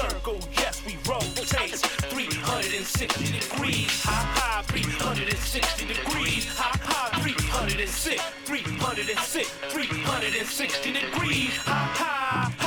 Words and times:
circle. 0.00 0.38
Yes, 0.56 0.82
we 0.86 0.96
rotate 1.08 1.76
360 2.10 3.38
degrees. 3.38 4.02
Ha 4.04 4.18
ha, 4.36 4.62
360 4.62 5.86
degrees. 5.86 6.46
Ha 6.56 6.70
ha, 6.82 7.20
306, 7.22 8.22
306, 8.44 9.48
360 9.72 10.92
degrees. 10.92 11.56
Ha 11.64 11.92
ha 11.96 12.59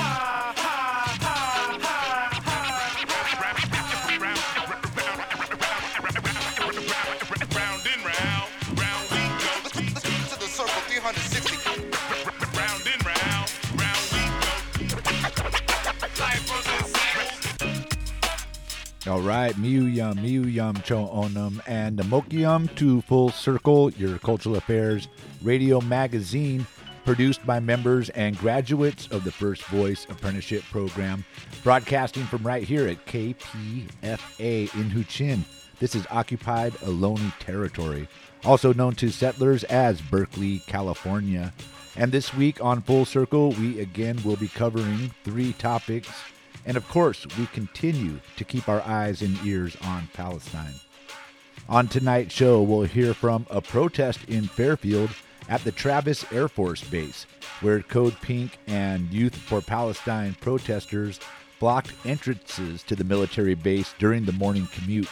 right, 19.23 19.55
Miu 19.55 19.94
Yum, 19.94 20.18
Miu 20.18 20.52
Yum 20.52 20.76
Cho 20.84 21.08
Onum, 21.08 21.62
and 21.66 21.98
Mokium 22.00 22.73
to 22.76 23.02
Full 23.02 23.30
Circle, 23.30 23.91
your 23.91 24.20
cultural 24.20 24.58
affairs 24.58 25.08
radio 25.41 25.80
magazine, 25.80 26.68
produced 27.05 27.45
by 27.45 27.59
members 27.59 28.09
and 28.09 28.38
graduates 28.38 29.08
of 29.08 29.23
the 29.23 29.31
First 29.31 29.64
Voice 29.66 30.05
Apprenticeship 30.09 30.64
Program, 30.72 31.23
broadcasting 31.64 32.23
from 32.26 32.44
right 32.44 32.64
here 32.64 32.88
at 32.88 33.05
KPFA 33.05 34.73
in 34.76 34.90
Huichin. 34.90 35.44
This 35.80 35.95
is 35.95 36.05
occupied 36.12 36.73
Ohlone 36.76 37.38
territory, 37.40 38.09
also 38.44 38.73
known 38.73 38.95
to 38.95 39.09
settlers 39.09 39.64
as 39.66 40.02
Berkeley, 40.02 40.59
California. 40.67 41.53
And 41.95 42.12
this 42.12 42.34
week 42.34 42.62
on 42.62 42.81
Full 42.81 43.05
Circle, 43.05 43.52
we 43.52 43.80
again 43.80 44.20
will 44.23 44.38
be 44.38 44.50
covering 44.50 45.12
three 45.23 45.53
topics. 45.53 46.09
And 46.66 46.78
of 46.78 46.88
course, 46.88 47.25
we 47.38 47.45
continue 47.47 48.19
to 48.38 48.44
keep 48.44 48.69
our 48.69 48.81
eyes 48.81 49.22
and 49.22 49.38
ears 49.45 49.75
on 49.83 50.08
Palestine. 50.14 50.73
On 51.69 51.88
tonight's 51.88 52.33
show, 52.33 52.61
we'll 52.61 52.83
hear 52.83 53.14
from 53.14 53.45
a 53.50 53.61
protest 53.61 54.23
in 54.28 54.44
Fairfield 54.44 55.11
at 55.50 55.64
the 55.64 55.72
Travis 55.72 56.25
Air 56.31 56.47
Force 56.47 56.84
Base, 56.84 57.25
where 57.61 57.81
Code 57.81 58.16
Pink 58.22 58.58
and 58.67 59.11
Youth 59.11 59.36
for 59.36 59.61
Palestine 59.61 60.36
protesters 60.39 61.19
blocked 61.59 61.94
entrances 62.06 62.84
to 62.84 62.95
the 62.95 63.03
military 63.03 63.56
base 63.56 63.94
during 63.97 64.25
the 64.25 64.31
morning 64.34 64.67
commute. 64.72 65.09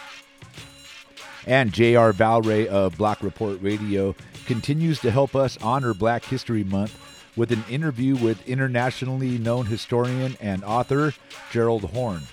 And 1.48 1.74
J.R. 1.74 2.14
Valrey 2.14 2.68
of 2.68 2.98
Block 2.98 3.24
Report 3.24 3.62
Radio 3.62 4.16
continues 4.46 5.00
to 5.00 5.12
help 5.12 5.36
us 5.36 5.58
honor 5.62 5.94
Black 5.94 6.24
History 6.26 6.64
Month 6.64 7.00
with 7.36 7.52
an 7.52 7.64
interview 7.70 8.16
with 8.16 8.48
internationally 8.48 9.38
known 9.38 9.66
historian 9.66 10.36
and 10.42 10.64
author 10.64 11.14
Gerald 11.52 11.86
Horne, 11.86 12.24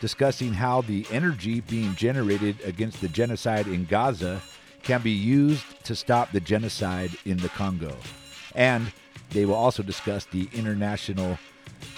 discussing 0.00 0.52
how 0.52 0.82
the 0.82 1.06
energy 1.10 1.60
being 1.60 1.94
generated 1.94 2.56
against 2.64 3.00
the 3.00 3.08
genocide 3.08 3.66
in 3.66 3.84
Gaza 3.84 4.40
can 4.82 5.02
be 5.02 5.10
used 5.10 5.64
to 5.84 5.96
stop 5.96 6.30
the 6.30 6.40
genocide 6.40 7.10
in 7.24 7.38
the 7.38 7.48
Congo. 7.48 7.96
And 8.54 8.92
they 9.30 9.44
will 9.44 9.54
also 9.54 9.82
discuss 9.82 10.26
the 10.26 10.48
International 10.52 11.38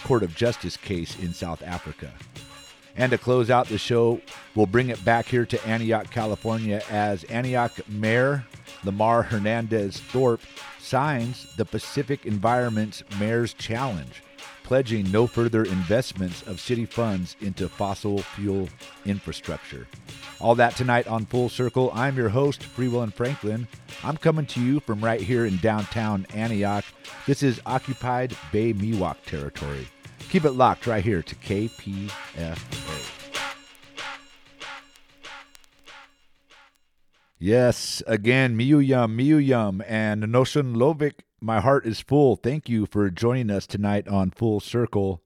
Court 0.05 0.23
of 0.23 0.35
Justice 0.35 0.77
case 0.77 1.19
in 1.19 1.35
South 1.35 1.63
Africa. 1.63 2.13
And 2.97 3.11
to 3.11 3.19
close 3.19 3.51
out 3.51 3.69
the 3.69 3.77
show, 3.77 4.21
we'll 4.55 4.67
bring 4.67 4.89
it 4.89 5.05
back 5.05 5.27
here 5.27 5.45
to 5.45 5.67
Antioch, 5.67 6.11
California, 6.11 6.83
as 6.89 7.25
Antioch 7.25 7.73
Mayor 7.89 8.47
Lamar 8.85 9.23
Hernandez 9.23 10.01
Thorpe 10.01 10.41
signs 10.87 11.53
the 11.57 11.65
Pacific 11.65 12.25
Environment's 12.25 13.03
Mayor's 13.19 13.53
Challenge, 13.55 14.23
pledging 14.63 15.11
no 15.11 15.27
further 15.27 15.65
investments 15.65 16.43
of 16.43 16.61
city 16.61 16.87
funds 16.87 17.37
into 17.41 17.69
fossil 17.69 18.19
fuel 18.19 18.69
infrastructure. 19.05 19.89
All 20.41 20.55
that 20.55 20.77
tonight 20.77 21.09
on 21.09 21.27
Full 21.27 21.49
Circle. 21.49 21.91
I'm 21.93 22.17
your 22.17 22.29
host, 22.29 22.63
Free 22.63 22.89
Will 22.89 23.03
and 23.03 23.13
Franklin. 23.13 23.67
I'm 24.05 24.17
coming 24.17 24.47
to 24.47 24.61
you 24.61 24.81
from 24.81 25.05
right 25.05 25.21
here 25.21 25.45
in 25.45 25.57
downtown 25.59 26.27
Antioch. 26.33 26.85
This 27.27 27.43
is 27.43 27.61
occupied 27.67 28.37
Bay 28.53 28.73
Miwok 28.73 29.17
territory. 29.27 29.89
Keep 30.31 30.45
it 30.45 30.53
locked 30.53 30.87
right 30.87 31.05
here 31.05 31.23
to 31.23 31.35
KPFA. 31.37 32.96
Yes, 37.39 38.03
again, 38.07 38.57
Miyuyum, 38.57 39.15
Miyuyum, 39.15 39.85
and 39.87 40.23
Noshun 40.23 40.75
Lovik. 40.75 41.21
My 41.39 41.61
heart 41.61 41.85
is 41.85 42.01
full. 42.01 42.37
Thank 42.37 42.67
you 42.71 42.87
for 42.87 43.11
joining 43.11 43.51
us 43.51 43.67
tonight 43.67 44.09
on 44.09 44.31
Full 44.31 44.59
Circle. 44.59 45.23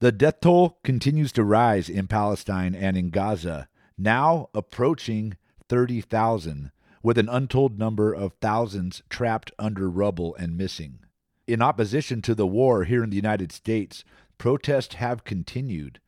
The 0.00 0.10
death 0.10 0.40
toll 0.40 0.78
continues 0.82 1.32
to 1.32 1.44
rise 1.44 1.90
in 1.90 2.06
Palestine 2.06 2.74
and 2.74 2.96
in 2.96 3.10
Gaza, 3.10 3.68
now 3.98 4.48
approaching 4.54 5.36
30,000, 5.68 6.70
with 7.02 7.18
an 7.18 7.28
untold 7.28 7.78
number 7.78 8.14
of 8.14 8.32
thousands 8.40 9.02
trapped 9.10 9.52
under 9.58 9.90
rubble 9.90 10.34
and 10.36 10.56
missing. 10.56 11.00
In 11.46 11.60
opposition 11.60 12.22
to 12.22 12.34
the 12.34 12.46
war 12.46 12.84
here 12.84 13.04
in 13.04 13.10
the 13.10 13.16
United 13.16 13.52
States, 13.52 14.02
protests 14.38 14.94
have 14.94 15.24
continued. 15.24 16.00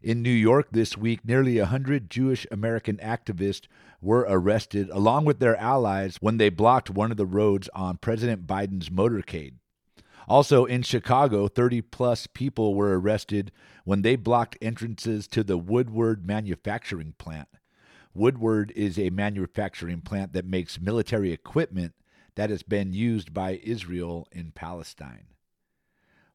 In 0.00 0.22
New 0.22 0.30
York 0.30 0.68
this 0.70 0.96
week, 0.96 1.24
nearly 1.24 1.58
100 1.58 2.08
Jewish 2.08 2.46
American 2.52 2.98
activists 2.98 3.66
were 4.00 4.24
arrested 4.28 4.88
along 4.90 5.24
with 5.24 5.40
their 5.40 5.56
allies 5.56 6.18
when 6.20 6.36
they 6.36 6.50
blocked 6.50 6.88
one 6.88 7.10
of 7.10 7.16
the 7.16 7.26
roads 7.26 7.68
on 7.74 7.96
President 7.96 8.46
Biden's 8.46 8.90
motorcade. 8.90 9.54
Also 10.28 10.66
in 10.66 10.82
Chicago, 10.82 11.48
30 11.48 11.82
plus 11.82 12.28
people 12.28 12.76
were 12.76 13.00
arrested 13.00 13.50
when 13.84 14.02
they 14.02 14.14
blocked 14.14 14.56
entrances 14.60 15.26
to 15.26 15.42
the 15.42 15.58
Woodward 15.58 16.24
manufacturing 16.24 17.14
plant. 17.18 17.48
Woodward 18.14 18.72
is 18.76 18.98
a 19.00 19.10
manufacturing 19.10 20.02
plant 20.02 20.32
that 20.32 20.46
makes 20.46 20.80
military 20.80 21.32
equipment 21.32 21.94
that 22.36 22.50
has 22.50 22.62
been 22.62 22.92
used 22.92 23.34
by 23.34 23.60
Israel 23.64 24.28
in 24.30 24.52
Palestine. 24.52 25.26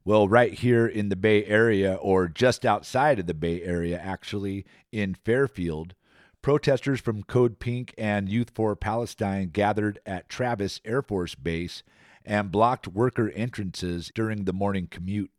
Well, 0.06 0.28
right 0.28 0.52
here 0.52 0.86
in 0.86 1.08
the 1.08 1.16
Bay 1.16 1.46
Area, 1.46 1.94
or 1.94 2.28
just 2.28 2.66
outside 2.66 3.18
of 3.18 3.26
the 3.26 3.32
Bay 3.32 3.62
Area, 3.62 3.98
actually, 3.98 4.66
in 4.92 5.14
Fairfield, 5.14 5.94
protesters 6.42 7.00
from 7.00 7.22
Code 7.22 7.58
Pink 7.58 7.94
and 7.96 8.28
Youth 8.28 8.50
for 8.54 8.76
Palestine 8.76 9.48
gathered 9.48 9.98
at 10.04 10.28
Travis 10.28 10.78
Air 10.84 11.00
Force 11.00 11.34
Base 11.34 11.82
and 12.22 12.52
blocked 12.52 12.86
worker 12.86 13.30
entrances 13.30 14.12
during 14.14 14.44
the 14.44 14.52
morning 14.52 14.88
commute. 14.90 15.30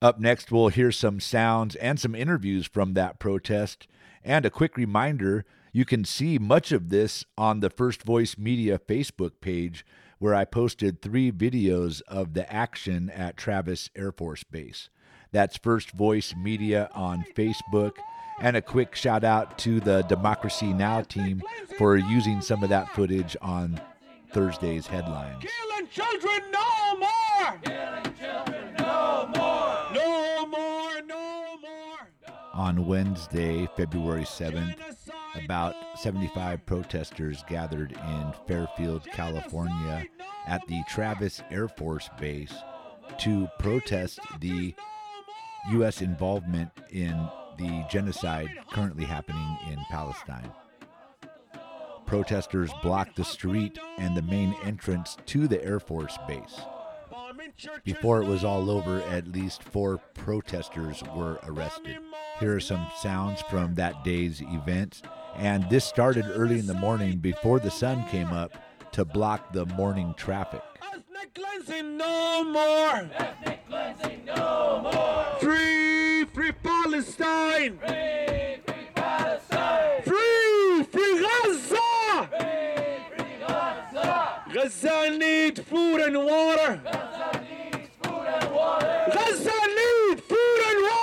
Up 0.00 0.18
next, 0.18 0.50
we'll 0.50 0.68
hear 0.68 0.90
some 0.90 1.20
sounds 1.20 1.76
and 1.76 2.00
some 2.00 2.16
interviews 2.16 2.66
from 2.66 2.94
that 2.94 3.20
protest. 3.20 3.86
And 4.24 4.44
a 4.44 4.50
quick 4.50 4.76
reminder 4.76 5.44
you 5.72 5.84
can 5.84 6.04
see 6.04 6.36
much 6.36 6.72
of 6.72 6.88
this 6.88 7.24
on 7.38 7.60
the 7.60 7.70
First 7.70 8.02
Voice 8.02 8.36
Media 8.36 8.80
Facebook 8.80 9.34
page, 9.40 9.86
where 10.22 10.36
I 10.36 10.44
posted 10.44 11.02
three 11.02 11.32
videos 11.32 12.00
of 12.06 12.34
the 12.34 12.50
action 12.50 13.10
at 13.10 13.36
Travis 13.36 13.90
Air 13.96 14.12
Force 14.12 14.44
Base. 14.44 14.88
That's 15.32 15.56
First 15.56 15.90
Voice 15.90 16.32
Media 16.40 16.88
on 16.94 17.24
Facebook. 17.34 17.94
And 18.40 18.56
a 18.56 18.62
quick 18.62 18.94
shout 18.94 19.24
out 19.24 19.58
to 19.58 19.80
the 19.80 20.02
Democracy 20.02 20.72
Now! 20.72 21.00
team 21.00 21.42
for 21.76 21.96
using 21.96 22.40
some 22.40 22.62
of 22.62 22.68
that 22.68 22.94
footage 22.94 23.36
on 23.42 23.80
Thursday's 24.32 24.86
headlines. 24.86 25.42
Killing 25.42 25.88
children 25.88 26.40
no 26.52 26.98
more! 26.98 28.11
On 32.54 32.86
Wednesday, 32.86 33.66
February 33.76 34.24
7th, 34.24 34.76
about 35.42 35.74
75 35.96 36.66
protesters 36.66 37.42
gathered 37.48 37.92
in 37.92 38.32
Fairfield, 38.46 39.06
California 39.06 40.04
at 40.46 40.66
the 40.66 40.82
Travis 40.86 41.42
Air 41.50 41.68
Force 41.68 42.10
Base 42.20 42.52
to 43.20 43.48
protest 43.58 44.20
the 44.40 44.74
U.S. 45.70 46.02
involvement 46.02 46.70
in 46.90 47.16
the 47.56 47.86
genocide 47.90 48.50
currently 48.70 49.04
happening 49.04 49.56
in 49.70 49.78
Palestine. 49.90 50.50
Protesters 52.04 52.70
blocked 52.82 53.16
the 53.16 53.24
street 53.24 53.78
and 53.96 54.14
the 54.14 54.22
main 54.22 54.54
entrance 54.62 55.16
to 55.26 55.48
the 55.48 55.64
Air 55.64 55.80
Force 55.80 56.18
Base. 56.28 56.60
Before 57.84 58.20
it 58.20 58.26
was 58.26 58.44
all 58.44 58.70
over, 58.70 59.00
at 59.02 59.28
least 59.28 59.62
four 59.62 59.98
protesters 60.14 61.02
were 61.14 61.38
arrested. 61.44 61.98
Here 62.42 62.56
are 62.56 62.60
some 62.60 62.84
sounds 62.96 63.40
from 63.42 63.76
that 63.76 64.02
day's 64.02 64.42
events, 64.42 65.00
and 65.36 65.64
this 65.70 65.84
started 65.84 66.26
early 66.34 66.58
in 66.58 66.66
the 66.66 66.74
morning 66.74 67.18
before 67.18 67.60
the 67.60 67.70
sun 67.70 68.04
came 68.08 68.32
up 68.32 68.50
to 68.90 69.04
block 69.04 69.52
the 69.52 69.64
morning 69.64 70.12
traffic. 70.16 70.60
Ethnic 70.82 71.34
cleansing 71.34 71.96
no 71.96 72.42
more! 72.42 73.08
Ethnic 73.16 73.64
cleansing 73.68 74.24
no 74.24 74.80
more! 74.82 75.24
Free, 75.38 76.24
free 76.24 76.50
Palestine! 76.50 77.78
Free, 77.78 78.56
free 78.66 78.88
Palestine! 78.92 80.02
Free, 80.02 80.82
free 80.90 81.22
Gaza! 81.22 82.28
Free, 82.40 83.24
free 83.24 83.38
Gaza! 83.38 84.42
Gaza 84.52 85.16
need 85.16 85.64
food 85.64 86.00
and 86.00 86.16
water! 86.16 86.80
Gaza 86.82 87.40
needs 87.40 87.88
food 88.02 88.26
and 88.26 88.52
water! 88.52 89.12
Gaza 89.14 89.46
need 89.46 90.20
food 90.24 90.60
and 90.66 90.82
water! 90.82 91.02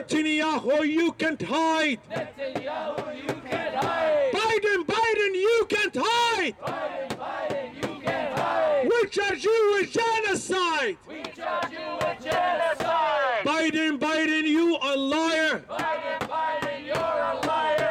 Netanyahu, 0.00 0.84
you 0.84 1.12
can't 1.12 1.42
hide. 1.42 1.98
Biden, 4.32 4.84
Biden, 4.86 5.34
you 5.34 5.66
can't 5.68 5.96
hide. 5.96 6.54
We 8.88 9.08
charge 9.08 9.44
you 9.44 9.74
with 9.74 9.92
genocide. 9.92 10.96
Biden, 13.44 13.98
Biden, 13.98 14.44
you 14.44 14.78
a 14.82 14.96
liar. 14.96 15.64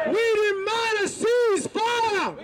We 0.08 0.26
demand 0.50 0.96
a 1.04 1.08
ceasefire. 1.08 2.36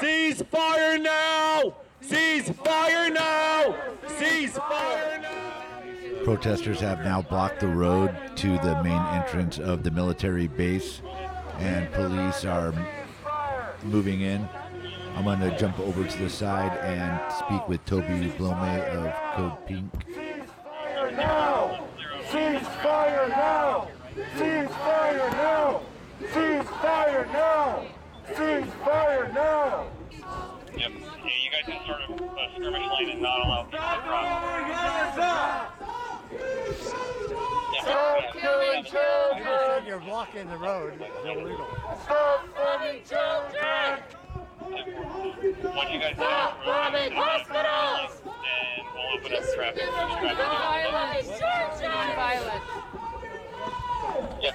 Ceasefire 0.00 1.00
now. 1.02 1.74
Ceasefire 2.02 3.12
now. 3.12 3.74
Ceasefire 4.18 5.22
now. 5.22 5.50
Protesters 6.30 6.78
have 6.78 7.00
now 7.00 7.22
blocked 7.22 7.58
the 7.58 7.66
road 7.66 8.16
to 8.36 8.56
the 8.58 8.80
main 8.84 9.02
entrance 9.08 9.58
of 9.58 9.82
the 9.82 9.90
military 9.90 10.46
base, 10.46 11.02
and 11.58 11.90
police 11.90 12.44
are 12.44 12.72
moving 13.82 14.20
in. 14.20 14.48
I'm 15.16 15.24
going 15.24 15.40
to 15.40 15.58
jump 15.58 15.80
over 15.80 16.04
to 16.04 16.18
the 16.18 16.30
side 16.30 16.78
and 16.82 17.20
speak 17.32 17.68
with 17.68 17.84
Toby 17.84 18.32
Blome 18.38 18.56
of 18.56 19.12
Code 19.34 19.66
Pink. 19.66 19.92
Ceasefire 20.06 21.16
now! 21.16 21.88
Ceasefire 22.30 23.28
now! 23.28 23.88
Ceasefire 24.36 25.32
now! 25.32 25.82
Ceasefire 26.32 27.32
now! 27.32 27.86
Ceasefire 28.34 29.34
now! 29.34 29.86
Yep. 30.76 30.78
Yeah, 30.78 30.88
you 30.88 31.50
guys 31.50 31.64
can 31.66 31.84
sort 31.84 32.02
of 32.08 32.22
uh, 32.22 32.54
skirmish 32.54 32.88
lane 33.00 33.10
and 33.10 33.20
not 33.20 33.40
allow 33.40 33.64
people 33.64 33.80
to 33.80 34.00
cross. 34.02 34.50
Stop 37.80 38.22
killing 38.32 38.84
children! 38.84 39.86
You're 39.86 40.00
blocking 40.00 40.48
the 40.48 40.56
road. 40.56 41.00
It's 41.00 41.24
illegal. 41.24 41.66
Stop 42.04 42.46
bombing 42.54 43.02
children! 43.08 44.00
Once 45.74 45.90
you 45.90 45.98
guys 45.98 46.14
Stop 46.14 46.64
bombing 46.64 47.12
hospitals! 47.12 48.20
Then 48.24 48.32
we'll 48.94 49.18
open 49.18 49.32
up 49.34 49.42
traffic. 49.54 49.82
Hey, 54.42 54.46
you 54.46 54.50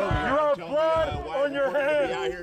have 0.00 0.56
blood 0.56 1.08
on 1.28 1.52
your 1.52 1.70
hands! 1.70 2.34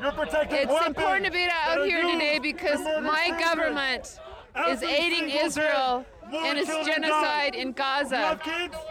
You're 0.00 0.12
protecting 0.12 0.58
It's 0.58 0.72
weapons 0.72 0.88
important 0.88 1.26
to 1.26 1.32
be 1.32 1.48
out 1.50 1.84
here 1.84 2.02
today 2.02 2.38
because 2.40 2.80
my 3.02 3.38
government 3.40 4.18
is 4.68 4.82
aiding 4.82 5.30
single 5.30 5.50
day, 5.50 6.04
More 6.32 6.54
its 6.56 6.68
genocide 6.86 7.52
die. 7.52 7.58
in 7.58 7.72
Gaza. 7.72 8.40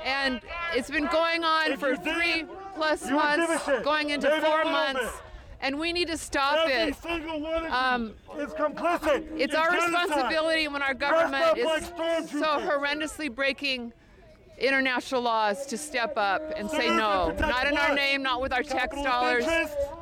And 0.06 0.42
it's 0.76 0.90
been 0.90 1.08
going 1.08 1.44
on 1.44 1.72
If 1.72 1.80
for 1.80 1.96
three 1.96 2.46
plus 2.76 3.08
you 3.10 3.16
would 3.16 3.36
give 3.38 3.50
months, 3.50 3.84
going 3.84 4.10
into 4.12 4.30
four 4.42 4.64
months. 4.66 5.22
And 5.64 5.78
we 5.80 5.94
need 5.94 6.08
to 6.08 6.18
stop 6.18 6.68
Every 6.68 6.92
it. 6.92 6.96
single 6.96 7.40
one 7.40 7.66
of 7.68 7.72
Um, 7.72 8.14
is 8.40 8.52
complicit. 8.54 9.28
It's 9.40 9.54
our 9.54 9.70
genocide. 9.70 10.08
responsibility 10.10 10.68
when 10.68 10.82
our 10.82 10.96
government 10.96 11.58
is 11.58 11.66
like 11.66 11.84
so 12.30 12.60
horrendously 12.68 13.34
breaking 13.34 13.94
international 14.58 15.22
laws 15.22 15.66
to 15.68 15.78
step 15.78 16.14
up 16.18 16.42
and 16.56 16.70
say 16.70 16.88
no. 16.90 17.30
and 17.30 17.40
Not 17.42 17.68
in 17.68 17.78
our 17.78 17.94
name, 17.96 18.22
not 18.24 18.42
with 18.42 18.54
our 18.54 18.64
tax 18.64 18.96
dollars. 19.04 19.46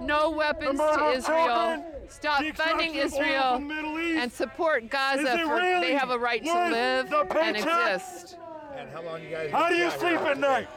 No 0.02 0.30
weapons 0.32 0.80
to 0.80 1.12
Israel. 1.12 1.86
Children? 2.10 2.54
Stop 2.54 2.68
funding 2.68 2.96
extraction 2.96 3.00
of 3.00 3.14
oil 3.14 3.24
Israel 3.24 3.54
from 3.54 3.68
the 3.68 3.74
Middle 3.76 4.00
East? 4.00 4.18
and 4.20 4.32
support 4.32 4.90
Gaza 4.90 5.22
it 5.22 5.46
for 5.46 5.56
really 5.56 5.88
they 5.88 5.94
have 5.96 6.10
a 6.10 6.18
right 6.18 6.44
to 6.44 6.52
worth 6.52 6.72
live 6.72 7.10
the 7.10 7.20
and 7.20 7.30
paycheck? 7.56 7.94
exist. 7.96 8.38
How 9.52 9.70
do 9.70 9.76
you 9.76 9.92
sleep 9.92 10.20
at 10.22 10.38
night? 10.38 10.68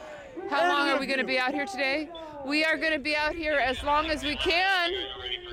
How 0.49 0.67
long 0.69 0.89
are 0.89 0.99
we 0.99 1.05
going 1.05 1.19
to 1.19 1.25
be 1.25 1.39
out 1.39 1.53
here 1.53 1.65
today? 1.65 2.09
We 2.45 2.65
are 2.65 2.77
going 2.77 2.93
to 2.93 2.99
be 2.99 3.15
out 3.15 3.33
here 3.33 3.53
as 3.53 3.81
long 3.83 4.07
as 4.07 4.23
we 4.23 4.35
can. 4.35 4.91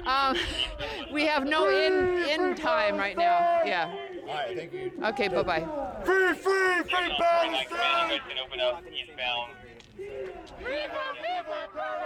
Um, 0.06 0.36
we 1.12 1.26
have 1.26 1.46
no 1.46 1.68
in 1.68 2.18
in 2.28 2.54
time 2.56 2.96
right 2.96 3.16
now. 3.16 3.60
Yeah. 3.64 3.94
All 4.22 4.26
right, 4.26 4.56
thank 4.56 4.72
you. 4.72 4.92
Okay. 5.04 5.28
Bye 5.28 5.42
bye. 5.42 5.68
Free, 6.04 6.34
free, 6.34 6.82
free 6.82 6.92
Like, 6.92 7.18
man, 7.18 7.60
Palestine! 7.70 8.20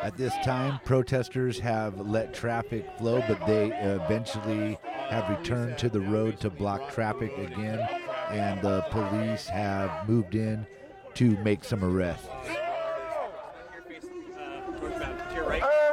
At 0.03 0.17
this 0.19 0.35
time, 0.45 0.81
protesters 0.85 1.59
have 1.61 1.99
let 1.99 2.35
traffic 2.35 2.85
flow, 2.99 3.23
but 3.27 3.47
they 3.47 3.73
eventually 3.73 4.79
have 5.09 5.31
returned 5.31 5.79
to 5.79 5.89
the 5.89 6.01
road 6.01 6.39
to 6.41 6.51
block 6.51 6.93
traffic 6.93 7.33
again, 7.39 7.79
and 8.31 8.61
the 8.61 8.83
police 8.91 9.47
have 9.47 10.07
moved 10.09 10.35
in 10.35 10.67
to 11.15 11.39
make 11.39 11.65
some 11.65 11.83
arrests. 11.83 12.29
And 12.29 12.59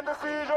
the 0.06 0.13
siege 0.15 0.50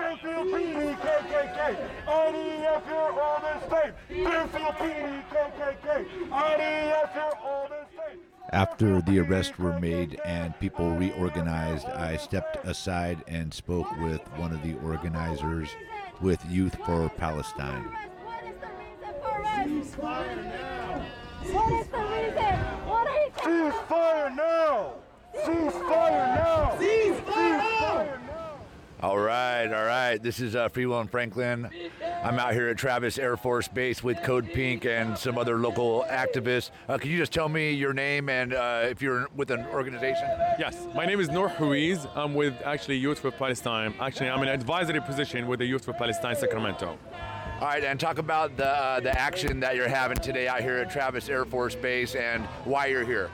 Fairfield 0.00 0.46
PD, 0.48 0.96
KKK, 0.96 1.76
IDF, 2.06 2.88
you're 2.88 3.20
all 3.20 3.42
state. 3.66 3.92
Fairfield 4.08 4.74
PD, 4.80 5.22
KKK, 5.28 6.06
IDF, 6.30 7.14
you're 7.14 7.38
all 7.44 7.66
state. 7.66 8.20
After 8.52 9.02
the 9.02 9.18
arrests 9.18 9.58
were 9.58 9.78
made 9.78 10.18
and 10.24 10.58
people 10.58 10.90
reorganized, 10.96 11.86
I 11.86 12.16
stepped 12.16 12.64
aside 12.66 13.22
and 13.28 13.52
spoke 13.52 13.94
with 13.98 14.22
one 14.36 14.52
of 14.52 14.62
the 14.62 14.74
organizers 14.78 15.68
with 16.22 16.42
Youth 16.48 16.76
for 16.86 17.10
Palestine. 17.10 17.84
What 18.24 18.44
is 18.46 18.54
the 21.88 21.98
reason? 21.98 22.56
What 22.86 23.06
are 23.06 23.22
you 23.24 23.30
Ceasefire 23.36 24.34
now! 24.34 24.94
Ceasefire 25.44 26.34
now! 26.36 26.76
Ceasefire 26.80 28.16
now! 28.16 28.19
All 29.02 29.18
right, 29.18 29.66
all 29.66 29.86
right. 29.86 30.22
This 30.22 30.40
is 30.40 30.54
uh, 30.54 30.68
Freewell 30.68 31.00
and 31.00 31.10
Franklin. 31.10 31.70
I'm 32.22 32.38
out 32.38 32.52
here 32.52 32.68
at 32.68 32.76
Travis 32.76 33.18
Air 33.18 33.38
Force 33.38 33.66
Base 33.66 34.04
with 34.04 34.22
Code 34.22 34.52
Pink 34.52 34.84
and 34.84 35.16
some 35.16 35.38
other 35.38 35.56
local 35.56 36.04
activists. 36.10 36.70
Uh, 36.86 36.98
can 36.98 37.10
you 37.10 37.16
just 37.16 37.32
tell 37.32 37.48
me 37.48 37.72
your 37.72 37.94
name 37.94 38.28
and 38.28 38.52
uh, 38.52 38.82
if 38.84 39.00
you're 39.00 39.26
with 39.34 39.50
an 39.52 39.64
organization? 39.68 40.28
Yes, 40.58 40.86
my 40.94 41.06
name 41.06 41.18
is 41.18 41.30
Noor 41.30 41.48
Hariz. 41.48 42.06
I'm 42.14 42.34
with 42.34 42.52
actually 42.62 42.96
Youth 42.96 43.20
for 43.20 43.30
Palestine. 43.30 43.94
Actually, 43.98 44.28
I'm 44.28 44.42
in 44.42 44.48
an 44.48 44.54
advisory 44.54 45.00
position 45.00 45.46
with 45.46 45.60
the 45.60 45.66
Youth 45.66 45.86
for 45.86 45.94
Palestine 45.94 46.36
Sacramento. 46.36 46.98
All 47.58 47.68
right, 47.68 47.82
and 47.82 47.98
talk 47.98 48.18
about 48.18 48.58
the 48.58 48.68
uh, 48.68 49.00
the 49.00 49.18
action 49.18 49.60
that 49.60 49.76
you're 49.76 49.88
having 49.88 50.18
today 50.18 50.46
out 50.46 50.60
here 50.60 50.76
at 50.76 50.90
Travis 50.90 51.30
Air 51.30 51.46
Force 51.46 51.74
Base 51.74 52.14
and 52.16 52.44
why 52.66 52.86
you're 52.86 53.06
here. 53.06 53.30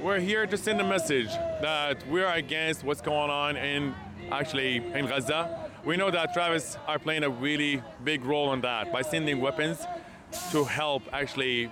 We're 0.00 0.20
here 0.20 0.46
to 0.46 0.56
send 0.56 0.80
a 0.80 0.84
message 0.84 1.28
that 1.60 2.02
we're 2.08 2.32
against 2.32 2.82
what's 2.82 3.02
going 3.02 3.30
on 3.30 3.58
in 3.58 3.94
actually 4.32 4.76
in 4.76 5.06
Gaza. 5.06 5.70
We 5.84 5.96
know 5.96 6.10
that 6.10 6.32
Travis 6.32 6.78
are 6.86 6.98
playing 6.98 7.24
a 7.24 7.30
really 7.30 7.82
big 8.04 8.24
role 8.24 8.52
in 8.52 8.60
that 8.62 8.92
by 8.92 9.02
sending 9.02 9.40
weapons 9.40 9.78
to 10.50 10.64
help 10.64 11.02
actually, 11.12 11.70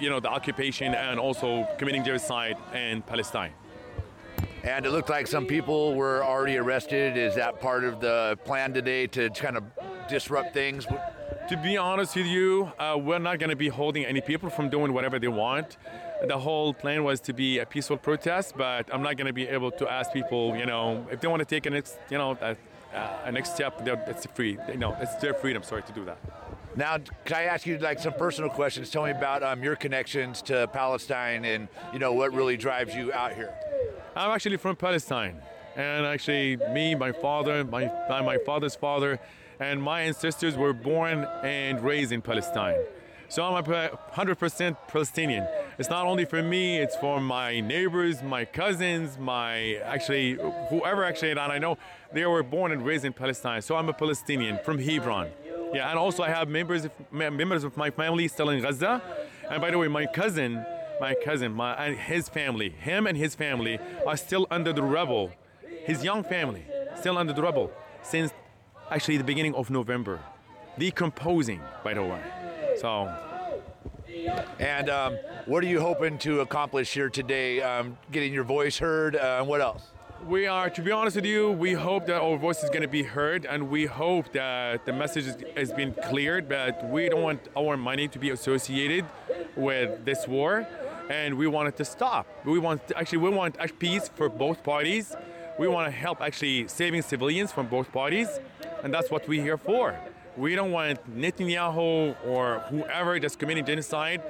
you 0.00 0.10
know, 0.10 0.20
the 0.20 0.28
occupation 0.28 0.94
and 0.94 1.20
also 1.20 1.66
committing 1.78 2.04
genocide 2.04 2.56
in 2.74 3.02
Palestine. 3.02 3.52
And 4.64 4.86
it 4.86 4.90
looked 4.90 5.10
like 5.10 5.26
some 5.26 5.46
people 5.46 5.94
were 5.94 6.24
already 6.24 6.56
arrested. 6.56 7.16
Is 7.16 7.34
that 7.34 7.60
part 7.60 7.84
of 7.84 8.00
the 8.00 8.38
plan 8.44 8.72
today 8.72 9.06
to 9.08 9.28
kind 9.30 9.56
of 9.56 9.64
disrupt 10.08 10.54
things? 10.54 10.86
To 11.48 11.56
be 11.56 11.76
honest 11.76 12.14
with 12.14 12.26
you, 12.26 12.70
uh, 12.78 12.96
we're 13.00 13.18
not 13.18 13.38
going 13.38 13.50
to 13.50 13.56
be 13.56 13.68
holding 13.68 14.04
any 14.04 14.20
people 14.20 14.50
from 14.50 14.68
doing 14.68 14.92
whatever 14.92 15.18
they 15.18 15.28
want. 15.28 15.76
The 16.26 16.38
whole 16.38 16.72
plan 16.72 17.02
was 17.04 17.20
to 17.22 17.32
be 17.32 17.58
a 17.58 17.66
peaceful 17.66 17.96
protest, 17.96 18.54
but 18.56 18.88
I'm 18.92 19.02
not 19.02 19.16
going 19.16 19.26
to 19.26 19.32
be 19.32 19.48
able 19.48 19.70
to 19.72 19.88
ask 19.90 20.12
people, 20.12 20.56
you 20.56 20.66
know, 20.66 21.06
if 21.10 21.20
they 21.20 21.28
want 21.28 21.40
to 21.40 21.44
take 21.46 21.66
a 21.66 21.70
next, 21.70 21.98
you 22.10 22.18
know, 22.18 22.38
a, 22.40 22.56
a 23.24 23.32
next 23.32 23.54
step, 23.54 23.84
they're- 23.84 24.02
it's 24.06 24.26
free. 24.26 24.56
You 24.68 24.76
know, 24.76 24.96
it's 25.00 25.14
their 25.16 25.34
freedom. 25.34 25.62
Sorry 25.62 25.82
to 25.82 25.92
do 25.92 26.04
that. 26.04 26.18
Now, 26.76 26.98
can 27.24 27.36
I 27.36 27.42
ask 27.44 27.66
you 27.66 27.76
like 27.78 27.98
some 27.98 28.12
personal 28.14 28.50
questions? 28.50 28.88
Tell 28.90 29.04
me 29.04 29.10
about 29.10 29.42
um, 29.42 29.62
your 29.62 29.76
connections 29.76 30.40
to 30.42 30.68
Palestine 30.72 31.44
and 31.44 31.68
you 31.92 31.98
know 31.98 32.12
what 32.12 32.32
really 32.32 32.56
drives 32.56 32.94
you 32.94 33.12
out 33.12 33.34
here. 33.34 33.52
I'm 34.16 34.30
actually 34.30 34.56
from 34.58 34.76
Palestine, 34.76 35.40
and 35.76 36.06
actually, 36.06 36.56
me, 36.72 36.94
my 36.94 37.12
father, 37.12 37.64
my 37.64 37.86
uh, 37.86 38.22
my 38.22 38.38
father's 38.46 38.74
father, 38.76 39.18
and 39.60 39.82
my 39.82 40.02
ancestors 40.02 40.56
were 40.56 40.72
born 40.72 41.26
and 41.42 41.82
raised 41.82 42.12
in 42.12 42.22
Palestine. 42.22 42.76
So 43.32 43.42
I'm 43.42 43.54
a 43.54 43.88
100% 44.14 44.76
Palestinian. 44.88 45.48
It's 45.78 45.88
not 45.88 46.04
only 46.04 46.26
for 46.26 46.42
me; 46.42 46.76
it's 46.76 46.94
for 46.96 47.18
my 47.18 47.60
neighbors, 47.60 48.22
my 48.22 48.44
cousins, 48.44 49.18
my 49.18 49.76
actually 49.86 50.34
whoever 50.68 51.02
actually 51.02 51.32
that 51.32 51.50
I 51.50 51.56
know, 51.56 51.78
they 52.12 52.26
were 52.26 52.42
born 52.42 52.72
and 52.72 52.84
raised 52.84 53.06
in 53.06 53.14
Palestine. 53.14 53.62
So 53.62 53.74
I'm 53.76 53.88
a 53.88 53.94
Palestinian 53.94 54.58
from 54.66 54.78
Hebron. 54.78 55.30
Yeah, 55.72 55.88
and 55.88 55.98
also 55.98 56.22
I 56.22 56.28
have 56.28 56.50
members 56.50 56.84
of, 56.84 56.90
members 57.10 57.64
of 57.64 57.74
my 57.74 57.88
family 57.90 58.28
still 58.28 58.50
in 58.50 58.60
Gaza. 58.60 59.00
And 59.50 59.62
by 59.62 59.70
the 59.70 59.78
way, 59.78 59.88
my 59.88 60.04
cousin 60.04 60.62
my 61.00 61.14
cousin, 61.14 61.54
my 61.54 61.72
and 61.84 61.98
his 61.98 62.28
family, 62.28 62.68
him 62.68 63.06
and 63.06 63.16
his 63.16 63.34
family 63.34 63.78
are 64.06 64.18
still 64.18 64.46
under 64.50 64.74
the 64.74 64.82
rubble. 64.82 65.32
His 65.86 66.04
young 66.04 66.22
family 66.22 66.66
still 67.00 67.16
under 67.16 67.32
the 67.32 67.40
rubble 67.40 67.72
since 68.02 68.30
actually 68.90 69.16
the 69.16 69.24
beginning 69.24 69.54
of 69.54 69.70
November, 69.70 70.20
decomposing. 70.78 71.62
By 71.82 71.94
the 71.94 72.02
way, 72.02 72.20
so. 72.80 73.12
And 74.58 74.90
um, 74.90 75.16
what 75.46 75.64
are 75.64 75.66
you 75.66 75.80
hoping 75.80 76.18
to 76.18 76.40
accomplish 76.40 76.92
here 76.92 77.08
today? 77.08 77.60
Um, 77.62 77.96
getting 78.10 78.32
your 78.32 78.44
voice 78.44 78.78
heard. 78.78 79.16
Uh, 79.16 79.38
and 79.40 79.48
what 79.48 79.60
else? 79.60 79.92
We 80.26 80.46
are, 80.46 80.70
to 80.70 80.82
be 80.82 80.92
honest 80.92 81.16
with 81.16 81.24
you, 81.24 81.50
we 81.50 81.72
hope 81.72 82.06
that 82.06 82.22
our 82.22 82.36
voice 82.36 82.62
is 82.62 82.70
going 82.70 82.82
to 82.82 82.88
be 82.88 83.02
heard, 83.02 83.44
and 83.44 83.68
we 83.68 83.86
hope 83.86 84.32
that 84.34 84.86
the 84.86 84.92
message 84.92 85.24
has 85.56 85.72
been 85.72 85.94
cleared. 85.94 86.48
But 86.48 86.88
we 86.88 87.08
don't 87.08 87.22
want 87.22 87.48
our 87.56 87.76
money 87.76 88.06
to 88.06 88.18
be 88.20 88.30
associated 88.30 89.04
with 89.56 90.04
this 90.04 90.28
war, 90.28 90.64
and 91.10 91.36
we 91.36 91.48
want 91.48 91.68
it 91.68 91.76
to 91.78 91.84
stop. 91.84 92.28
We 92.44 92.60
want 92.60 92.82
actually 92.94 93.18
we 93.18 93.30
want 93.30 93.56
peace 93.80 94.08
for 94.14 94.28
both 94.28 94.62
parties. 94.62 95.16
We 95.58 95.66
want 95.66 95.88
to 95.88 95.90
help 95.90 96.20
actually 96.20 96.68
saving 96.68 97.02
civilians 97.02 97.50
from 97.50 97.66
both 97.66 97.90
parties, 97.90 98.28
and 98.84 98.94
that's 98.94 99.10
what 99.10 99.26
we're 99.26 99.42
here 99.42 99.58
for. 99.58 99.98
We 100.36 100.54
don't 100.54 100.72
want 100.72 100.98
Netanyahu 101.14 102.16
or 102.26 102.60
whoever 102.70 103.20
that's 103.20 103.36
committing 103.36 103.66
genocide 103.66 104.22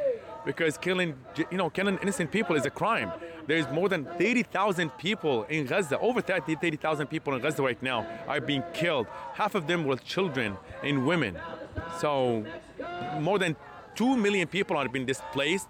because 0.45 0.77
killing 0.77 1.15
you 1.51 1.57
know 1.57 1.71
killing 1.71 1.99
innocent 2.03 2.33
people 2.33 2.57
is 2.57 2.67
a 2.67 2.71
crime. 2.71 3.13
There's 3.47 3.69
more 3.69 3.89
than 3.89 4.05
30,000 4.05 4.91
people 4.99 5.45
in 5.45 5.67
Gaza. 5.67 5.99
Over 5.99 6.21
30 6.21 6.57
30,000 6.57 7.07
people 7.07 7.35
in 7.35 7.43
Gaza 7.43 7.63
right 7.63 7.81
now 7.83 8.07
are 8.27 8.41
being 8.41 8.65
killed. 8.75 9.07
Half 9.35 9.55
of 9.55 9.67
them 9.67 9.85
were 9.85 9.97
children 9.97 10.57
and 10.83 11.07
women. 11.07 11.39
So 11.99 12.45
more 13.21 13.39
than 13.39 13.55
2 13.95 14.17
million 14.17 14.49
people 14.49 14.77
are 14.77 14.89
being 14.89 15.07
displaced. 15.07 15.69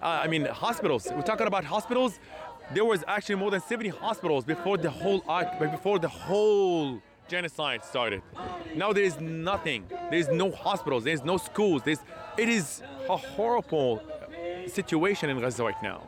Uh, 0.00 0.20
I 0.22 0.28
mean 0.28 0.44
hospitals. 0.44 1.08
We're 1.12 1.22
talking 1.22 1.46
about 1.48 1.64
hospitals. 1.64 2.20
There 2.72 2.84
was 2.84 3.02
actually 3.08 3.34
more 3.34 3.50
than 3.50 3.60
70 3.60 3.88
hospitals 3.90 4.44
before 4.44 4.78
the 4.78 4.90
whole 4.90 5.22
before 5.58 5.98
the 5.98 6.08
whole 6.08 7.02
genocide 7.28 7.84
started. 7.84 8.22
Now 8.74 8.92
there 8.92 9.04
is 9.04 9.18
nothing. 9.20 9.84
There 10.10 10.18
is 10.18 10.28
no 10.28 10.50
hospitals. 10.50 11.04
There 11.04 11.14
is 11.14 11.24
no 11.24 11.36
schools. 11.36 11.82
There's, 11.84 12.00
it 12.36 12.48
is 12.48 12.82
a 13.08 13.16
horrible 13.16 14.02
situation 14.66 15.30
in 15.30 15.40
Gaza 15.40 15.64
right 15.64 15.82
now. 15.82 16.02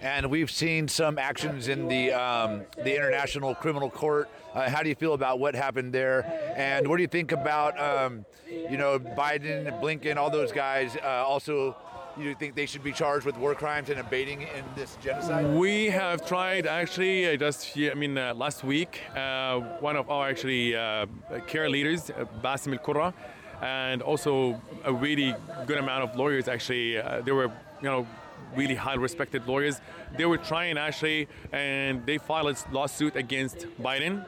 And 0.00 0.30
we've 0.30 0.50
seen 0.50 0.88
some 0.88 1.18
actions 1.18 1.68
in 1.68 1.88
the 1.88 2.12
um, 2.12 2.62
the 2.76 2.94
International 2.94 3.54
Criminal 3.54 3.90
Court. 3.90 4.28
Uh, 4.54 4.70
how 4.70 4.82
do 4.82 4.88
you 4.88 4.94
feel 4.94 5.14
about 5.14 5.38
what 5.38 5.54
happened 5.54 5.92
there? 5.92 6.24
And 6.56 6.86
what 6.86 6.96
do 6.96 7.02
you 7.02 7.08
think 7.08 7.32
about 7.32 7.78
um, 7.78 8.24
you 8.48 8.76
know 8.76 8.98
Biden, 8.98 9.80
Blinken, 9.80 10.16
all 10.16 10.30
those 10.30 10.52
guys? 10.52 10.96
Uh, 10.96 11.24
also, 11.26 11.76
you 12.18 12.34
think 12.34 12.54
they 12.54 12.66
should 12.66 12.82
be 12.82 12.92
charged 12.92 13.26
with 13.26 13.36
war 13.36 13.54
crimes 13.54 13.90
and 13.90 13.98
abating 14.00 14.42
in 14.42 14.64
this 14.74 14.96
genocide? 15.02 15.54
We 15.54 15.86
have 15.86 16.26
tried 16.26 16.66
actually 16.66 17.26
uh, 17.26 17.36
just 17.36 17.76
yeah, 17.76 17.90
I 17.90 17.94
mean 17.94 18.16
uh, 18.16 18.34
last 18.34 18.64
week 18.64 19.00
uh, 19.14 19.60
one 19.80 19.96
of 19.96 20.10
our 20.10 20.28
actually 20.28 20.74
uh, 20.74 21.06
care 21.46 21.68
leaders 21.68 22.10
uh, 22.10 22.24
Basim 22.42 22.72
Al 22.72 22.78
Qurra 22.78 23.14
and 23.62 24.02
also 24.02 24.60
a 24.84 24.92
really 24.92 25.34
good 25.66 25.78
amount 25.78 26.04
of 26.04 26.16
lawyers 26.16 26.48
actually 26.48 26.98
uh, 26.98 27.20
they 27.22 27.32
were 27.32 27.50
you 27.80 27.88
know 27.88 28.06
really 28.54 28.74
high 28.74 28.94
respected 28.94 29.46
lawyers 29.46 29.80
they 30.16 30.24
were 30.24 30.38
trying 30.38 30.78
actually 30.78 31.28
and 31.52 32.04
they 32.06 32.18
filed 32.18 32.48
a 32.48 32.74
lawsuit 32.74 33.16
against 33.16 33.66
Biden 33.80 34.24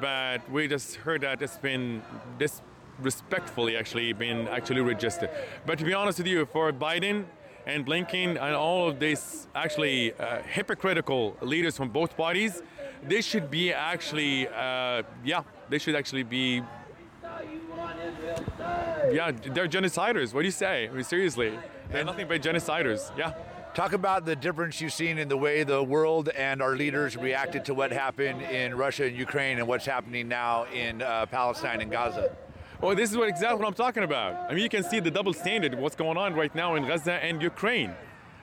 but 0.00 0.48
we 0.50 0.68
just 0.68 0.96
heard 0.96 1.20
that 1.22 1.42
it's 1.42 1.58
been 1.58 2.02
disrespectfully 3.02 3.76
actually 3.76 4.12
been 4.12 4.48
actually 4.48 4.80
registered. 4.80 5.30
But 5.66 5.78
to 5.78 5.84
be 5.84 5.94
honest 5.94 6.18
with 6.18 6.26
you, 6.26 6.46
for 6.46 6.72
Biden 6.72 7.24
and 7.66 7.86
Blinken 7.86 8.30
and 8.30 8.54
all 8.54 8.88
of 8.88 8.98
these 8.98 9.46
actually 9.54 10.12
uh, 10.14 10.42
hypocritical 10.42 11.36
leaders 11.40 11.76
from 11.76 11.88
both 11.90 12.16
parties, 12.16 12.62
they 13.06 13.20
should 13.20 13.50
be 13.50 13.72
actually, 13.72 14.48
uh, 14.48 15.02
yeah, 15.24 15.42
they 15.68 15.78
should 15.78 15.94
actually 15.94 16.22
be. 16.22 16.62
Yeah, 19.12 19.32
they're 19.54 19.68
genociders. 19.68 20.32
What 20.32 20.42
do 20.42 20.46
you 20.46 20.52
say? 20.52 20.88
I 20.88 20.92
mean, 20.92 21.04
seriously, 21.04 21.52
they're 21.90 22.04
nothing 22.04 22.28
but 22.28 22.40
genociders. 22.42 23.16
Yeah. 23.16 23.34
Talk 23.74 23.94
about 23.94 24.26
the 24.26 24.36
difference 24.36 24.82
you've 24.82 24.92
seen 24.92 25.16
in 25.16 25.28
the 25.28 25.36
way 25.36 25.64
the 25.64 25.82
world 25.82 26.28
and 26.28 26.60
our 26.60 26.76
leaders 26.76 27.16
reacted 27.16 27.64
to 27.64 27.74
what 27.74 27.90
happened 27.90 28.42
in 28.42 28.74
Russia 28.74 29.06
and 29.06 29.16
Ukraine 29.16 29.58
and 29.58 29.66
what's 29.66 29.86
happening 29.86 30.28
now 30.28 30.64
in 30.64 31.00
uh, 31.00 31.24
Palestine 31.26 31.80
and 31.80 31.90
Gaza. 31.90 32.36
Well, 32.82 32.96
this 32.96 33.12
is 33.12 33.16
what 33.16 33.28
exactly 33.28 33.60
what 33.60 33.68
I'm 33.68 33.74
talking 33.74 34.02
about. 34.02 34.50
I 34.50 34.54
mean, 34.54 34.64
you 34.64 34.68
can 34.68 34.82
see 34.82 34.98
the 34.98 35.08
double 35.08 35.32
standard 35.32 35.72
what's 35.76 35.94
going 35.94 36.16
on 36.16 36.34
right 36.34 36.52
now 36.52 36.74
in 36.74 36.84
Gaza 36.84 37.12
and 37.12 37.40
Ukraine. 37.40 37.94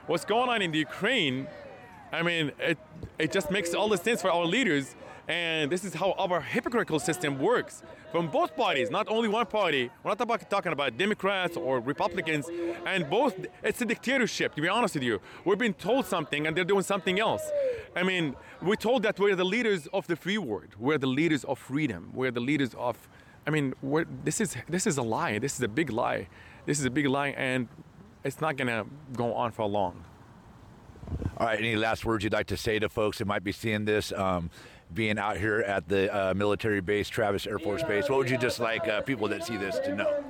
What's 0.08 0.24
going 0.24 0.48
on 0.48 0.62
in 0.62 0.72
the 0.72 0.78
Ukraine, 0.78 1.46
I 2.14 2.24
mean, 2.24 2.54
it, 2.58 2.78
it 3.18 3.34
just 3.34 3.52
makes 3.52 3.74
all 3.74 3.90
the 3.90 3.98
sense 3.98 4.22
for 4.22 4.32
our 4.32 4.46
leaders. 4.46 4.96
And 5.28 5.70
this 5.70 5.84
is 5.84 5.94
how 5.94 6.14
our 6.14 6.40
hypocritical 6.40 7.00
system 7.00 7.38
works 7.38 7.84
from 8.14 8.30
both 8.30 8.56
parties, 8.56 8.90
not 8.90 9.10
only 9.10 9.28
one 9.28 9.46
party. 9.46 9.92
We're 10.04 10.12
not 10.12 10.22
about, 10.22 10.50
talking 10.50 10.72
about 10.72 10.98
Democrats 10.98 11.58
or 11.58 11.82
Republicans, 11.82 12.50
and 12.86 13.10
both. 13.10 13.36
It's 13.62 13.82
a 13.82 13.86
dictatorship, 13.86 14.56
to 14.56 14.62
be 14.62 14.70
honest 14.70 14.94
with 14.94 15.04
you. 15.04 15.20
We're 15.44 15.58
being 15.58 15.74
told 15.74 16.06
something, 16.06 16.48
and 16.48 16.56
they're 16.56 16.64
doing 16.64 16.84
something 16.84 17.20
else. 17.20 17.44
I 17.94 18.04
mean, 18.04 18.38
we're 18.62 18.76
told 18.76 19.04
that 19.04 19.20
we're 19.20 19.36
the 19.36 19.44
leaders 19.44 19.86
of 19.88 20.08
the 20.08 20.16
free 20.16 20.38
world. 20.38 20.76
We're 20.80 20.98
the 20.98 21.08
leaders 21.08 21.44
of 21.44 21.60
freedom. 21.60 22.12
We're 22.14 22.32
the 22.32 22.40
leaders 22.40 22.74
of. 22.76 23.10
I 23.50 23.52
mean, 23.52 23.74
we're, 23.82 24.06
this 24.24 24.40
is 24.42 24.56
this 24.70 24.86
is 24.86 25.00
a 25.00 25.02
lie. 25.02 25.40
This 25.40 25.56
is 25.56 25.62
a 25.64 25.68
big 25.68 25.90
lie. 25.90 26.28
This 26.68 26.78
is 26.80 26.86
a 26.86 26.92
big 26.92 27.08
lie, 27.08 27.30
and 27.30 27.68
it's 28.24 28.42
not 28.42 28.58
gonna 28.58 28.86
go 29.14 29.34
on 29.34 29.52
for 29.52 29.66
long. 29.66 30.04
All 31.36 31.48
right, 31.48 31.58
any 31.58 31.76
last 31.76 32.06
words 32.06 32.24
you'd 32.24 32.32
like 32.32 32.46
to 32.46 32.58
say 32.58 32.78
to 32.78 32.90
folks 32.90 33.18
that 33.18 33.26
might 33.26 33.44
be 33.44 33.52
seeing 33.52 33.86
this, 33.86 34.12
um, 34.12 34.52
being 34.94 35.18
out 35.18 35.38
here 35.38 35.62
at 35.62 35.90
the 35.90 36.16
uh, 36.16 36.36
military 36.36 36.80
base, 36.80 37.10
Travis 37.10 37.48
Air 37.48 37.58
Force 37.58 37.82
Base? 37.82 38.08
What 38.08 38.20
would 38.20 38.30
you 38.30 38.38
just 38.38 38.60
like 38.60 38.88
uh, 38.88 39.02
people 39.02 39.28
that 39.30 39.44
see 39.44 39.58
this 39.58 39.80
to 39.80 39.96
know? 39.96 40.24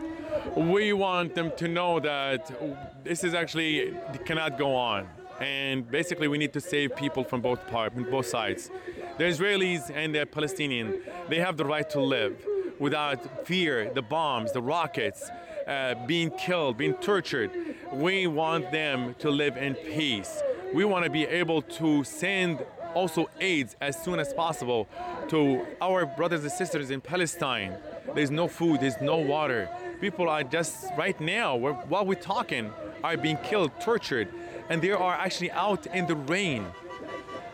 We 0.56 0.94
want 0.94 1.36
them 1.36 1.52
to 1.58 1.68
know 1.68 2.00
that 2.00 3.04
this 3.04 3.26
is 3.26 3.34
actually 3.34 3.98
cannot 4.24 4.58
go 4.58 4.74
on, 4.74 5.10
and 5.42 5.92
basically 5.92 6.30
we 6.30 6.38
need 6.38 6.54
to 6.54 6.62
save 6.62 6.96
people 6.96 7.26
from 7.26 7.42
both 7.42 7.68
part, 7.68 7.94
both 8.10 8.28
sides. 8.28 8.72
The 9.18 9.26
Israelis 9.26 9.92
and 9.94 10.16
the 10.16 10.26
Palestinians, 10.26 11.02
they 11.28 11.40
have 11.40 11.58
the 11.58 11.66
right 11.66 11.90
to 11.90 12.00
live 12.00 12.38
without 12.80 13.46
fear, 13.46 13.92
the 13.94 14.02
bombs, 14.02 14.52
the 14.52 14.62
rockets, 14.62 15.30
uh, 15.68 15.96
being 16.08 16.32
killed, 16.32 16.78
being 16.78 16.96
tortured. 16.96 17.52
We 17.92 18.28
want 18.28 18.72
them 18.72 19.16
to 19.20 19.30
live 19.30 19.58
in 19.58 19.76
peace. 19.76 20.42
We 20.74 20.86
want 20.86 21.04
to 21.06 21.12
be 21.12 21.26
able 21.26 21.62
to 21.64 22.04
send 22.04 22.66
also 22.94 23.30
aids 23.40 23.76
as 23.82 24.02
soon 24.02 24.20
as 24.20 24.34
possible 24.34 24.88
to 25.28 25.66
our 25.82 26.06
brothers 26.06 26.42
and 26.44 26.52
sisters 26.52 26.90
in 26.90 27.02
Palestine. 27.02 27.76
There's 28.16 28.32
no 28.32 28.48
food, 28.48 28.82
there's 28.82 29.00
no 29.02 29.18
water. 29.18 29.70
People 30.02 30.30
are 30.30 30.44
just 30.44 30.86
right 30.98 31.20
now, 31.20 31.56
while 31.56 32.06
we're 32.06 32.16
talking, 32.16 32.72
are 33.04 33.18
being 33.18 33.38
killed, 33.38 33.72
tortured, 33.80 34.30
and 34.70 34.82
they 34.82 34.92
are 34.92 35.14
actually 35.14 35.52
out 35.52 35.86
in 35.88 36.08
the 36.08 36.16
rain. 36.16 36.66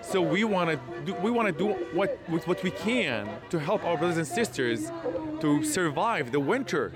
So 0.01 0.21
we 0.21 0.43
want 0.43 0.69
to 0.69 1.01
do, 1.03 1.15
we 1.15 1.31
want 1.31 1.47
to 1.47 1.51
do 1.51 1.73
what 1.95 2.19
what 2.29 2.61
we 2.61 2.69
can 2.69 3.27
to 3.49 3.59
help 3.59 3.83
our 3.83 3.97
brothers 3.97 4.17
and 4.17 4.27
sisters 4.27 4.91
to 5.41 5.63
survive 5.63 6.31
the 6.31 6.39
winter. 6.39 6.93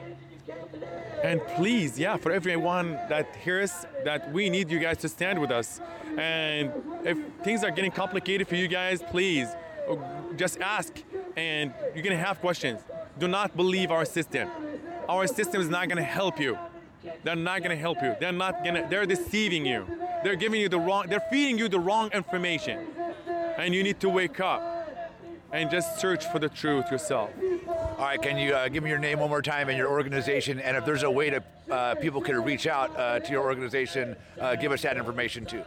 And 1.24 1.46
please, 1.48 2.00
yeah, 2.00 2.15
for 2.15 2.31
everyone 2.31 2.93
that 3.10 3.36
hears 3.36 3.86
that 4.05 4.31
we 4.31 4.50
need 4.50 4.72
you 4.72 4.79
guys 4.79 4.98
to 5.00 5.10
stand 5.10 5.39
with 5.39 5.51
us. 5.51 5.81
And 6.17 6.72
if 7.03 7.17
things 7.43 7.63
are 7.63 7.72
getting 7.72 7.91
complicated 7.91 8.48
for 8.48 8.55
you 8.55 8.67
guys, 8.67 9.03
please 9.03 9.48
uh, 9.89 9.96
just 10.38 10.60
ask 10.62 10.93
and 11.36 11.74
you're 11.93 12.03
gonna 12.03 12.17
have 12.17 12.39
questions. 12.39 12.81
Do 13.17 13.27
not 13.27 13.55
believe 13.55 13.91
our 13.91 14.05
system. 14.05 14.50
Our 15.10 15.27
system 15.27 15.62
is 15.62 15.69
not 15.69 15.89
gonna 15.89 16.03
help 16.03 16.39
you. 16.39 16.58
They're 17.24 17.36
not 17.36 17.63
gonna 17.63 17.75
help 17.75 18.01
you. 18.01 18.15
They're 18.19 18.31
not 18.31 18.63
gonna, 18.63 18.88
they're 18.89 19.05
deceiving 19.05 19.65
you. 19.65 19.86
They're 20.24 20.36
giving 20.36 20.62
you 20.62 20.69
the 20.69 20.79
wrong, 20.79 21.08
they're 21.08 21.25
feeding 21.31 21.58
you 21.58 21.67
the 21.67 21.79
wrong 21.79 22.12
information. 22.12 22.88
And 23.58 23.74
you 23.75 23.84
need 23.84 24.00
to 24.00 24.10
wake 24.10 24.39
up 24.39 24.79
and 25.51 25.70
just 25.70 26.00
search 26.00 26.25
for 26.27 26.39
the 26.39 26.50
truth 26.50 26.91
yourself. 26.91 27.32
All 27.68 28.06
right, 28.06 28.22
can 28.22 28.38
you 28.38 28.53
uh, 28.53 28.68
give 28.68 28.84
me 28.84 28.89
your 28.89 29.00
name 29.00 29.20
one 29.20 29.29
more 29.29 29.41
time 29.41 29.70
and 29.70 29.77
your 29.77 29.89
organization? 29.89 30.60
And 30.60 30.77
if 30.77 30.86
there's 30.86 31.03
a 31.03 31.12
way 31.12 31.29
to 31.29 31.44
uh, 31.70 31.96
people 31.96 32.22
can 32.22 32.44
reach 32.44 32.68
out 32.68 32.96
uh, 32.98 33.20
to 33.20 33.32
your 33.32 33.44
organization, 33.44 34.15
uh, 34.39 34.56
give 34.56 34.72
us 34.72 34.82
that 34.84 34.98
information 34.98 35.46
too. 35.46 35.63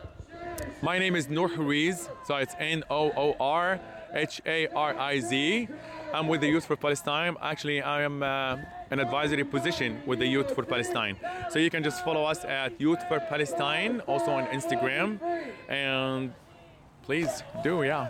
My 0.83 0.99
name 0.99 1.17
is 1.17 1.29
Noor 1.29 1.49
Hariz, 1.49 2.09
so 2.27 2.37
it's 2.37 2.55
N 2.59 2.85
O 2.91 3.13
O 3.17 3.37
R 3.41 3.81
H 4.13 4.41
A 4.47 4.67
R 4.69 4.99
I 4.99 5.21
Z. 5.21 5.69
I'm 6.13 6.29
with 6.29 6.43
the 6.43 6.49
Youth 6.49 6.67
for 6.67 6.77
Palestine. 6.77 7.37
Actually, 7.41 7.81
I 7.81 8.03
am 8.03 8.23
uh, 8.23 8.57
an 8.91 9.01
advisory 9.01 9.45
position 9.45 10.03
with 10.05 10.19
the 10.19 10.27
Youth 10.27 10.55
for 10.55 10.63
Palestine. 10.63 11.17
So 11.51 11.59
you 11.59 11.71
can 11.71 11.83
just 11.83 12.05
follow 12.05 12.25
us 12.25 12.45
at 12.45 12.79
Youth 12.79 12.99
for 13.09 13.19
Palestine, 13.21 14.01
also 14.01 14.31
on 14.33 14.47
Instagram, 14.49 15.19
and 15.69 16.33
please 17.03 17.43
do, 17.63 17.83
yeah. 17.83 18.09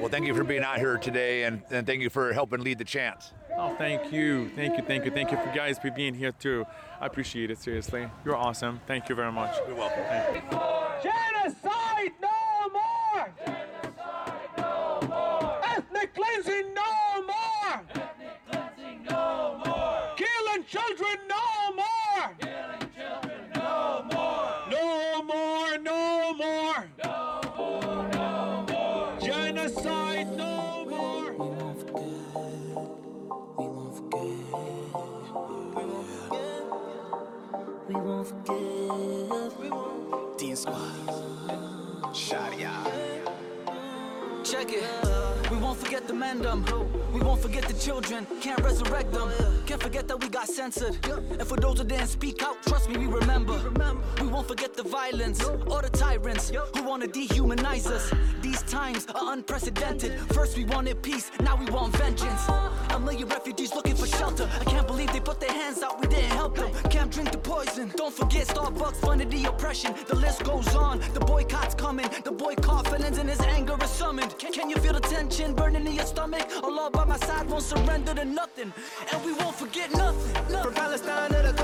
Well, 0.00 0.08
thank 0.08 0.26
you 0.26 0.34
for 0.34 0.44
being 0.44 0.62
out 0.62 0.78
here 0.78 0.98
today, 0.98 1.44
and, 1.44 1.62
and 1.70 1.86
thank 1.86 2.02
you 2.02 2.10
for 2.10 2.32
helping 2.32 2.60
lead 2.60 2.78
the 2.78 2.84
chance. 2.84 3.32
Oh, 3.56 3.74
thank 3.76 4.12
you, 4.12 4.48
thank 4.56 4.76
you, 4.76 4.84
thank 4.84 5.04
you, 5.04 5.10
thank 5.10 5.30
you 5.30 5.36
for 5.36 5.52
guys 5.54 5.78
for 5.78 5.90
being 5.90 6.14
here 6.14 6.32
too. 6.32 6.64
I 7.00 7.06
appreciate 7.06 7.50
it 7.50 7.58
seriously. 7.58 8.08
You're 8.24 8.36
awesome. 8.36 8.80
Thank 8.86 9.08
you 9.08 9.14
very 9.14 9.32
much. 9.32 9.54
You're 9.66 9.76
welcome. 9.76 10.04
Thank 10.04 10.36
you. 10.36 10.58
Genocide 11.02 12.12
no 12.20 12.70
more! 12.72 13.28
Ethnic 15.64 16.14
cleansing 16.14 16.74
no 16.74 17.22
more! 17.26 17.82
Killing 20.16 20.64
children 20.64 21.18
no 21.28 21.74
more! 21.76 22.01
Won't 46.22 46.38
forget 46.38 46.62
the 46.62 46.72
mandem. 46.72 47.12
We 47.12 47.20
won't 47.20 47.42
forget 47.42 47.64
the 47.64 47.74
children. 47.74 48.26
Can't 48.40 48.60
resurrect 48.60 49.12
them. 49.12 49.30
Oh, 49.40 49.62
can't 49.66 49.82
forget 49.82 50.08
that 50.08 50.20
we 50.20 50.28
got 50.28 50.48
censored. 50.48 50.96
And 51.06 51.46
for 51.46 51.56
those 51.56 51.78
who 51.78 51.84
didn't 51.84 52.06
speak 52.06 52.42
out, 52.42 52.62
trust 52.62 52.88
me, 52.88 52.96
we 52.98 53.06
remember. 53.06 53.58
We 54.20 54.28
won't 54.28 54.48
forget 54.48 54.71
violence 54.92 55.42
or 55.42 55.80
the 55.80 55.88
tyrants 55.88 56.52
who 56.74 56.82
wanna 56.82 57.06
dehumanize 57.06 57.86
us. 57.86 58.12
These 58.42 58.62
times 58.64 59.06
are 59.14 59.32
unprecedented. 59.32 60.20
First 60.34 60.54
we 60.58 60.64
wanted 60.66 61.02
peace, 61.02 61.30
now 61.40 61.56
we 61.56 61.64
want 61.70 61.96
vengeance. 61.96 62.42
A 62.90 63.00
million 63.00 63.26
refugees 63.26 63.74
looking 63.74 63.96
for 63.96 64.06
shelter. 64.06 64.46
I 64.60 64.64
can't 64.64 64.86
believe 64.86 65.10
they 65.10 65.20
put 65.20 65.40
their 65.40 65.50
hands 65.50 65.82
out, 65.82 65.98
we 65.98 66.08
didn't 66.08 66.36
help 66.42 66.56
them. 66.56 66.70
Can't 66.90 67.10
drink 67.10 67.32
the 67.32 67.38
poison. 67.38 67.90
Don't 67.96 68.12
forget 68.12 68.46
Starbucks 68.48 68.96
funded 68.96 69.30
the 69.30 69.44
oppression. 69.44 69.94
The 70.08 70.16
list 70.16 70.44
goes 70.44 70.74
on. 70.74 71.00
The 71.14 71.20
boycott's 71.20 71.74
coming. 71.74 72.08
The 72.22 72.32
boycott 72.32 72.86
feelings 72.88 73.16
and 73.16 73.30
his 73.30 73.40
anger 73.40 73.76
is 73.82 73.90
summoned. 73.90 74.38
Can, 74.38 74.68
you 74.68 74.76
feel 74.76 74.92
the 74.92 75.00
tension 75.00 75.54
burning 75.54 75.86
in 75.86 75.94
your 75.94 76.04
stomach? 76.04 76.46
Allah 76.62 76.90
by 76.92 77.04
my 77.06 77.16
side 77.16 77.48
won't 77.48 77.64
surrender 77.64 78.12
to 78.14 78.26
nothing. 78.26 78.70
And 79.10 79.24
we 79.24 79.32
won't 79.32 79.56
forget 79.56 79.90
nothing. 79.92 80.32
nothing. 80.34 80.62
From 80.62 80.74
Palestine 80.74 81.30
to 81.30 81.42
the 81.48 81.61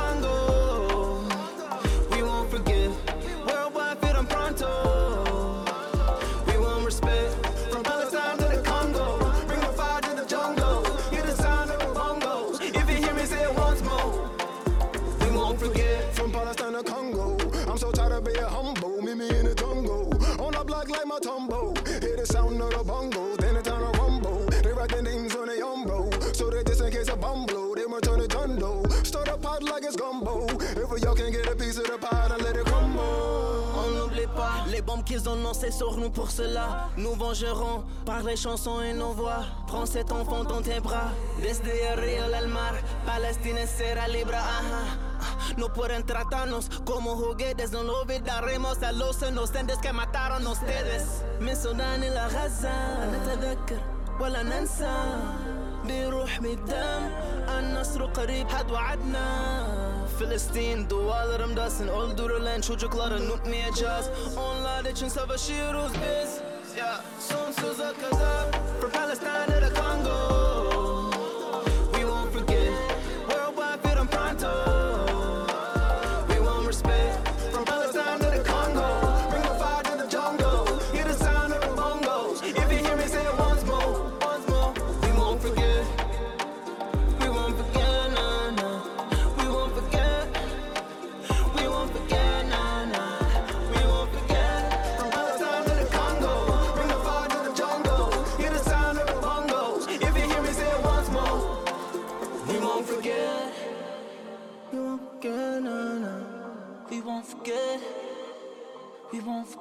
les 35.17 35.17
bombes 35.17 35.17
qu'ils 35.17 35.27
ont 35.29 35.36
lancées 35.36 35.71
sur 35.71 35.97
nous 35.97 36.10
pour 36.10 36.29
cela. 36.29 36.89
Nous 36.97 37.15
vengerons 37.15 37.84
par 38.06 38.23
les 38.23 38.36
chansons 38.36 38.82
et 38.82 38.93
nos 38.93 39.13
voix. 39.13 39.43
Prends 39.67 39.86
cet 39.86 40.12
enfant 40.12 40.43
dans 40.43 40.62
tes 40.62 40.79
bras. 40.79 41.12
Desde 41.41 41.71
el 41.88 41.97
río 41.97 42.23
al 42.36 42.47
mar, 42.47 42.73
Palestina 43.06 43.65
será 43.65 44.08
libre. 44.08 44.36
Ajá. 44.36 44.97
No 45.58 45.69
pueden 45.69 46.06
tratarnos 46.06 46.69
como 46.86 47.15
juguetes, 47.15 47.71
no 47.71 47.84
lo 47.84 48.01
olvidaremos 48.01 48.84
a 48.84 48.91
los 48.91 49.21
inocentes 49.21 49.77
que 49.77 49.93
mataron 49.93 50.45
a 50.45 50.51
ustedes. 50.51 51.23
من 51.39 51.56
سودان 51.56 52.03
إلى 52.03 52.27
غزة 52.27 53.06
نتذكر 53.12 53.79
ولا 54.19 54.43
ننسى 54.43 54.93
بروح 55.86 56.39
بالدم 56.39 57.10
النصر 57.60 58.06
قريب 58.06 58.47
had 58.49 58.71
وعدنا 58.71 59.87
Filistin 60.18 60.90
dualarım 60.90 61.57
dasın 61.57 61.88
öldürülen 61.88 62.61
çocukları 62.61 63.14
unutmayacağız. 63.14 64.07
Onlar 64.37 64.85
için 64.85 65.09
savaşıyoruz 65.09 65.92
biz. 65.94 66.40
Yeah. 66.76 67.00
Sonsuza 67.20 67.92
kadar. 67.92 68.52
For 68.81 68.90
Palestine 68.90 69.46
to 69.46 69.61
the 69.61 69.74
Congo 69.74 70.38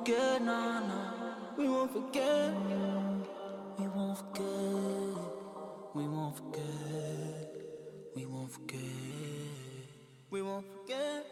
forget, 0.07 0.41
nah, 0.41 0.79
nah. 0.79 1.33
We 1.57 1.67
won't 1.67 1.91
forget 1.91 2.53
We 3.77 3.87
won't 3.87 4.17
forget. 4.17 4.45
We 5.93 6.07
won't 6.07 6.37
forget. 6.37 6.63
We 8.15 8.25
won't 8.25 8.51
forget. 8.51 8.79
We 10.29 10.41
won't 10.41 10.65
forget 10.65 11.25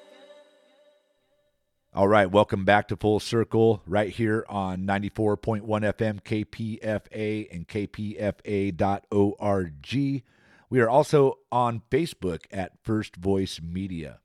All 1.94 2.10
right, 2.10 2.30
welcome 2.30 2.66
back 2.66 2.90
to 2.90 2.98
Full 2.98 3.22
Circle 3.22 3.82
right 3.88 4.10
here 4.10 4.46
on 4.50 4.80
94.1 4.80 5.64
FM 5.64 6.22
KPFA 6.22 7.48
and 7.56 7.66
kpfa.org. 7.70 8.74
We 10.70 10.80
are 10.82 10.90
also 10.90 11.38
on 11.50 11.82
Facebook 11.90 12.42
at 12.52 12.74
First 12.84 13.16
Voice 13.16 13.62
Media. 13.64 14.20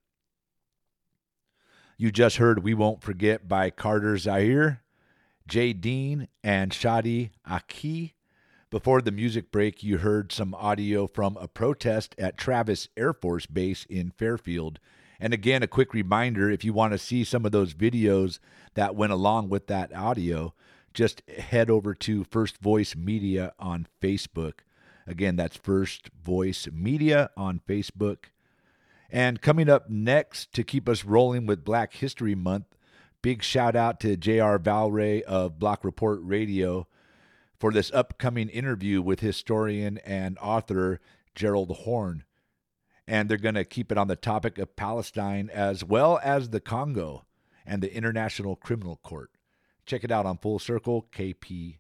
You 2.01 2.11
just 2.11 2.39
heard 2.39 2.65
We 2.65 2.73
Won't 2.73 3.03
Forget 3.03 3.47
by 3.47 3.69
Carter 3.69 4.17
Zaire, 4.17 4.81
Jay 5.47 5.75
Dean, 5.75 6.29
and 6.43 6.73
Shadi 6.73 7.29
Aki. 7.47 8.15
Before 8.71 9.03
the 9.03 9.11
music 9.13 9.53
break, 9.53 9.83
you 9.83 9.99
heard 9.99 10.33
some 10.33 10.55
audio 10.55 11.07
from 11.07 11.37
a 11.37 11.47
protest 11.47 12.15
at 12.17 12.39
Travis 12.39 12.89
Air 12.97 13.13
Force 13.13 13.45
Base 13.45 13.85
in 13.85 14.13
Fairfield. 14.13 14.81
And 15.21 15.35
again, 15.35 15.63
a 15.63 15.67
quick 15.67 15.93
reminder 15.93 16.49
if 16.49 16.65
you 16.65 16.73
want 16.73 16.95
to 16.95 16.99
see 16.99 17.23
some 17.23 17.45
of 17.45 17.53
those 17.53 17.75
videos 17.75 18.39
that 18.73 18.97
went 18.97 19.13
along 19.13 19.51
with 19.51 19.67
that 19.67 19.95
audio, 19.95 20.55
just 20.95 21.21
head 21.29 21.69
over 21.69 21.93
to 21.97 22.25
First 22.25 22.63
Voice 22.63 22.97
Media 22.97 23.53
on 23.59 23.87
Facebook. 24.01 24.61
Again, 25.07 25.37
that's 25.37 25.59
First 25.59 26.09
Voice 26.25 26.67
Media 26.73 27.29
on 27.37 27.61
Facebook. 27.69 28.31
And 29.13 29.41
coming 29.41 29.69
up 29.69 29.91
next 29.91 30.53
to 30.53 30.63
keep 30.63 30.89
us 30.89 31.05
rolling 31.05 31.47
with 31.47 31.65
Black 31.65 31.95
History 31.95 32.37
Month, 32.37 32.67
big 33.23 33.43
shout 33.43 33.75
out 33.75 33.99
to 34.01 34.17
J.R. 34.17 34.59
Valrey 34.59 35.23
of 35.23 35.59
Block 35.59 35.85
Report 35.85 36.21
Radio 36.23 36.87
for 37.59 37.73
this 37.73 37.91
upcoming 37.93 38.49
interview 38.49 39.03
with 39.03 39.21
historian 39.21 39.99
and 39.99 40.39
author 40.39 41.01
Gerald 41.35 41.71
Horne. 41.79 42.25
And 43.07 43.29
they're 43.29 43.37
going 43.37 43.57
to 43.57 43.65
keep 43.65 43.91
it 43.91 43.99
on 43.99 44.07
the 44.07 44.15
topic 44.15 44.59
of 44.59 44.77
Palestine 44.77 45.51
as 45.53 45.85
well 45.85 46.21
as 46.23 46.51
the 46.51 46.61
Congo 46.61 47.25
and 47.67 47.83
the 47.83 47.93
International 47.93 48.55
Criminal 48.55 49.01
Court. 49.03 49.31
Check 49.87 50.05
it 50.05 50.13
out 50.13 50.27
on 50.27 50.39
Full 50.39 50.61
Circle 50.61 51.09
KPFA. 51.13 51.79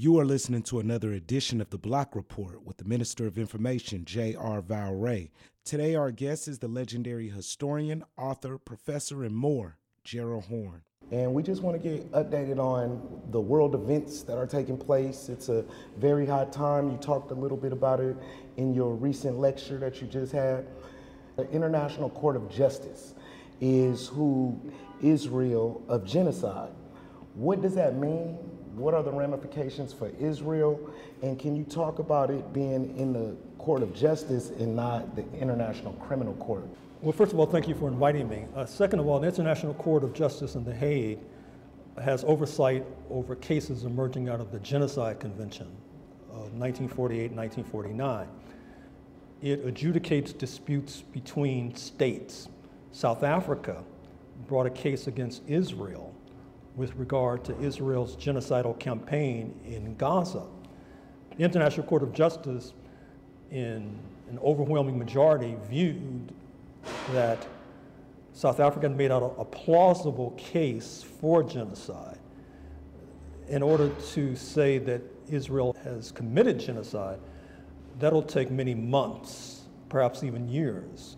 You 0.00 0.20
are 0.20 0.24
listening 0.24 0.62
to 0.62 0.78
another 0.78 1.12
edition 1.12 1.60
of 1.60 1.70
the 1.70 1.76
Block 1.76 2.14
Report 2.14 2.64
with 2.64 2.76
the 2.76 2.84
Minister 2.84 3.26
of 3.26 3.36
Information, 3.36 4.04
J.R. 4.04 4.62
Valrey. 4.62 5.32
Today, 5.64 5.96
our 5.96 6.12
guest 6.12 6.46
is 6.46 6.60
the 6.60 6.68
legendary 6.68 7.28
historian, 7.30 8.04
author, 8.16 8.58
professor, 8.58 9.24
and 9.24 9.34
more, 9.34 9.76
Gerald 10.04 10.44
Horne. 10.44 10.82
And 11.10 11.34
we 11.34 11.42
just 11.42 11.62
want 11.62 11.82
to 11.82 11.88
get 11.88 12.12
updated 12.12 12.60
on 12.60 13.22
the 13.32 13.40
world 13.40 13.74
events 13.74 14.22
that 14.22 14.38
are 14.38 14.46
taking 14.46 14.78
place. 14.78 15.28
It's 15.28 15.48
a 15.48 15.64
very 15.96 16.26
hot 16.26 16.52
time. 16.52 16.92
You 16.92 16.96
talked 16.98 17.32
a 17.32 17.34
little 17.34 17.56
bit 17.56 17.72
about 17.72 17.98
it 17.98 18.16
in 18.56 18.74
your 18.74 18.94
recent 18.94 19.40
lecture 19.40 19.78
that 19.78 20.00
you 20.00 20.06
just 20.06 20.30
had. 20.30 20.64
The 21.34 21.50
International 21.50 22.08
Court 22.08 22.36
of 22.36 22.48
Justice 22.48 23.14
is 23.60 24.06
who 24.06 24.60
Israel 25.02 25.82
of 25.88 26.04
genocide. 26.04 26.70
What 27.34 27.62
does 27.62 27.74
that 27.74 27.96
mean? 27.96 28.38
What 28.78 28.94
are 28.94 29.02
the 29.02 29.10
ramifications 29.10 29.92
for 29.92 30.10
Israel? 30.20 30.78
And 31.22 31.38
can 31.38 31.56
you 31.56 31.64
talk 31.64 31.98
about 31.98 32.30
it 32.30 32.52
being 32.52 32.96
in 32.96 33.12
the 33.12 33.36
Court 33.58 33.82
of 33.82 33.92
Justice 33.92 34.50
and 34.50 34.76
not 34.76 35.16
the 35.16 35.24
International 35.32 35.92
Criminal 35.94 36.34
Court? 36.34 36.64
Well, 37.02 37.12
first 37.12 37.32
of 37.32 37.40
all, 37.40 37.46
thank 37.46 37.66
you 37.66 37.74
for 37.74 37.88
inviting 37.88 38.28
me. 38.28 38.46
Uh, 38.54 38.66
second 38.66 39.00
of 39.00 39.08
all, 39.08 39.18
the 39.18 39.26
International 39.26 39.74
Court 39.74 40.04
of 40.04 40.14
Justice 40.14 40.54
in 40.54 40.64
The 40.64 40.74
Hague 40.74 41.18
has 42.02 42.22
oversight 42.24 42.86
over 43.10 43.34
cases 43.34 43.84
emerging 43.84 44.28
out 44.28 44.40
of 44.40 44.52
the 44.52 44.60
Genocide 44.60 45.18
Convention 45.18 45.66
of 46.30 46.52
1948 46.54 47.32
1949. 47.32 48.28
It 49.42 49.66
adjudicates 49.66 50.36
disputes 50.36 51.02
between 51.12 51.74
states. 51.74 52.48
South 52.92 53.22
Africa 53.24 53.82
brought 54.46 54.66
a 54.66 54.70
case 54.70 55.08
against 55.08 55.42
Israel 55.48 56.14
with 56.78 56.94
regard 56.94 57.44
to 57.44 57.60
Israel's 57.60 58.16
genocidal 58.16 58.78
campaign 58.78 59.52
in 59.66 59.96
Gaza. 59.96 60.44
The 61.36 61.42
International 61.42 61.84
Court 61.84 62.04
of 62.04 62.12
Justice, 62.12 62.72
in 63.50 63.98
an 64.30 64.38
overwhelming 64.42 64.96
majority, 64.96 65.56
viewed 65.68 66.32
that 67.12 67.44
South 68.32 68.60
Africa 68.60 68.88
made 68.88 69.10
out 69.10 69.22
a, 69.22 69.40
a 69.40 69.44
plausible 69.44 70.30
case 70.38 71.04
for 71.20 71.42
genocide. 71.42 72.20
In 73.48 73.62
order 73.62 73.90
to 74.12 74.36
say 74.36 74.78
that 74.78 75.02
Israel 75.28 75.76
has 75.82 76.12
committed 76.12 76.60
genocide, 76.60 77.18
that'll 77.98 78.22
take 78.22 78.52
many 78.52 78.74
months, 78.74 79.62
perhaps 79.88 80.22
even 80.22 80.48
years, 80.48 81.16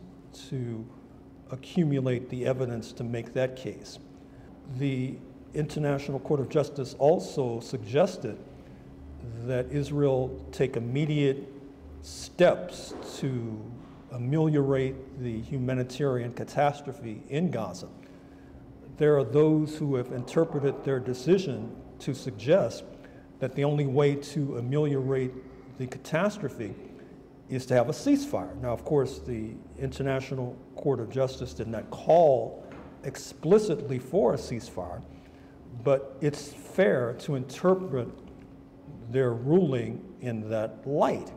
to 0.48 0.86
accumulate 1.50 2.30
the 2.30 2.46
evidence 2.46 2.92
to 2.92 3.04
make 3.04 3.34
that 3.34 3.56
case. 3.56 3.98
The 4.78 5.16
International 5.54 6.18
Court 6.20 6.40
of 6.40 6.48
Justice 6.48 6.94
also 6.98 7.60
suggested 7.60 8.38
that 9.44 9.66
Israel 9.70 10.44
take 10.52 10.76
immediate 10.76 11.52
steps 12.02 12.94
to 13.18 13.60
ameliorate 14.12 15.20
the 15.20 15.40
humanitarian 15.40 16.32
catastrophe 16.32 17.22
in 17.28 17.50
Gaza. 17.50 17.88
There 18.96 19.16
are 19.16 19.24
those 19.24 19.76
who 19.76 19.96
have 19.96 20.12
interpreted 20.12 20.84
their 20.84 21.00
decision 21.00 21.74
to 22.00 22.14
suggest 22.14 22.84
that 23.38 23.54
the 23.54 23.64
only 23.64 23.86
way 23.86 24.14
to 24.14 24.58
ameliorate 24.58 25.32
the 25.78 25.86
catastrophe 25.86 26.74
is 27.48 27.66
to 27.66 27.74
have 27.74 27.88
a 27.88 27.92
ceasefire. 27.92 28.54
Now, 28.60 28.72
of 28.72 28.84
course, 28.84 29.18
the 29.18 29.50
International 29.78 30.56
Court 30.76 31.00
of 31.00 31.10
Justice 31.10 31.54
did 31.54 31.68
not 31.68 31.90
call 31.90 32.64
explicitly 33.04 33.98
for 33.98 34.34
a 34.34 34.36
ceasefire, 34.36 35.02
but 35.83 36.16
it's 36.20 36.52
fair 36.52 37.14
to 37.20 37.35
interpret 37.35 38.09
their 39.11 39.33
ruling 39.33 40.04
in 40.20 40.48
that 40.50 40.87
light. 40.87 41.33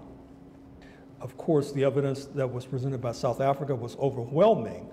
Of 1.22 1.38
course, 1.38 1.72
the 1.72 1.84
evidence 1.86 2.26
that 2.26 2.52
was 2.52 2.65
presented 2.65 3.02
by 3.02 3.13
South 3.13 3.39
Africa 3.39 3.74
was 3.74 3.96
overwhelming 3.98 4.89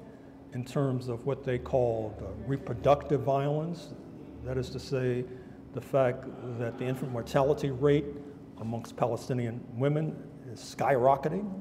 in 0.52 0.64
terms 0.64 1.08
of 1.08 1.26
what 1.26 1.44
they 1.44 1.58
called 1.58 2.22
uh, 2.22 2.26
reproductive 2.46 3.22
violence. 3.22 3.88
That 4.44 4.56
is 4.56 4.70
to 4.70 4.78
say, 4.78 5.24
the 5.74 5.80
fact 5.80 6.24
that 6.58 6.78
the 6.78 6.84
infant 6.84 7.12
mortality 7.12 7.70
rate 7.70 8.06
amongst 8.60 8.96
Palestinian 8.96 9.60
women 9.74 10.16
is 10.52 10.58
skyrocketing 10.60 11.52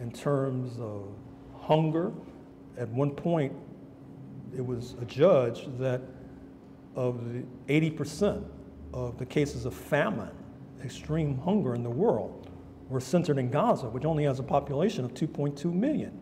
in 0.00 0.12
terms 0.12 0.78
of 0.78 1.08
hunger. 1.56 2.12
At 2.76 2.88
one 2.88 3.10
point, 3.10 3.52
it 4.56 4.64
was 4.64 4.94
adjudged 5.00 5.78
that 5.78 6.00
of 6.98 7.32
the 7.32 7.44
80% 7.68 8.44
of 8.92 9.18
the 9.18 9.24
cases 9.24 9.64
of 9.66 9.72
famine, 9.72 10.32
extreme 10.84 11.38
hunger 11.38 11.76
in 11.76 11.84
the 11.84 11.90
world, 11.90 12.50
were 12.88 12.98
centered 12.98 13.38
in 13.38 13.50
Gaza, 13.50 13.88
which 13.88 14.04
only 14.04 14.24
has 14.24 14.40
a 14.40 14.42
population 14.42 15.04
of 15.04 15.14
2.2 15.14 15.72
million. 15.72 16.18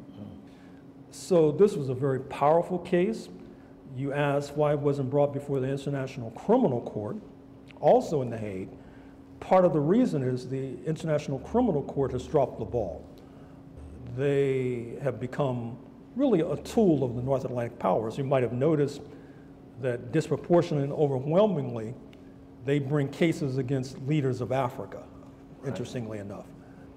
So 1.11 1.51
this 1.51 1.77
was 1.77 1.89
a 1.89 1.95
very 1.95 2.21
powerful 2.21 2.79
case. 2.79 3.31
You 3.97 4.13
asked 4.13 4.55
why 4.55 4.73
it 4.73 4.79
wasn't 4.79 5.09
brought 5.09 5.33
before 5.33 5.61
the 5.61 5.69
International 5.69 6.31
Criminal 6.33 6.83
Court, 6.83 7.17
also 7.81 8.21
in 8.21 8.29
The 8.29 8.37
Hague. 8.37 8.69
Part 9.41 9.65
of 9.65 9.73
the 9.73 9.81
reason 9.81 10.23
is 10.23 10.47
the 10.47 10.77
International 10.85 11.39
Criminal 11.39 11.85
Court 11.85 12.13
has 12.13 12.27
dropped 12.27 12.59
the 12.59 12.67
ball. 12.67 13.03
They 14.15 14.99
have 15.01 15.19
become 15.21 15.79
really 16.17 16.41
a 16.41 16.57
tool 16.57 17.03
of 17.03 17.17
the 17.17 17.23
North 17.23 17.47
Atlantic 17.47 17.79
powers. 17.79 18.19
You 18.19 18.25
might 18.25 18.43
have 18.43 18.53
noticed 18.53 19.01
that 19.81 20.13
disproportionately 20.13 20.85
and 20.85 20.93
overwhelmingly, 20.93 21.95
they 22.65 22.79
bring 22.79 23.09
cases 23.09 23.59
against 23.59 23.99
leaders 24.07 24.41
of 24.41 24.53
Africa, 24.53 25.03
interestingly 25.67 26.19
enough. 26.19 26.47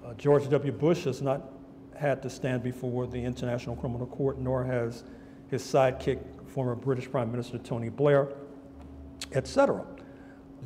Uh, 0.04 0.14
George 0.14 0.48
W. 0.48 0.72
Bush 0.72 1.04
has 1.04 1.22
not 1.22 1.52
had 1.94 2.22
to 2.22 2.30
stand 2.30 2.62
before 2.62 3.06
the 3.06 3.22
International 3.22 3.76
Criminal 3.76 4.06
Court, 4.06 4.38
nor 4.38 4.64
has 4.64 5.04
his 5.48 5.62
sidekick, 5.62 6.18
former 6.46 6.74
British 6.74 7.10
Prime 7.10 7.30
Minister 7.30 7.58
Tony 7.58 7.90
Blair, 7.90 8.32
et 9.32 9.46
cetera. 9.46 9.84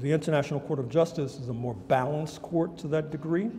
The 0.00 0.12
International 0.12 0.61
Court 0.61 0.79
of 0.79 0.88
Justice 0.88 1.38
is 1.38 1.48
a 1.48 1.53
more 1.53 1.74
balanced 1.74 2.40
court 2.42 2.79
to 2.79 2.88
that 2.88 3.11
degree, 3.11 3.50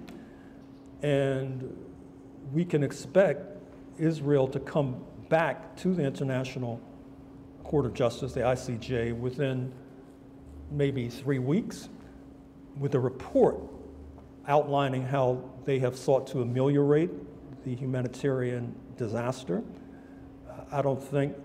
and 1.01 1.75
we 2.53 2.65
can 2.65 2.83
expect 2.83 3.57
Israel 3.97 4.47
to 4.47 4.59
come 4.59 5.03
back 5.29 5.75
to 5.77 5.93
the 5.93 6.03
International 6.03 6.79
Court 7.65 7.85
of 7.85 7.93
Justice, 7.93 8.33
the 8.33 8.41
ICJ, 8.41 9.17
within 9.17 9.73
maybe 10.71 11.09
three 11.09 11.39
weeks 11.39 11.89
with 12.77 12.93
a 12.93 12.99
report 12.99 13.57
outlining 14.47 15.03
how 15.03 15.43
they 15.65 15.79
have 15.79 15.97
sought 15.97 16.27
to 16.27 16.41
ameliorate 16.41 17.09
the 17.63 17.75
humanitarian 17.75 18.73
disaster. 18.97 19.63
I 20.71 20.83
don't 20.83 21.01
think 21.01 21.35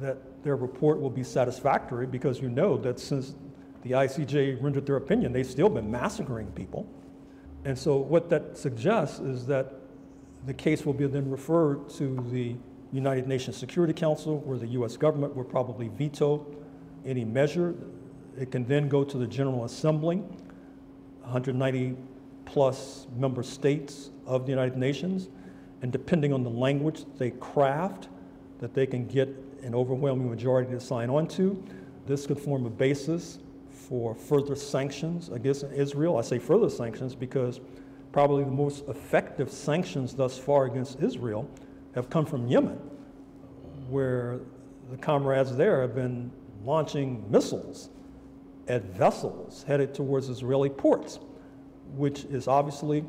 that 0.00 0.42
their 0.42 0.56
report 0.56 0.98
will 0.98 1.10
be 1.10 1.22
satisfactory 1.22 2.06
because 2.06 2.40
you 2.40 2.48
know 2.48 2.78
that 2.78 2.98
since 2.98 3.34
the 3.82 3.90
ICJ 3.90 4.62
rendered 4.62 4.86
their 4.86 4.96
opinion, 4.96 5.32
they've 5.32 5.46
still 5.46 5.68
been 5.68 5.90
massacring 5.90 6.46
people. 6.52 6.86
And 7.66 7.78
so, 7.78 7.98
what 7.98 8.30
that 8.30 8.56
suggests 8.56 9.18
is 9.18 9.46
that 9.46 9.74
the 10.46 10.54
case 10.54 10.86
will 10.86 10.94
be 10.94 11.06
then 11.06 11.30
referred 11.30 11.90
to 11.90 12.26
the 12.30 12.56
United 12.92 13.26
Nations 13.26 13.56
Security 13.56 13.92
Council, 13.92 14.38
where 14.38 14.58
the 14.58 14.68
US 14.68 14.96
government 14.96 15.34
will 15.34 15.44
probably 15.44 15.88
veto 15.88 16.44
any 17.04 17.24
measure. 17.24 17.74
It 18.38 18.50
can 18.50 18.64
then 18.64 18.88
go 18.88 19.04
to 19.04 19.18
the 19.18 19.26
General 19.26 19.64
Assembly, 19.64 20.16
190 21.22 21.96
plus 22.44 23.06
member 23.16 23.42
states 23.42 24.10
of 24.26 24.44
the 24.44 24.50
United 24.50 24.76
Nations, 24.76 25.28
and 25.82 25.92
depending 25.92 26.32
on 26.32 26.42
the 26.42 26.50
language 26.50 27.04
they 27.18 27.30
craft, 27.30 28.08
that 28.58 28.74
they 28.74 28.86
can 28.86 29.06
get 29.06 29.28
an 29.62 29.74
overwhelming 29.74 30.28
majority 30.28 30.70
to 30.72 30.80
sign 30.80 31.10
on 31.10 31.26
to, 31.28 31.62
this 32.06 32.26
could 32.26 32.38
form 32.38 32.66
a 32.66 32.70
basis 32.70 33.38
for 33.70 34.14
further 34.14 34.54
sanctions 34.56 35.28
against 35.28 35.64
Israel. 35.64 36.16
I 36.16 36.22
say 36.22 36.38
further 36.38 36.68
sanctions 36.68 37.14
because 37.14 37.60
probably 38.12 38.44
the 38.44 38.50
most 38.50 38.86
effective 38.88 39.50
sanctions 39.50 40.14
thus 40.14 40.36
far 40.36 40.64
against 40.66 41.00
Israel 41.00 41.48
have 41.94 42.10
come 42.10 42.26
from 42.26 42.46
Yemen, 42.46 42.78
where 43.88 44.40
the 44.90 44.96
comrades 44.96 45.56
there 45.56 45.80
have 45.80 45.94
been 45.94 46.30
launching 46.64 47.24
missiles 47.30 47.90
at 48.68 48.84
vessels 48.84 49.64
headed 49.66 49.94
towards 49.94 50.28
Israeli 50.28 50.68
ports, 50.68 51.18
which 51.96 52.24
is 52.24 52.46
obviously 52.48 53.04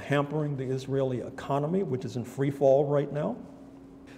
hampering 0.00 0.56
the 0.56 0.64
Israeli 0.64 1.20
economy, 1.20 1.82
which 1.82 2.04
is 2.04 2.16
in 2.16 2.24
free 2.24 2.50
fall 2.50 2.84
right 2.84 3.12
now. 3.12 3.36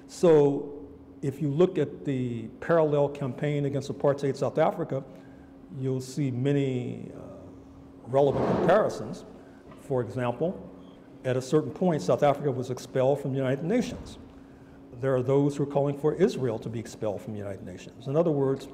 So, 0.07 0.75
if 1.21 1.42
you 1.42 1.49
look 1.49 1.79
at 1.79 2.05
the 2.05 2.44
parallel 2.61 3.09
campaign 3.09 3.64
against 3.64 3.92
apartheid 3.92 4.37
South 4.37 4.57
Africa, 4.57 5.05
you'll 5.79 6.01
see 6.01 6.31
many 6.31 7.11
uh, 7.14 7.21
relevant 8.07 8.47
comparisons. 8.57 9.25
For 9.83 10.01
example, 10.01 10.67
at 11.24 11.37
a 11.37 11.42
certain 11.42 11.70
point, 11.70 12.02
South 12.02 12.22
Africa 12.22 12.50
was 12.50 12.70
expelled 12.70 13.20
from 13.20 13.33
the 13.33 13.38
United 13.38 13.64
Nations. 13.64 14.18
There 15.00 15.14
are 15.14 15.22
those 15.22 15.57
who 15.57 15.62
are 15.64 15.66
calling 15.66 15.96
for 15.96 16.14
Israel 16.14 16.59
to 16.61 16.68
be 16.68 16.78
expelled 16.78 17.22
from 17.22 17.33
the 17.33 17.38
United 17.38 17.64
Nations. 17.64 18.07
In 18.07 18.16
other 18.16 18.31
words, 18.31 18.68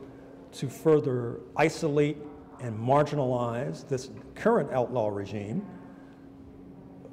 to 0.53 0.69
further 0.69 1.41
isolate 1.57 2.17
and 2.61 2.79
marginalize 2.79 3.87
this 3.89 4.11
current 4.35 4.71
outlaw 4.73 5.09
regime. 5.09 5.67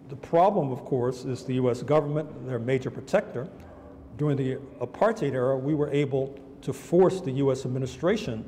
The 0.10 0.16
problem, 0.16 0.72
of 0.72 0.86
course, 0.86 1.26
is 1.26 1.44
the 1.44 1.56
US 1.56 1.82
government, 1.82 2.46
their 2.46 2.60
major 2.60 2.92
protector. 2.92 3.50
During 4.18 4.38
the 4.38 4.58
apartheid 4.80 5.34
era, 5.34 5.58
we 5.58 5.74
were 5.74 5.90
able 5.92 6.38
to 6.62 6.74
force 6.74 7.22
the 7.22 7.32
US 7.32 7.66
administration 7.66 8.46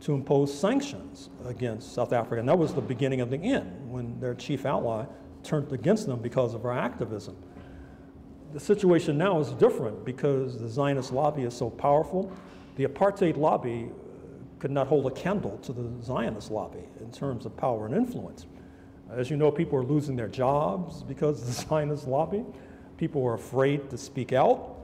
to 0.00 0.12
impose 0.12 0.56
sanctions 0.56 1.30
against 1.46 1.94
South 1.94 2.12
Africa. 2.12 2.40
And 2.40 2.48
that 2.48 2.58
was 2.58 2.74
the 2.74 2.82
beginning 2.82 3.20
of 3.20 3.30
the 3.30 3.38
end 3.38 3.90
when 3.90 4.20
their 4.20 4.34
chief 4.34 4.66
ally 4.66 5.06
turned 5.44 5.72
against 5.72 6.06
them 6.06 6.20
because 6.20 6.54
of 6.54 6.64
our 6.64 6.76
activism. 6.76 7.36
The 8.52 8.60
situation 8.60 9.18
now 9.18 9.40
is 9.40 9.50
different 9.50 10.04
because 10.04 10.58
the 10.60 10.68
Zionist 10.68 11.12
lobby 11.12 11.42
is 11.42 11.54
so 11.54 11.70
powerful. 11.70 12.32
The 12.76 12.86
apartheid 12.86 13.36
lobby 13.36 13.88
uh, 13.88 14.60
could 14.60 14.70
not 14.70 14.86
hold 14.86 15.06
a 15.06 15.10
candle 15.10 15.58
to 15.58 15.72
the 15.72 15.90
Zionist 16.02 16.50
lobby 16.50 16.84
in 17.00 17.10
terms 17.10 17.46
of 17.46 17.56
power 17.56 17.86
and 17.86 17.94
influence. 17.94 18.46
As 19.10 19.30
you 19.30 19.36
know, 19.36 19.50
people 19.50 19.78
are 19.78 19.84
losing 19.84 20.16
their 20.16 20.28
jobs 20.28 21.02
because 21.02 21.40
of 21.40 21.46
the 21.48 21.52
Zionist 21.68 22.06
lobby. 22.06 22.44
People 22.96 23.26
are 23.26 23.34
afraid 23.34 23.90
to 23.90 23.98
speak 23.98 24.32
out. 24.32 24.76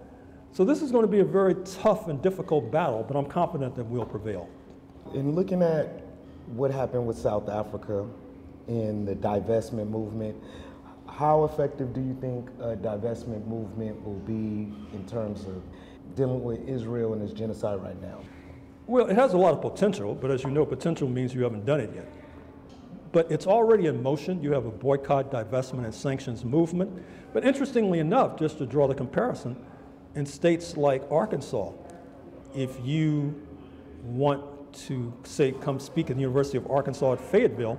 So 0.52 0.64
this 0.64 0.82
is 0.82 0.90
going 0.90 1.04
to 1.04 1.10
be 1.10 1.20
a 1.20 1.24
very 1.24 1.54
tough 1.64 2.08
and 2.08 2.20
difficult 2.20 2.72
battle, 2.72 3.04
but 3.06 3.16
I'm 3.16 3.26
confident 3.26 3.76
that 3.76 3.84
we'll 3.84 4.04
prevail. 4.04 4.48
In 5.14 5.32
looking 5.36 5.62
at 5.62 6.02
what 6.48 6.72
happened 6.72 7.06
with 7.06 7.16
South 7.16 7.48
Africa 7.48 8.06
in 8.70 9.04
the 9.04 9.16
divestment 9.16 9.90
movement, 9.90 10.36
how 11.08 11.44
effective 11.44 11.92
do 11.92 12.00
you 12.00 12.16
think 12.20 12.48
a 12.60 12.76
divestment 12.76 13.46
movement 13.46 14.02
will 14.04 14.20
be 14.20 14.72
in 14.94 15.04
terms 15.06 15.44
of 15.46 15.62
dealing 16.14 16.42
with 16.42 16.66
Israel 16.68 17.12
and 17.12 17.22
its 17.22 17.32
genocide 17.32 17.82
right 17.82 18.00
now? 18.00 18.20
Well, 18.86 19.08
it 19.08 19.16
has 19.16 19.34
a 19.34 19.36
lot 19.36 19.52
of 19.52 19.60
potential, 19.60 20.14
but 20.14 20.30
as 20.30 20.44
you 20.44 20.50
know, 20.50 20.64
potential 20.64 21.08
means 21.08 21.34
you 21.34 21.42
haven't 21.42 21.66
done 21.66 21.80
it 21.80 21.92
yet. 21.94 22.08
But 23.12 23.30
it's 23.30 23.46
already 23.46 23.86
in 23.86 24.00
motion. 24.02 24.40
You 24.40 24.52
have 24.52 24.66
a 24.66 24.70
boycott, 24.70 25.32
divestment, 25.32 25.84
and 25.84 25.94
sanctions 25.94 26.44
movement. 26.44 27.02
But 27.32 27.44
interestingly 27.44 27.98
enough, 27.98 28.38
just 28.38 28.58
to 28.58 28.66
draw 28.66 28.86
the 28.86 28.94
comparison, 28.94 29.56
in 30.14 30.24
states 30.24 30.76
like 30.76 31.02
Arkansas, 31.10 31.72
if 32.54 32.78
you 32.84 33.34
want 34.04 34.44
to 34.72 35.12
say 35.24 35.52
come 35.52 35.80
speak 35.80 36.10
at 36.10 36.16
the 36.16 36.22
University 36.22 36.56
of 36.56 36.70
Arkansas 36.70 37.14
at 37.14 37.20
Fayetteville, 37.20 37.78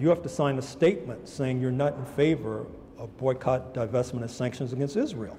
you 0.00 0.08
have 0.08 0.22
to 0.22 0.28
sign 0.28 0.58
a 0.58 0.62
statement 0.62 1.28
saying 1.28 1.60
you're 1.60 1.70
not 1.70 1.94
in 1.96 2.04
favor 2.06 2.66
of 2.98 3.14
boycott, 3.18 3.74
divestment, 3.74 4.22
and 4.22 4.30
sanctions 4.30 4.72
against 4.72 4.96
Israel, 4.96 5.36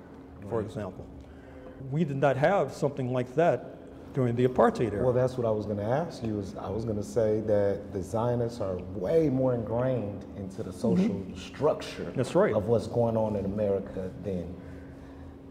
for 0.50 0.58
Right. 0.60 0.66
example. 0.66 1.04
We 1.92 2.04
did 2.04 2.18
not 2.18 2.38
have 2.38 2.72
something 2.74 3.12
like 3.12 3.34
that 3.36 3.78
during 4.14 4.36
the 4.36 4.46
apartheid 4.46 4.94
era. 4.94 5.04
Well, 5.04 5.14
that's 5.14 5.36
what 5.38 5.48
I 5.48 5.52
was 5.52 5.66
going 5.66 5.78
to 5.78 5.84
ask 5.84 6.24
you. 6.24 6.38
Is 6.40 6.54
I 6.60 6.70
was 6.70 6.84
going 6.86 6.98
to 6.98 7.04
say 7.04 7.40
that 7.42 7.92
the 7.92 8.04
Zionists 8.04 8.60
are 8.62 8.78
way 8.96 9.30
more 9.30 9.56
ingrained 9.56 10.26
into 10.38 10.62
the 10.64 10.72
social 10.72 11.16
Mhm. 11.16 11.38
structure 11.38 12.12
That's 12.16 12.36
right. 12.36 12.54
of 12.54 12.68
what's 12.68 12.88
going 12.88 13.18
on 13.18 13.36
in 13.36 13.46
America 13.46 14.12
than 14.24 14.46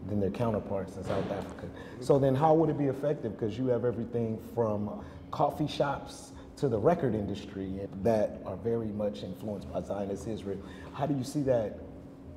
than 0.07 0.19
their 0.19 0.31
counterparts 0.31 0.97
in 0.97 1.03
South 1.03 1.31
Africa. 1.31 1.67
So 1.99 2.17
then, 2.17 2.33
how 2.33 2.55
would 2.55 2.69
it 2.71 2.77
be 2.77 2.87
effective? 2.87 3.33
Because 3.33 3.57
you 3.57 3.67
have 3.67 3.85
everything 3.85 4.39
from 4.55 4.89
coffee 5.29 5.67
shops 5.67 6.31
to 6.61 6.69
the 6.69 6.77
record 6.77 7.15
industry 7.15 7.79
that 8.03 8.39
are 8.45 8.55
very 8.55 8.89
much 8.89 9.23
influenced 9.23 9.71
by 9.73 9.81
Zionist 9.81 10.27
Israel. 10.27 10.59
How 10.93 11.07
do 11.07 11.17
you 11.17 11.23
see 11.23 11.41
that 11.41 11.79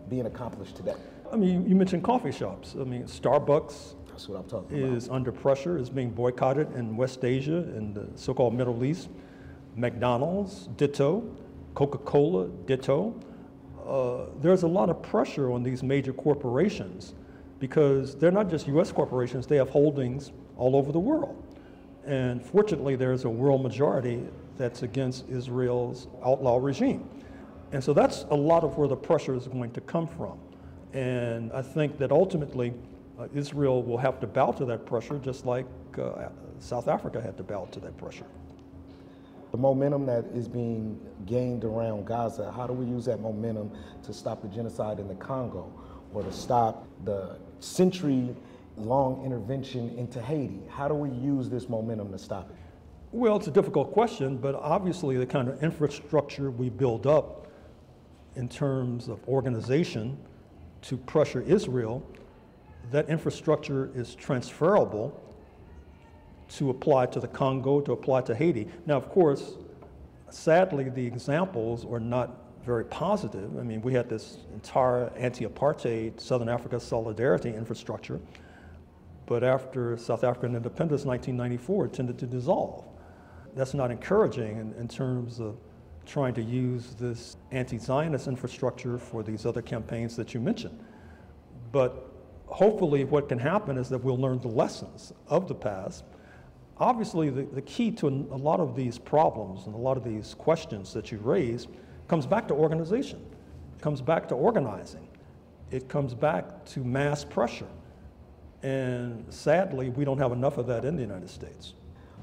being 0.08 0.24
accomplished 0.24 0.76
today? 0.76 0.94
I 1.30 1.36
mean, 1.36 1.68
you, 1.68 1.76
mentioned 1.76 2.04
coffee 2.04 2.32
shops. 2.32 2.74
I 2.80 2.84
mean, 2.84 3.04
Starbucks 3.04 3.96
That's 4.08 4.26
what 4.26 4.38
I'm 4.38 4.48
talking 4.48 4.82
about. 4.82 4.96
is 4.96 5.10
under 5.10 5.30
pressure, 5.30 5.76
is 5.76 5.90
being 5.90 6.08
boycotted 6.08 6.72
in 6.74 6.96
West 6.96 7.22
Asia 7.22 7.58
and 7.58 7.94
the 7.94 8.08
so-called 8.14 8.54
Middle 8.54 8.82
East. 8.82 9.10
McDonald's, 9.76 10.68
ditto. 10.78 11.22
Coca-Cola, 11.74 12.48
ditto. 12.64 13.14
Uh, 13.86 14.30
there's 14.40 14.62
a 14.62 14.68
lot 14.68 14.88
of 14.88 15.02
pressure 15.02 15.52
on 15.52 15.62
these 15.62 15.82
major 15.82 16.14
corporations 16.14 17.12
because 17.58 18.16
they're 18.16 18.30
not 18.30 18.48
just 18.48 18.68
U.S. 18.68 18.90
corporations; 18.90 19.46
they 19.46 19.56
have 19.56 19.68
holdings 19.68 20.32
all 20.56 20.76
over 20.76 20.92
the 20.92 21.00
world. 21.00 21.43
And 22.06 22.44
fortunately, 22.44 22.96
there's 22.96 23.24
a 23.24 23.30
world 23.30 23.62
majority 23.62 24.22
that's 24.56 24.82
against 24.82 25.28
Israel's 25.28 26.08
outlaw 26.24 26.58
regime. 26.58 27.08
And 27.72 27.82
so 27.82 27.92
that's 27.92 28.24
a 28.30 28.34
lot 28.34 28.62
of 28.62 28.76
where 28.76 28.88
the 28.88 28.96
pressure 28.96 29.34
is 29.34 29.48
going 29.48 29.72
to 29.72 29.80
come 29.80 30.06
from. 30.06 30.38
And 30.92 31.52
I 31.52 31.62
think 31.62 31.98
that 31.98 32.12
ultimately, 32.12 32.72
uh, 33.18 33.26
Israel 33.34 33.82
will 33.82 33.98
have 33.98 34.20
to 34.20 34.26
bow 34.26 34.52
to 34.52 34.64
that 34.66 34.86
pressure, 34.86 35.18
just 35.18 35.44
like 35.44 35.66
uh, 35.98 36.28
South 36.58 36.88
Africa 36.88 37.20
had 37.20 37.36
to 37.36 37.42
bow 37.42 37.66
to 37.72 37.80
that 37.80 37.96
pressure. 37.96 38.26
The 39.50 39.58
momentum 39.58 40.06
that 40.06 40.24
is 40.34 40.48
being 40.48 41.00
gained 41.26 41.64
around 41.64 42.06
Gaza, 42.06 42.52
how 42.52 42.66
do 42.66 42.72
we 42.72 42.86
use 42.86 43.04
that 43.06 43.20
momentum 43.20 43.70
to 44.02 44.12
stop 44.12 44.42
the 44.42 44.48
genocide 44.48 44.98
in 44.98 45.08
the 45.08 45.14
Congo 45.14 45.72
or 46.12 46.22
to 46.22 46.32
stop 46.32 46.86
the 47.04 47.36
century 47.60 48.34
long 48.76 49.24
intervention 49.24 49.96
into 49.98 50.20
Haiti? 50.20 50.60
How 50.68 50.88
do 50.88 50.94
we 50.94 51.10
use 51.10 51.48
this 51.48 51.68
momentum 51.68 52.12
to 52.12 52.18
stop 52.18 52.50
it? 52.50 52.56
Well, 53.12 53.36
it's 53.36 53.46
a 53.46 53.52
difficult 53.52 53.92
question, 53.92 54.36
but 54.38 54.56
obviously, 54.56 55.16
the 55.16 55.26
kind 55.26 55.48
of 55.48 55.62
infrastructure 55.62 56.50
we 56.50 56.68
build 56.68 57.06
up 57.06 57.46
in 58.34 58.48
terms 58.48 59.08
of 59.08 59.26
organization 59.28 60.18
to 60.82 60.96
pressure 60.96 61.40
Israel, 61.42 62.04
that 62.90 63.08
infrastructure 63.08 63.90
is 63.94 64.14
transferable 64.14 65.20
to 66.48 66.70
apply 66.70 67.06
to 67.06 67.20
the 67.20 67.28
Congo, 67.28 67.80
to 67.80 67.92
apply 67.92 68.20
to 68.22 68.34
Haiti. 68.34 68.68
Now, 68.86 68.96
of 68.96 69.08
course, 69.08 69.54
sadly, 70.30 70.88
the 70.90 71.06
examples 71.06 71.86
are 71.86 72.00
not 72.00 72.44
very 72.64 72.84
positive. 72.84 73.58
I 73.58 73.62
mean, 73.62 73.80
we 73.82 73.92
had 73.92 74.08
this 74.08 74.38
entire 74.52 75.12
anti 75.16 75.44
apartheid 75.46 76.20
Southern 76.20 76.48
Africa 76.48 76.80
solidarity 76.80 77.54
infrastructure, 77.54 78.20
but 79.26 79.42
after 79.42 79.96
South 79.96 80.24
African 80.24 80.54
independence 80.54 81.02
in 81.02 81.08
1994, 81.08 81.86
it 81.86 81.92
tended 81.92 82.18
to 82.18 82.26
dissolve. 82.26 82.84
That's 83.54 83.74
not 83.74 83.90
encouraging 83.90 84.58
in, 84.58 84.74
in 84.74 84.88
terms 84.88 85.40
of 85.40 85.56
trying 86.06 86.34
to 86.34 86.42
use 86.42 86.94
this 86.98 87.36
anti 87.50 87.78
Zionist 87.78 88.26
infrastructure 88.28 88.98
for 88.98 89.22
these 89.22 89.46
other 89.46 89.62
campaigns 89.62 90.16
that 90.16 90.34
you 90.34 90.40
mentioned. 90.40 90.78
But 91.72 92.10
hopefully, 92.46 93.04
what 93.04 93.28
can 93.28 93.38
happen 93.38 93.78
is 93.78 93.88
that 93.88 93.98
we'll 93.98 94.18
learn 94.18 94.40
the 94.40 94.48
lessons 94.48 95.12
of 95.28 95.48
the 95.48 95.54
past. 95.54 96.04
Obviously, 96.78 97.30
the, 97.30 97.42
the 97.44 97.62
key 97.62 97.90
to 97.92 98.08
a 98.08 98.36
lot 98.36 98.60
of 98.60 98.76
these 98.76 98.98
problems 98.98 99.66
and 99.66 99.74
a 99.74 99.78
lot 99.78 99.96
of 99.96 100.04
these 100.04 100.34
questions 100.34 100.92
that 100.92 101.12
you 101.12 101.18
raise 101.18 101.68
comes 102.08 102.26
back 102.26 102.48
to 102.48 102.54
organization, 102.54 103.24
it 103.74 103.80
comes 103.80 104.02
back 104.02 104.28
to 104.28 104.34
organizing, 104.34 105.08
it 105.70 105.88
comes 105.88 106.14
back 106.14 106.64
to 106.66 106.80
mass 106.80 107.24
pressure. 107.24 107.68
And 108.64 109.26
sadly, 109.28 109.90
we 109.90 110.06
don't 110.06 110.16
have 110.16 110.32
enough 110.32 110.56
of 110.56 110.66
that 110.68 110.86
in 110.86 110.96
the 110.96 111.02
United 111.02 111.28
States. 111.28 111.74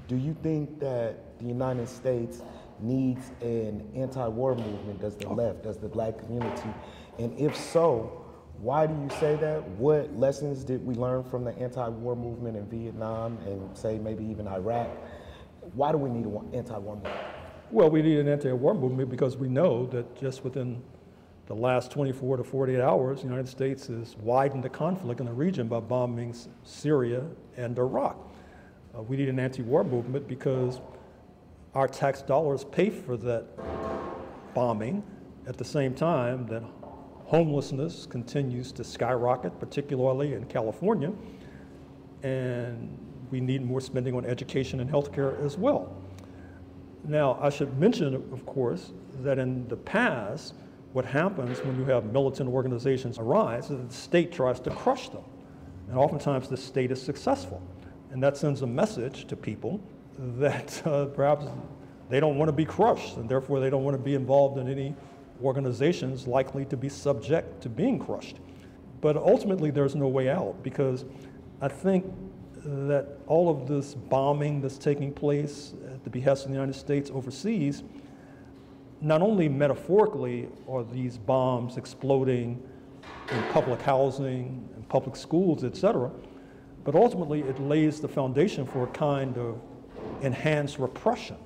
Do 0.07 0.17
you 0.17 0.35
think 0.41 0.79
that 0.79 1.37
the 1.37 1.45
United 1.45 1.87
States 1.87 2.41
needs 2.79 3.29
an 3.41 3.87
anti 3.95 4.27
war 4.27 4.55
movement? 4.55 4.99
Does 4.99 5.15
the 5.15 5.29
left, 5.29 5.63
does 5.63 5.77
the 5.77 5.87
black 5.87 6.17
community? 6.17 6.69
And 7.19 7.39
if 7.39 7.55
so, 7.55 8.25
why 8.57 8.87
do 8.87 8.93
you 8.95 9.09
say 9.19 9.35
that? 9.35 9.61
What 9.77 10.11
lessons 10.17 10.63
did 10.63 10.83
we 10.83 10.95
learn 10.95 11.23
from 11.23 11.43
the 11.43 11.55
anti 11.59 11.87
war 11.87 12.15
movement 12.15 12.57
in 12.57 12.65
Vietnam 12.65 13.37
and, 13.45 13.77
say, 13.77 13.99
maybe 13.99 14.25
even 14.25 14.47
Iraq? 14.47 14.89
Why 15.75 15.91
do 15.91 15.99
we 15.99 16.09
need 16.09 16.25
an 16.25 16.49
anti 16.53 16.77
war 16.79 16.95
movement? 16.95 17.15
Well, 17.71 17.89
we 17.89 18.01
need 18.01 18.17
an 18.17 18.27
anti-war 18.27 18.73
movement 18.73 19.09
because 19.09 19.37
we 19.37 19.47
know 19.47 19.85
that 19.87 20.19
just 20.19 20.43
within 20.43 20.83
the 21.51 21.57
last 21.57 21.91
24 21.91 22.37
to 22.37 22.45
48 22.45 22.79
hours, 22.79 23.17
the 23.17 23.27
United 23.27 23.45
States 23.45 23.87
has 23.87 24.15
widened 24.19 24.63
the 24.63 24.69
conflict 24.69 25.19
in 25.19 25.25
the 25.25 25.33
region 25.33 25.67
by 25.67 25.81
bombing 25.81 26.33
Syria 26.63 27.25
and 27.57 27.77
Iraq. 27.77 28.15
Uh, 28.97 29.01
we 29.01 29.17
need 29.17 29.27
an 29.27 29.37
anti-war 29.37 29.83
movement 29.83 30.29
because 30.29 30.79
our 31.75 31.89
tax 31.89 32.21
dollars 32.21 32.63
pay 32.63 32.89
for 32.89 33.17
that 33.17 33.47
bombing 34.53 35.03
at 35.45 35.57
the 35.57 35.65
same 35.65 35.93
time 35.93 36.47
that 36.47 36.63
homelessness 37.25 38.05
continues 38.05 38.71
to 38.71 38.85
skyrocket, 38.85 39.59
particularly 39.59 40.35
in 40.35 40.45
California, 40.45 41.11
and 42.23 42.97
we 43.29 43.41
need 43.41 43.61
more 43.61 43.81
spending 43.81 44.15
on 44.15 44.23
education 44.23 44.79
and 44.79 44.89
healthcare 44.89 45.37
as 45.43 45.57
well. 45.57 45.93
Now, 47.03 47.37
I 47.41 47.49
should 47.49 47.77
mention, 47.77 48.15
of 48.15 48.45
course, 48.45 48.93
that 49.19 49.37
in 49.37 49.67
the 49.67 49.75
past, 49.75 50.53
What 50.93 51.05
happens 51.05 51.59
when 51.59 51.77
you 51.77 51.85
have 51.85 52.11
militant 52.11 52.49
organizations 52.49 53.17
arise 53.17 53.65
is 53.65 53.77
that 53.77 53.89
the 53.89 53.95
state 53.95 54.31
tries 54.31 54.59
to 54.61 54.71
crush 54.71 55.09
them. 55.09 55.23
And 55.87 55.97
oftentimes 55.97 56.49
the 56.49 56.57
state 56.57 56.91
is 56.91 57.01
successful. 57.01 57.61
And 58.11 58.21
that 58.23 58.35
sends 58.35 58.61
a 58.61 58.67
message 58.67 59.25
to 59.27 59.35
people 59.35 59.79
that 60.17 60.81
uh, 60.85 61.05
perhaps 61.05 61.45
they 62.09 62.19
don't 62.19 62.37
want 62.37 62.49
to 62.49 62.53
be 62.53 62.65
crushed, 62.65 63.15
and 63.15 63.29
therefore 63.29 63.61
they 63.61 63.69
don't 63.69 63.85
want 63.85 63.95
to 63.95 64.03
be 64.03 64.15
involved 64.15 64.57
in 64.57 64.67
any 64.67 64.93
organizations 65.41 66.27
likely 66.27 66.65
to 66.65 66.75
be 66.75 66.89
subject 66.89 67.61
to 67.61 67.69
being 67.69 67.97
crushed. 67.97 68.37
But 68.99 69.15
ultimately, 69.15 69.71
there's 69.71 69.95
no 69.95 70.07
way 70.07 70.29
out 70.29 70.61
because 70.61 71.05
I 71.61 71.69
think 71.69 72.05
that 72.63 73.07
all 73.27 73.49
of 73.49 73.67
this 73.67 73.95
bombing 73.95 74.61
that's 74.61 74.77
taking 74.77 75.11
place 75.11 75.73
at 75.91 76.03
the 76.03 76.09
behest 76.09 76.45
of 76.45 76.51
the 76.51 76.55
United 76.55 76.75
States 76.75 77.09
overseas, 77.11 77.83
not 79.01 79.21
only 79.21 79.49
metaphorically 79.49 80.47
are 80.69 80.83
these 80.83 81.17
bombs 81.17 81.77
exploding 81.77 82.61
in 83.31 83.43
public 83.51 83.81
housing 83.81 84.69
and 84.75 84.87
public 84.89 85.15
schools, 85.15 85.63
et 85.63 85.75
cetera, 85.75 86.11
but 86.83 86.95
ultimately 86.95 87.41
it 87.41 87.59
lays 87.59 87.99
the 87.99 88.07
foundation 88.07 88.65
for 88.65 88.83
a 88.83 88.87
kind 88.87 89.37
of 89.37 89.59
enhanced 90.21 90.79
repression 90.79 91.37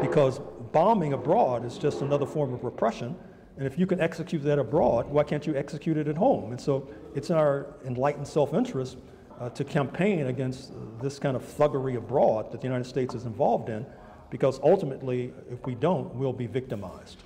because 0.00 0.40
bombing 0.72 1.12
abroad 1.12 1.64
is 1.64 1.78
just 1.78 2.02
another 2.02 2.26
form 2.26 2.52
of 2.52 2.64
repression 2.64 3.16
and 3.56 3.66
if 3.66 3.78
you 3.78 3.86
can 3.86 4.00
execute 4.00 4.42
that 4.42 4.58
abroad, 4.58 5.08
why 5.08 5.22
can't 5.22 5.46
you 5.46 5.54
execute 5.54 5.96
it 5.96 6.08
at 6.08 6.16
home? 6.16 6.50
And 6.50 6.60
so 6.60 6.88
it's 7.14 7.30
in 7.30 7.36
our 7.36 7.66
enlightened 7.84 8.26
self 8.26 8.52
interest 8.52 8.98
uh, 9.38 9.48
to 9.50 9.64
campaign 9.64 10.26
against 10.26 10.72
this 11.00 11.18
kind 11.18 11.36
of 11.36 11.42
thuggery 11.42 11.96
abroad 11.96 12.50
that 12.52 12.60
the 12.60 12.66
United 12.66 12.84
States 12.84 13.14
is 13.14 13.26
involved 13.26 13.68
in, 13.68 13.86
because 14.34 14.58
ultimately, 14.64 15.32
if 15.48 15.64
we 15.64 15.76
don't, 15.76 16.12
we'll 16.12 16.32
be 16.32 16.48
victimized. 16.48 17.18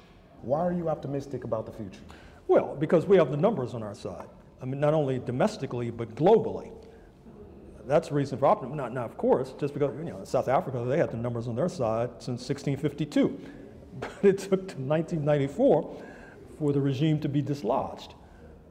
Why 0.42 0.58
are 0.58 0.74
you 0.74 0.90
optimistic 0.90 1.44
about 1.44 1.64
the 1.64 1.72
future? 1.72 2.02
Well, 2.48 2.76
because 2.78 3.06
we 3.06 3.16
have 3.16 3.30
the 3.30 3.36
numbers 3.38 3.72
on 3.72 3.82
our 3.82 3.94
side. 3.94 4.26
I 4.60 4.66
mean, 4.66 4.78
not 4.78 4.92
only 4.92 5.18
domestically, 5.18 5.90
but 5.90 6.14
globally. 6.14 6.70
That's 7.86 8.10
the 8.10 8.14
reason 8.14 8.38
for 8.38 8.44
optimism. 8.44 8.76
Now, 8.76 8.88
now, 8.88 9.06
of 9.06 9.16
course, 9.16 9.54
just 9.58 9.72
because, 9.72 9.96
you 9.96 10.04
know, 10.04 10.22
South 10.24 10.48
Africa, 10.48 10.84
they 10.86 10.98
had 10.98 11.10
the 11.10 11.16
numbers 11.16 11.48
on 11.48 11.56
their 11.56 11.70
side 11.70 12.10
since 12.18 12.46
1652. 12.46 13.40
But 14.00 14.12
it 14.22 14.36
took 14.36 14.68
to 14.68 14.76
1994 14.76 16.02
for 16.58 16.72
the 16.74 16.80
regime 16.82 17.20
to 17.20 17.28
be 17.30 17.40
dislodged. 17.40 18.12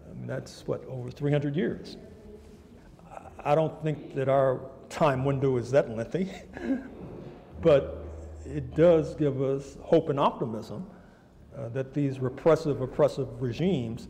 I 0.08 0.14
mean, 0.14 0.28
that's 0.28 0.68
what, 0.68 0.86
over 0.86 1.10
300 1.10 1.56
years. 1.56 1.98
I 3.44 3.56
don't 3.56 3.82
think 3.82 4.14
that 4.14 4.30
our 4.30 4.62
time 4.90 5.26
window 5.26 5.58
is 5.58 5.72
that 5.72 5.90
lengthy, 5.90 6.32
but 7.62 8.07
it 8.56 8.76
does 8.76 9.16
give 9.16 9.42
us 9.42 9.78
hope 9.82 10.10
and 10.10 10.20
optimism 10.20 10.86
uh, 11.58 11.70
that 11.70 11.94
these 11.94 12.20
repressive, 12.20 12.82
oppressive 12.82 13.42
regimes 13.42 14.08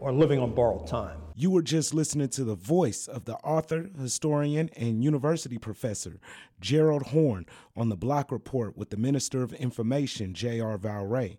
are 0.00 0.12
living 0.12 0.38
on 0.38 0.54
borrowed 0.54 0.86
time. 0.86 1.18
You 1.34 1.50
were 1.50 1.62
just 1.62 1.92
listening 1.92 2.28
to 2.30 2.44
the 2.44 2.54
voice 2.54 3.08
of 3.08 3.24
the 3.24 3.34
author, 3.36 3.90
historian, 3.98 4.70
and 4.76 5.04
university 5.04 5.58
professor 5.58 6.18
Gerald 6.60 7.08
Horne, 7.08 7.44
on 7.76 7.90
the 7.90 7.96
Block 7.96 8.32
Report 8.32 8.76
with 8.76 8.90
the 8.90 8.96
Minister 8.96 9.42
of 9.42 9.52
Information, 9.52 10.32
J.R. 10.32 10.78
Valrey. 10.78 11.36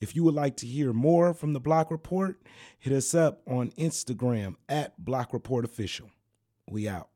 If 0.00 0.16
you 0.16 0.24
would 0.24 0.34
like 0.34 0.56
to 0.58 0.66
hear 0.66 0.92
more 0.92 1.34
from 1.34 1.52
the 1.52 1.60
Block 1.60 1.90
Report, 1.90 2.40
hit 2.78 2.92
us 2.92 3.14
up 3.14 3.42
on 3.46 3.70
Instagram 3.72 4.56
at 4.68 5.02
Block 5.02 5.34
Report 5.34 5.64
Official. 5.64 6.10
We 6.70 6.88
out. 6.88 7.08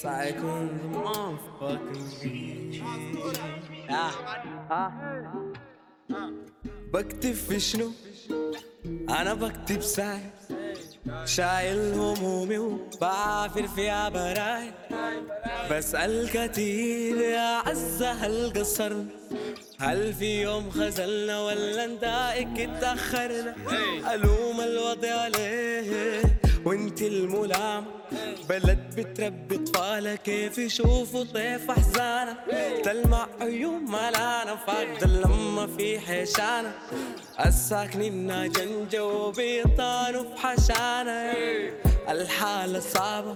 Psycho 0.00 0.52
motherfucking 0.94 2.08
beat. 2.22 2.82
بكتب 6.92 7.32
في 7.32 7.60
شنو 7.60 7.90
انا 9.08 9.34
بكتب 9.34 9.80
ساي 9.82 10.20
شايل 11.25 11.93
همومي 11.93 12.57
وبعافر 12.57 13.67
فيها 13.67 14.09
براي 14.09 14.71
بسأل 15.71 16.29
كتير 16.33 17.17
يا 17.17 17.61
عزة 17.65 18.11
هل 18.11 18.53
قصرنا 18.55 19.05
هل 19.79 20.13
في 20.13 20.41
يوم 20.41 20.71
خزلنا 20.71 21.41
ولا 21.41 21.85
ندائك 21.87 22.59
اتأخرنا 22.59 23.55
ألوم 24.13 24.61
الوضع 24.61 25.27
ليه؟ 25.27 26.21
وانت 26.65 27.01
الملام. 27.01 27.85
بلد 28.49 28.93
بتربي 28.97 29.57
طفالة 29.57 30.15
كيف 30.15 30.57
يشوفوا 30.57 31.23
طيف 31.23 31.71
أحزانة؟ 31.71 32.37
تلمع 32.83 33.27
عيون 33.41 33.85
ملانة 33.85 34.55
فاقدة 34.67 35.07
لما 35.07 35.67
في 35.77 35.99
حيشانة. 35.99 36.73
الساكنين 37.45 38.51
جنجة 38.51 39.05
وبيطانوا 39.05 40.23
في 40.23 40.37
حشانة 40.47 41.33
الحالة 42.09 42.79
صعبة 42.79 43.35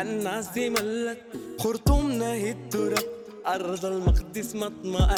الناس 0.00 0.48
دي 0.48 0.70
ملت. 0.70 1.18
خرطومنا 1.58 2.32
هي 2.32 2.50
التراب 2.50 3.04
أرض 3.46 3.84
المقدس 3.84 4.54
ما 4.54 5.14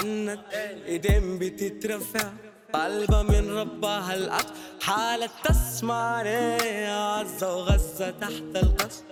إيدين 0.86 1.38
بتترفع. 1.38 2.32
طالبة 2.72 3.22
من 3.22 3.50
ربها 3.58 4.14
العطف 4.14 4.52
حالة 4.82 5.28
تسمعني 5.44 6.86
عزة 6.86 7.56
وغزة 7.56 8.10
تحت 8.10 8.42
القصر 8.56 9.02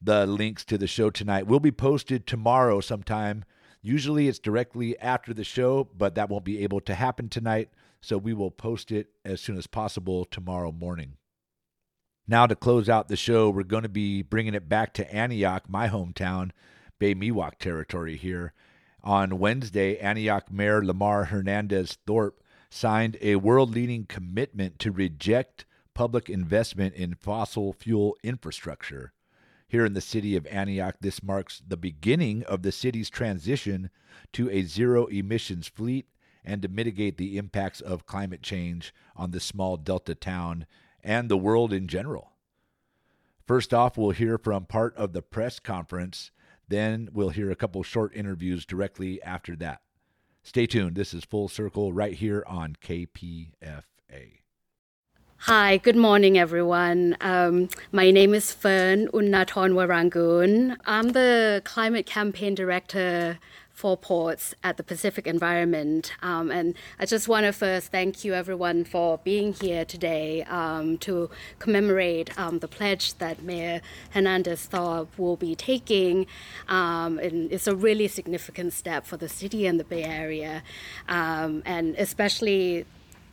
The 0.00 0.26
links 0.26 0.64
to 0.66 0.78
the 0.78 0.86
show 0.86 1.10
tonight 1.10 1.46
will 1.46 1.60
be 1.60 1.70
posted 1.70 2.26
tomorrow 2.26 2.80
sometime. 2.80 3.44
Usually 3.82 4.28
it's 4.28 4.38
directly 4.38 4.98
after 4.98 5.34
the 5.34 5.44
show, 5.44 5.88
but 5.96 6.14
that 6.14 6.28
won't 6.28 6.44
be 6.44 6.62
able 6.62 6.80
to 6.80 6.94
happen 6.94 7.28
tonight. 7.28 7.70
so 8.00 8.16
we 8.16 8.32
will 8.32 8.50
post 8.50 8.90
it 8.90 9.10
as 9.26 9.42
soon 9.42 9.58
as 9.58 9.66
possible 9.66 10.24
tomorrow 10.24 10.72
morning. 10.72 11.18
Now, 12.30 12.46
to 12.46 12.54
close 12.54 12.88
out 12.88 13.08
the 13.08 13.16
show, 13.16 13.50
we're 13.50 13.64
going 13.64 13.82
to 13.82 13.88
be 13.88 14.22
bringing 14.22 14.54
it 14.54 14.68
back 14.68 14.94
to 14.94 15.12
Antioch, 15.12 15.68
my 15.68 15.88
hometown, 15.88 16.52
Bay 17.00 17.12
Miwok 17.12 17.56
territory 17.58 18.16
here. 18.16 18.52
On 19.02 19.40
Wednesday, 19.40 19.98
Antioch 19.98 20.48
Mayor 20.48 20.84
Lamar 20.84 21.24
Hernandez 21.24 21.98
Thorpe 22.06 22.40
signed 22.70 23.16
a 23.20 23.34
world 23.34 23.74
leading 23.74 24.04
commitment 24.04 24.78
to 24.78 24.92
reject 24.92 25.64
public 25.92 26.30
investment 26.30 26.94
in 26.94 27.16
fossil 27.16 27.72
fuel 27.72 28.16
infrastructure. 28.22 29.12
Here 29.66 29.84
in 29.84 29.94
the 29.94 30.00
city 30.00 30.36
of 30.36 30.46
Antioch, 30.46 30.98
this 31.00 31.24
marks 31.24 31.60
the 31.66 31.76
beginning 31.76 32.44
of 32.44 32.62
the 32.62 32.70
city's 32.70 33.10
transition 33.10 33.90
to 34.34 34.48
a 34.50 34.62
zero 34.62 35.06
emissions 35.06 35.66
fleet 35.66 36.06
and 36.44 36.62
to 36.62 36.68
mitigate 36.68 37.16
the 37.16 37.38
impacts 37.38 37.80
of 37.80 38.06
climate 38.06 38.40
change 38.40 38.94
on 39.16 39.32
this 39.32 39.42
small 39.42 39.76
delta 39.76 40.14
town 40.14 40.64
and 41.02 41.28
the 41.28 41.36
world 41.36 41.72
in 41.72 41.86
general. 41.86 42.32
First 43.46 43.74
off, 43.74 43.98
we'll 43.98 44.10
hear 44.10 44.38
from 44.38 44.66
part 44.66 44.96
of 44.96 45.12
the 45.12 45.22
press 45.22 45.58
conference 45.58 46.30
then 46.70 47.08
we'll 47.12 47.30
hear 47.30 47.50
a 47.50 47.56
couple 47.56 47.82
short 47.82 48.14
interviews 48.14 48.64
directly 48.64 49.20
after 49.22 49.56
that. 49.56 49.80
Stay 50.42 50.66
tuned. 50.66 50.96
This 50.96 51.12
is 51.12 51.24
Full 51.24 51.48
Circle 51.48 51.92
right 51.92 52.14
here 52.14 52.44
on 52.46 52.76
KPFA. 52.82 53.82
Hi, 55.44 55.78
good 55.78 55.96
morning, 55.96 56.38
everyone. 56.38 57.16
Um, 57.20 57.68
my 57.92 58.10
name 58.10 58.34
is 58.34 58.52
Fern 58.52 59.08
Uennatornwaranggoon. 59.08 60.76
I'm 60.84 61.08
the 61.08 61.60
Climate 61.64 62.06
Campaign 62.06 62.54
Director 62.54 63.38
for 63.80 63.96
ports 63.96 64.54
at 64.62 64.76
the 64.76 64.82
Pacific 64.82 65.26
Environment. 65.26 66.12
Um, 66.20 66.50
and 66.50 66.74
I 66.98 67.06
just 67.06 67.28
want 67.28 67.46
to 67.46 67.52
first 67.52 67.90
thank 67.90 68.24
you, 68.24 68.34
everyone, 68.34 68.84
for 68.84 69.16
being 69.24 69.54
here 69.54 69.86
today 69.86 70.42
um, 70.42 70.98
to 70.98 71.30
commemorate 71.58 72.38
um, 72.38 72.58
the 72.58 72.68
pledge 72.68 73.14
that 73.14 73.42
Mayor 73.42 73.80
Hernandez 74.10 74.66
Thorpe 74.66 75.18
will 75.18 75.36
be 75.36 75.54
taking. 75.54 76.26
Um, 76.68 77.18
and 77.20 77.50
it's 77.50 77.66
a 77.66 77.74
really 77.74 78.06
significant 78.06 78.74
step 78.74 79.06
for 79.06 79.16
the 79.16 79.30
city 79.30 79.66
and 79.66 79.80
the 79.80 79.84
Bay 79.84 80.04
Area, 80.04 80.62
um, 81.08 81.62
and 81.64 81.96
especially. 81.96 82.84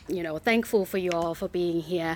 You 0.10 0.24
know, 0.24 0.38
thankful 0.38 0.86
for 0.86 0.98
you 0.98 1.12
all 1.12 1.36
for 1.36 1.50
being 1.50 1.82
here 1.82 2.16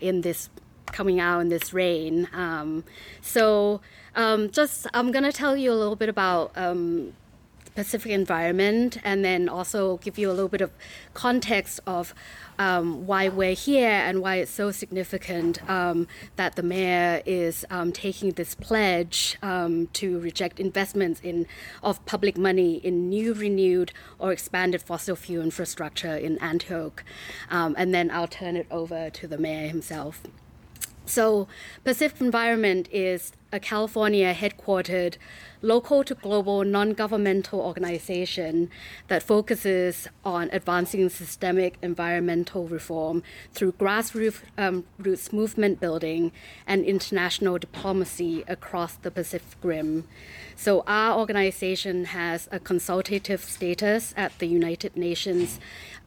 in 0.00 0.20
this 0.20 0.50
coming 0.92 1.20
out 1.20 1.40
in 1.40 1.48
this 1.48 1.72
rain. 1.72 2.28
Um, 2.34 2.84
so, 3.22 3.80
um, 4.14 4.50
just 4.50 4.86
I'm 4.92 5.10
gonna 5.10 5.32
tell 5.32 5.56
you 5.56 5.72
a 5.72 5.78
little 5.82 5.96
bit 5.96 6.10
about 6.10 6.52
um, 6.54 7.14
Pacific 7.74 8.12
environment 8.12 8.98
and 9.04 9.24
then 9.24 9.48
also 9.48 9.96
give 9.98 10.18
you 10.18 10.30
a 10.30 10.32
little 10.32 10.48
bit 10.48 10.60
of 10.60 10.70
context 11.12 11.80
of 11.86 12.14
um, 12.58 13.06
why 13.06 13.28
we're 13.28 13.54
here 13.54 13.90
and 13.90 14.22
why 14.22 14.36
it's 14.36 14.50
so 14.50 14.70
significant 14.70 15.68
um, 15.68 16.06
that 16.36 16.54
the 16.56 16.62
mayor 16.62 17.22
is 17.26 17.64
um, 17.70 17.90
taking 17.92 18.30
this 18.32 18.54
pledge 18.54 19.36
um, 19.42 19.88
to 19.88 20.20
reject 20.20 20.60
investments 20.60 21.20
in 21.20 21.46
of 21.82 22.04
public 22.06 22.38
money 22.38 22.76
in 22.76 23.08
new, 23.08 23.34
renewed, 23.34 23.92
or 24.18 24.32
expanded 24.32 24.82
fossil 24.82 25.16
fuel 25.16 25.42
infrastructure 25.42 26.16
in 26.16 26.38
Antioch. 26.38 27.04
Um, 27.50 27.74
and 27.76 27.92
then 27.92 28.10
I'll 28.10 28.28
turn 28.28 28.56
it 28.56 28.66
over 28.70 29.10
to 29.10 29.26
the 29.26 29.38
mayor 29.38 29.68
himself. 29.68 30.22
So, 31.06 31.48
Pacific 31.84 32.18
Environment 32.22 32.88
is 32.90 33.32
a 33.52 33.60
California 33.60 34.32
headquartered 34.34 35.16
local 35.60 36.02
to 36.02 36.14
global 36.14 36.64
non 36.64 36.94
governmental 36.94 37.60
organization 37.60 38.70
that 39.08 39.22
focuses 39.22 40.08
on 40.24 40.48
advancing 40.50 41.10
systemic 41.10 41.76
environmental 41.82 42.66
reform 42.66 43.22
through 43.52 43.72
grassroots 43.72 44.40
um, 44.56 44.84
movement 45.30 45.78
building 45.78 46.32
and 46.66 46.86
international 46.86 47.58
diplomacy 47.58 48.42
across 48.48 48.94
the 48.94 49.10
Pacific 49.10 49.58
Rim. 49.62 50.08
So, 50.56 50.84
our 50.86 51.18
organization 51.18 52.06
has 52.06 52.48
a 52.50 52.58
consultative 52.58 53.44
status 53.44 54.14
at 54.16 54.38
the 54.38 54.46
United 54.46 54.96
Nations 54.96 55.60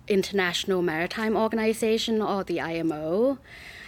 International 0.08 0.82
Maritime 0.82 1.38
Organization, 1.38 2.20
or 2.20 2.44
the 2.44 2.60
IMO 2.62 3.38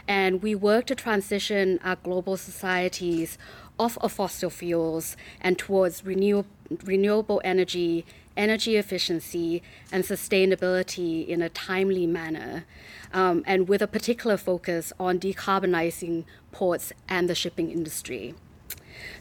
and 0.10 0.42
we 0.42 0.56
work 0.56 0.88
to 0.88 0.96
transition 0.96 1.80
our 1.84 1.96
global 1.98 2.36
societies 2.36 3.38
off 3.78 3.96
of 4.00 4.12
fossil 4.12 4.50
fuels 4.50 5.16
and 5.40 5.58
towards 5.58 6.04
renew- 6.04 6.46
renewable 6.84 7.40
energy, 7.46 8.06
energy 8.36 8.76
efficiency, 8.76 9.62
and 9.92 10.04
sustainability 10.04 11.28
in 11.28 11.44
a 11.44 11.50
timely 11.50 12.08
manner, 12.08 12.66
um, 13.14 13.44
and 13.46 13.70
with 13.70 13.84
a 13.84 13.88
particular 13.88 14.36
focus 14.36 14.92
on 15.00 15.20
decarbonizing 15.20 16.26
ports 16.52 16.92
and 17.08 17.30
the 17.30 17.36
shipping 17.36 17.70
industry. 17.70 18.34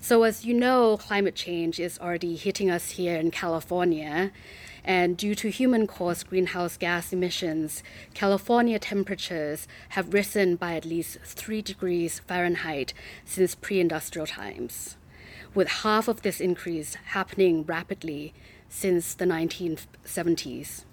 So, 0.00 0.22
as 0.22 0.44
you 0.44 0.54
know, 0.54 0.96
climate 0.96 1.34
change 1.34 1.78
is 1.78 1.98
already 1.98 2.34
hitting 2.34 2.70
us 2.70 2.92
here 2.92 3.16
in 3.16 3.30
California. 3.30 4.32
And 4.88 5.18
due 5.18 5.34
to 5.34 5.50
human 5.50 5.86
caused 5.86 6.30
greenhouse 6.30 6.78
gas 6.78 7.12
emissions, 7.12 7.82
California 8.14 8.78
temperatures 8.78 9.68
have 9.90 10.14
risen 10.14 10.56
by 10.56 10.76
at 10.76 10.86
least 10.86 11.18
3 11.20 11.60
degrees 11.60 12.20
Fahrenheit 12.20 12.94
since 13.26 13.54
pre 13.54 13.80
industrial 13.80 14.26
times, 14.26 14.96
with 15.54 15.68
half 15.68 16.08
of 16.08 16.22
this 16.22 16.40
increase 16.40 16.94
happening 17.08 17.64
rapidly 17.64 18.32
since 18.70 19.12
the 19.12 19.26
1970s. 19.26 20.84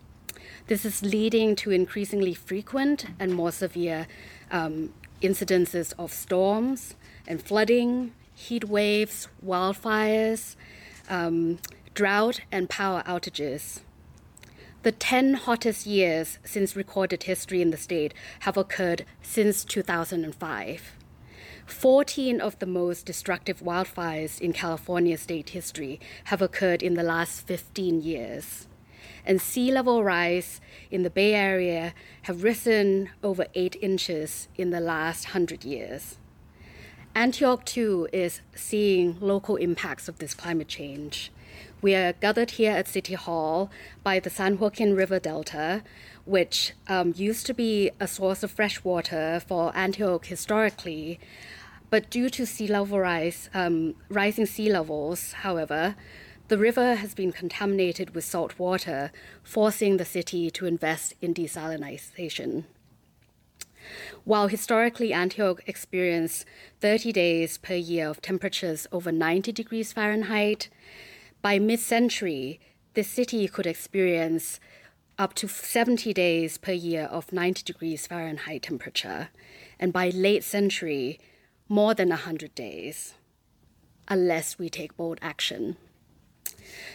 This 0.67 0.83
is 0.83 1.01
leading 1.01 1.55
to 1.55 1.71
increasingly 1.71 2.33
frequent 2.33 3.05
and 3.17 3.33
more 3.33 3.53
severe 3.53 4.07
um, 4.51 4.93
incidences 5.21 5.93
of 5.97 6.11
storms 6.11 6.95
and 7.25 7.41
flooding, 7.41 8.11
heat 8.33 8.65
waves, 8.65 9.29
wildfires, 9.43 10.57
um, 11.09 11.59
drought, 11.93 12.41
and 12.51 12.69
power 12.69 13.01
outages. 13.07 13.79
The 14.85 14.91
10 14.91 15.33
hottest 15.33 15.87
years 15.87 16.37
since 16.43 16.75
recorded 16.75 17.23
history 17.23 17.59
in 17.59 17.71
the 17.71 17.75
state 17.75 18.13
have 18.41 18.55
occurred 18.55 19.03
since 19.19 19.65
2005. 19.65 20.95
14 21.65 22.39
of 22.39 22.59
the 22.59 22.67
most 22.67 23.03
destructive 23.03 23.61
wildfires 23.61 24.39
in 24.39 24.53
California 24.53 25.17
state 25.17 25.49
history 25.49 25.99
have 26.25 26.39
occurred 26.39 26.83
in 26.83 26.93
the 26.93 27.01
last 27.01 27.47
15 27.47 28.03
years. 28.03 28.67
And 29.25 29.41
sea 29.41 29.71
level 29.71 30.03
rise 30.03 30.61
in 30.91 31.01
the 31.01 31.09
Bay 31.09 31.33
Area 31.33 31.95
have 32.21 32.43
risen 32.43 33.09
over 33.23 33.47
8 33.55 33.75
inches 33.81 34.49
in 34.55 34.69
the 34.69 34.79
last 34.79 35.29
100 35.29 35.65
years. 35.65 36.19
Antioch, 37.15 37.65
too, 37.65 38.07
is 38.13 38.41
seeing 38.53 39.17
local 39.19 39.55
impacts 39.55 40.07
of 40.07 40.19
this 40.19 40.35
climate 40.35 40.67
change. 40.67 41.31
We 41.85 41.93
are 41.93 42.13
gathered 42.13 42.49
here 42.49 42.71
at 42.71 42.87
City 42.87 43.13
Hall 43.13 43.69
by 44.01 44.19
the 44.19 44.31
San 44.31 44.57
Joaquin 44.57 44.95
River 44.95 45.19
Delta, 45.19 45.83
which 46.25 46.73
um, 46.87 47.13
used 47.15 47.45
to 47.45 47.53
be 47.53 47.91
a 47.99 48.07
source 48.07 48.41
of 48.41 48.49
fresh 48.49 48.83
water 48.83 49.39
for 49.47 49.71
Antioch 49.77 50.25
historically. 50.25 51.19
But 51.91 52.09
due 52.09 52.31
to 52.31 52.47
sea 52.47 52.67
level 52.67 52.99
rise, 52.99 53.51
um, 53.53 53.93
rising 54.09 54.47
sea 54.47 54.67
levels, 54.67 55.33
however, 55.43 55.95
the 56.47 56.57
river 56.57 56.95
has 56.95 57.13
been 57.13 57.31
contaminated 57.31 58.15
with 58.15 58.25
salt 58.25 58.57
water, 58.57 59.11
forcing 59.43 59.97
the 59.97 60.05
city 60.05 60.49
to 60.49 60.65
invest 60.65 61.13
in 61.21 61.35
desalination. 61.35 62.63
While 64.23 64.47
historically 64.47 65.13
Antioch 65.13 65.61
experienced 65.67 66.45
30 66.81 67.11
days 67.11 67.59
per 67.59 67.75
year 67.75 68.09
of 68.09 68.23
temperatures 68.23 68.87
over 68.91 69.11
90 69.11 69.51
degrees 69.51 69.93
Fahrenheit, 69.93 70.69
by 71.45 71.59
mid 71.59 71.79
century, 71.79 72.59
the 72.95 73.03
city 73.03 73.47
could 73.47 73.67
experience 73.67 74.59
up 75.19 75.35
to 75.35 75.47
70 75.47 76.11
days 76.11 76.57
per 76.57 76.71
year 76.71 77.03
of 77.03 77.31
90 77.31 77.61
degrees 77.61 78.07
Fahrenheit 78.07 78.63
temperature, 78.63 79.29
and 79.79 79.93
by 79.93 80.09
late 80.09 80.43
century, 80.43 81.19
more 81.69 81.93
than 81.93 82.09
100 82.09 82.55
days, 82.55 83.13
unless 84.07 84.57
we 84.57 84.69
take 84.69 84.97
bold 84.97 85.19
action. 85.21 85.77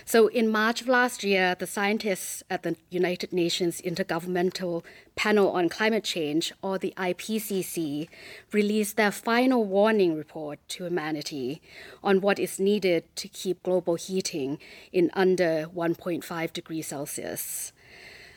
So, 0.04 0.28
in 0.28 0.48
March 0.48 0.80
of 0.80 0.88
last 0.88 1.22
year, 1.24 1.54
the 1.58 1.66
scientists 1.66 2.42
at 2.50 2.62
the 2.62 2.76
United 2.90 3.32
Nations 3.32 3.80
Intergovernmental 3.80 4.82
Panel 5.16 5.50
on 5.50 5.68
Climate 5.68 6.04
Change, 6.04 6.52
or 6.62 6.78
the 6.78 6.94
IPCC, 6.96 8.08
released 8.52 8.96
their 8.96 9.12
final 9.12 9.64
warning 9.64 10.16
report 10.16 10.58
to 10.68 10.84
humanity 10.84 11.60
on 12.02 12.20
what 12.20 12.38
is 12.38 12.58
needed 12.58 13.04
to 13.16 13.28
keep 13.28 13.62
global 13.62 13.94
heating 13.94 14.58
in 14.92 15.10
under 15.14 15.66
1.5 15.74 16.52
degrees 16.52 16.86
Celsius 16.88 17.72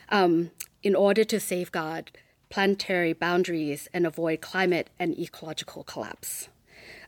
um, 0.10 0.52
in 0.84 0.96
order 0.96 1.24
to 1.24 1.39
safeguard 1.39 2.12
planetary 2.50 3.14
boundaries 3.14 3.88
and 3.94 4.06
avoid 4.06 4.39
climate 4.39 4.89
and 5.00 5.18
ecological 5.18 5.84
collapse. 5.84 6.50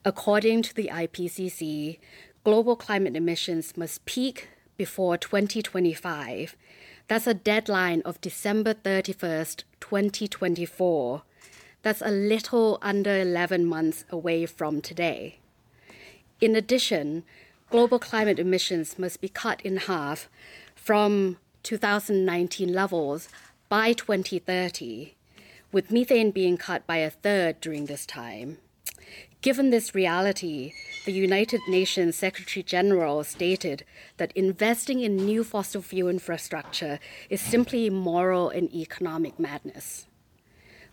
According 0.03 0.63
to 0.63 0.73
the 0.73 0.89
IPCC, 0.91 1.99
global 2.45 2.75
climate 2.75 3.15
emissions 3.15 3.75
must 3.75 4.05
peak 4.05 4.49
before 4.77 5.17
2025, 5.17 6.55
That's 7.07 7.27
a 7.27 7.33
deadline 7.33 8.01
of 8.01 8.21
December 8.21 8.73
31st, 8.73 9.63
2024. 9.79 11.23
That's 11.81 12.01
a 12.01 12.11
little 12.11 12.77
under 12.81 13.19
11 13.19 13.65
months 13.65 14.05
away 14.09 14.45
from 14.45 14.81
today. 14.81 15.39
In 16.39 16.55
addition, 16.55 17.23
global 17.69 17.99
climate 17.99 18.39
emissions 18.39 18.97
must 18.99 19.21
be 19.21 19.29
cut 19.29 19.61
in 19.61 19.77
half 19.77 20.29
from 20.75 21.37
2019 21.63 22.71
levels 22.73 23.27
by 23.69 23.93
2030, 23.93 25.15
with 25.71 25.91
methane 25.91 26.31
being 26.31 26.57
cut 26.57 26.85
by 26.85 26.97
a 26.97 27.09
third 27.09 27.59
during 27.59 27.85
this 27.85 28.05
time. 28.05 28.57
Given 29.45 29.69
this 29.69 29.93
reality, 29.93 30.73
the 31.05 31.11
United 31.11 31.61
Nations 31.67 32.15
Secretary 32.15 32.63
General 32.63 33.23
stated 33.23 33.85
that 34.17 34.31
investing 34.31 35.01
in 35.01 35.17
new 35.17 35.43
fossil 35.43 35.83
fuel 35.83 36.09
infrastructure 36.09 36.97
is 37.29 37.41
simply 37.41 37.91
moral 37.91 38.49
and 38.49 38.73
economic 38.73 39.37
madness. 39.37 40.07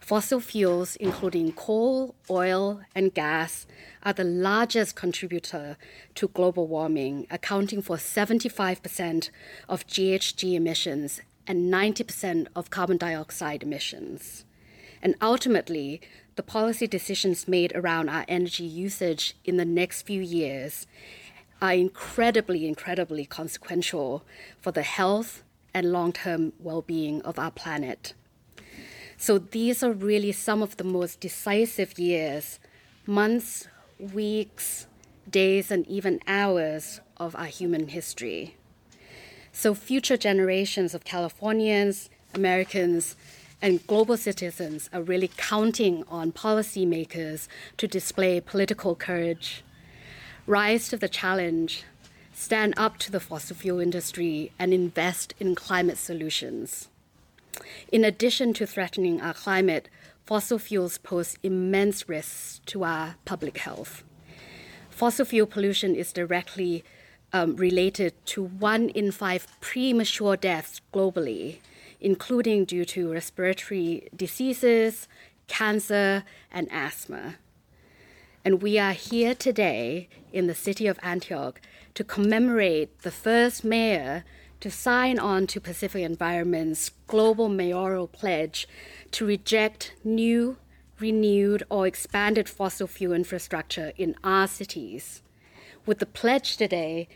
Fossil 0.00 0.38
fuels, 0.38 0.96
including 0.96 1.52
coal, 1.52 2.14
oil, 2.28 2.82
and 2.94 3.14
gas, 3.14 3.66
are 4.02 4.12
the 4.12 4.22
largest 4.22 4.96
contributor 4.96 5.78
to 6.16 6.28
global 6.28 6.66
warming, 6.66 7.26
accounting 7.30 7.80
for 7.80 7.96
75% 7.96 9.30
of 9.66 9.86
GHG 9.86 10.52
emissions 10.52 11.22
and 11.46 11.72
90% 11.72 12.48
of 12.54 12.68
carbon 12.68 12.98
dioxide 12.98 13.62
emissions. 13.62 14.44
And 15.02 15.16
ultimately, 15.22 16.02
the 16.34 16.42
policy 16.42 16.86
decisions 16.86 17.46
made 17.46 17.72
around 17.74 18.08
our 18.08 18.24
energy 18.28 18.64
usage 18.64 19.36
in 19.44 19.56
the 19.56 19.64
next 19.64 20.02
few 20.02 20.20
years 20.20 20.86
are 21.60 21.74
incredibly, 21.74 22.66
incredibly 22.66 23.24
consequential 23.24 24.24
for 24.60 24.72
the 24.72 24.82
health 24.82 25.42
and 25.74 25.92
long 25.92 26.12
term 26.12 26.52
well 26.58 26.82
being 26.82 27.22
of 27.22 27.38
our 27.38 27.50
planet. 27.50 28.14
So 29.16 29.38
these 29.38 29.82
are 29.82 29.92
really 29.92 30.32
some 30.32 30.62
of 30.62 30.76
the 30.78 30.84
most 30.84 31.20
decisive 31.20 31.98
years, 31.98 32.58
months, 33.06 33.68
weeks, 33.98 34.86
days, 35.30 35.70
and 35.70 35.86
even 35.86 36.18
hours 36.26 37.00
of 37.18 37.36
our 37.36 37.46
human 37.46 37.88
history. 37.88 38.56
So 39.52 39.74
future 39.74 40.16
generations 40.16 40.94
of 40.94 41.04
Californians, 41.04 42.10
Americans, 42.34 43.14
and 43.62 43.86
global 43.86 44.16
citizens 44.16 44.90
are 44.92 45.02
really 45.02 45.30
counting 45.36 46.02
on 46.08 46.32
policymakers 46.32 47.46
to 47.76 47.86
display 47.86 48.40
political 48.40 48.96
courage, 48.96 49.62
rise 50.48 50.88
to 50.88 50.96
the 50.96 51.08
challenge, 51.08 51.84
stand 52.34 52.74
up 52.76 52.98
to 52.98 53.12
the 53.12 53.20
fossil 53.20 53.54
fuel 53.54 53.78
industry, 53.78 54.50
and 54.58 54.74
invest 54.74 55.32
in 55.38 55.54
climate 55.54 55.96
solutions. 55.96 56.88
In 57.92 58.04
addition 58.04 58.52
to 58.54 58.66
threatening 58.66 59.20
our 59.20 59.34
climate, 59.34 59.88
fossil 60.26 60.58
fuels 60.58 60.98
pose 60.98 61.36
immense 61.44 62.08
risks 62.08 62.60
to 62.66 62.82
our 62.82 63.14
public 63.24 63.58
health. 63.58 64.02
Fossil 64.90 65.24
fuel 65.24 65.46
pollution 65.46 65.94
is 65.94 66.12
directly 66.12 66.82
um, 67.32 67.54
related 67.54 68.12
to 68.26 68.42
one 68.42 68.88
in 68.88 69.12
five 69.12 69.46
premature 69.60 70.36
deaths 70.36 70.80
globally 70.92 71.58
including 72.02 72.64
due 72.64 72.84
to 72.84 73.12
respiratory 73.12 74.08
diseases, 74.14 75.08
cancer, 75.46 76.24
and 76.50 76.68
asthma. 76.70 77.36
And 78.44 78.60
we 78.60 78.76
are 78.76 78.92
here 78.92 79.34
today 79.36 80.08
in 80.32 80.48
the 80.48 80.54
city 80.54 80.88
of 80.88 80.98
Antioch 81.02 81.60
to 81.94 82.02
commemorate 82.02 83.02
the 83.02 83.12
first 83.12 83.64
mayor 83.64 84.24
to 84.60 84.70
sign 84.70 85.18
on 85.18 85.46
to 85.46 85.60
Pacific 85.60 86.02
Environment's 86.02 86.90
global 87.06 87.48
mayoral 87.48 88.08
pledge 88.08 88.66
to 89.12 89.24
reject 89.24 89.94
new, 90.02 90.56
renewed, 90.98 91.62
or 91.70 91.86
expanded 91.86 92.48
fossil 92.48 92.88
fuel 92.88 93.12
infrastructure 93.12 93.92
in 93.96 94.16
our 94.24 94.48
cities. 94.48 95.22
With 95.86 96.00
the 96.00 96.06
pledge 96.06 96.56
today, 96.56 97.08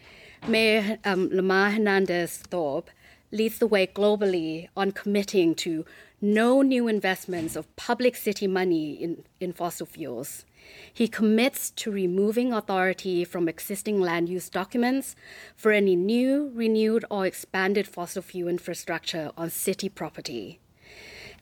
Mayor 0.46 0.98
um, 1.04 1.28
Lamar 1.32 1.72
Hernandez 1.72 2.38
Thorpe 2.38 2.90
leads 3.36 3.58
the 3.58 3.66
way 3.66 3.86
globally 3.86 4.68
on 4.76 4.90
committing 4.92 5.54
to 5.54 5.84
no 6.20 6.62
new 6.62 6.88
investments 6.88 7.54
of 7.56 7.76
public 7.76 8.16
city 8.16 8.46
money 8.46 8.92
in, 8.92 9.24
in 9.38 9.52
fossil 9.52 9.86
fuels. 9.86 10.44
He 10.92 11.06
commits 11.06 11.70
to 11.72 11.90
removing 11.90 12.52
authority 12.52 13.24
from 13.24 13.48
existing 13.48 14.00
land 14.00 14.28
use 14.28 14.48
documents 14.48 15.14
for 15.54 15.70
any 15.70 15.94
new, 15.94 16.50
renewed, 16.54 17.04
or 17.10 17.26
expanded 17.26 17.86
fossil 17.86 18.22
fuel 18.22 18.48
infrastructure 18.48 19.30
on 19.36 19.50
city 19.50 19.88
property. 19.88 20.58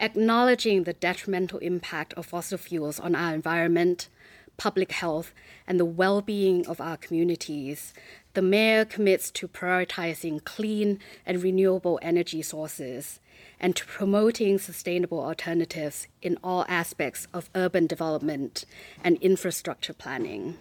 Acknowledging 0.00 0.82
the 0.82 0.92
detrimental 0.92 1.60
impact 1.60 2.12
of 2.14 2.26
fossil 2.26 2.58
fuels 2.58 2.98
on 2.98 3.14
our 3.14 3.32
environment, 3.32 4.08
public 4.56 4.92
health, 4.92 5.32
and 5.66 5.78
the 5.78 5.84
well 5.84 6.20
being 6.20 6.66
of 6.66 6.80
our 6.80 6.96
communities, 6.96 7.92
the 8.34 8.42
mayor 8.42 8.84
commits 8.84 9.30
to 9.32 9.48
prioritizing 9.48 10.44
clean 10.44 10.98
and 11.24 11.42
renewable 11.42 11.98
energy 12.02 12.42
sources 12.42 13.20
and 13.60 13.76
to 13.76 13.86
promoting 13.86 14.58
sustainable 14.58 15.20
alternatives 15.20 16.06
in 16.20 16.38
all 16.42 16.64
aspects 16.68 17.28
of 17.32 17.50
urban 17.54 17.86
development 17.86 18.64
and 19.02 19.16
infrastructure 19.18 19.92
planning. 19.92 20.56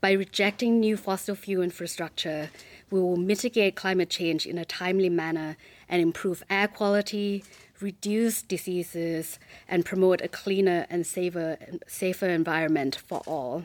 By 0.00 0.12
rejecting 0.12 0.80
new 0.80 0.96
fossil 0.96 1.36
fuel 1.36 1.62
infrastructure, 1.62 2.50
we 2.90 3.00
will 3.00 3.16
mitigate 3.16 3.76
climate 3.76 4.10
change 4.10 4.46
in 4.46 4.58
a 4.58 4.64
timely 4.64 5.08
manner 5.08 5.56
and 5.88 6.02
improve 6.02 6.42
air 6.50 6.66
quality, 6.66 7.44
reduce 7.82 8.42
diseases, 8.42 9.38
and 9.68 9.84
promote 9.84 10.20
a 10.20 10.28
cleaner 10.28 10.86
and 10.88 11.06
safer, 11.06 11.58
safer 11.86 12.28
environment 12.28 12.94
for 12.96 13.22
all. 13.26 13.64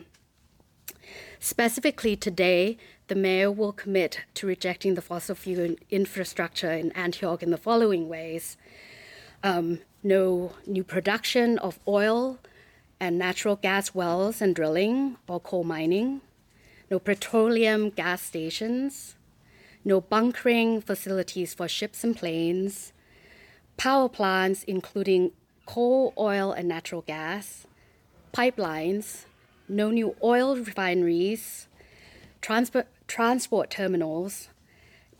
Specifically 1.38 2.16
today, 2.16 2.76
the 3.06 3.14
mayor 3.14 3.50
will 3.50 3.72
commit 3.72 4.20
to 4.34 4.46
rejecting 4.46 4.94
the 4.94 5.02
fossil 5.02 5.34
fuel 5.34 5.76
infrastructure 5.90 6.72
in 6.72 6.92
Antioch 6.92 7.42
in 7.42 7.50
the 7.50 7.56
following 7.56 8.08
ways. 8.08 8.56
Um, 9.42 9.80
no 10.02 10.52
new 10.66 10.84
production 10.84 11.58
of 11.58 11.78
oil 11.86 12.38
and 13.00 13.18
natural 13.18 13.56
gas 13.56 13.94
wells 13.94 14.42
and 14.42 14.54
drilling 14.54 15.16
or 15.28 15.40
coal 15.40 15.64
mining, 15.64 16.20
no 16.90 16.98
petroleum 16.98 17.90
gas 17.90 18.22
stations, 18.22 19.14
no 19.84 20.00
bunkering 20.00 20.80
facilities 20.80 21.54
for 21.54 21.68
ships 21.68 22.02
and 22.02 22.16
planes, 22.16 22.92
power 23.78 24.08
plants 24.08 24.64
including 24.64 25.32
coal, 25.64 26.12
oil, 26.18 26.52
and 26.52 26.68
natural 26.68 27.02
gas, 27.02 27.66
pipelines, 28.34 29.24
no 29.68 29.90
new 29.90 30.14
oil 30.22 30.56
refineries, 30.56 31.68
transport, 32.42 32.86
transport 33.06 33.70
terminals, 33.70 34.48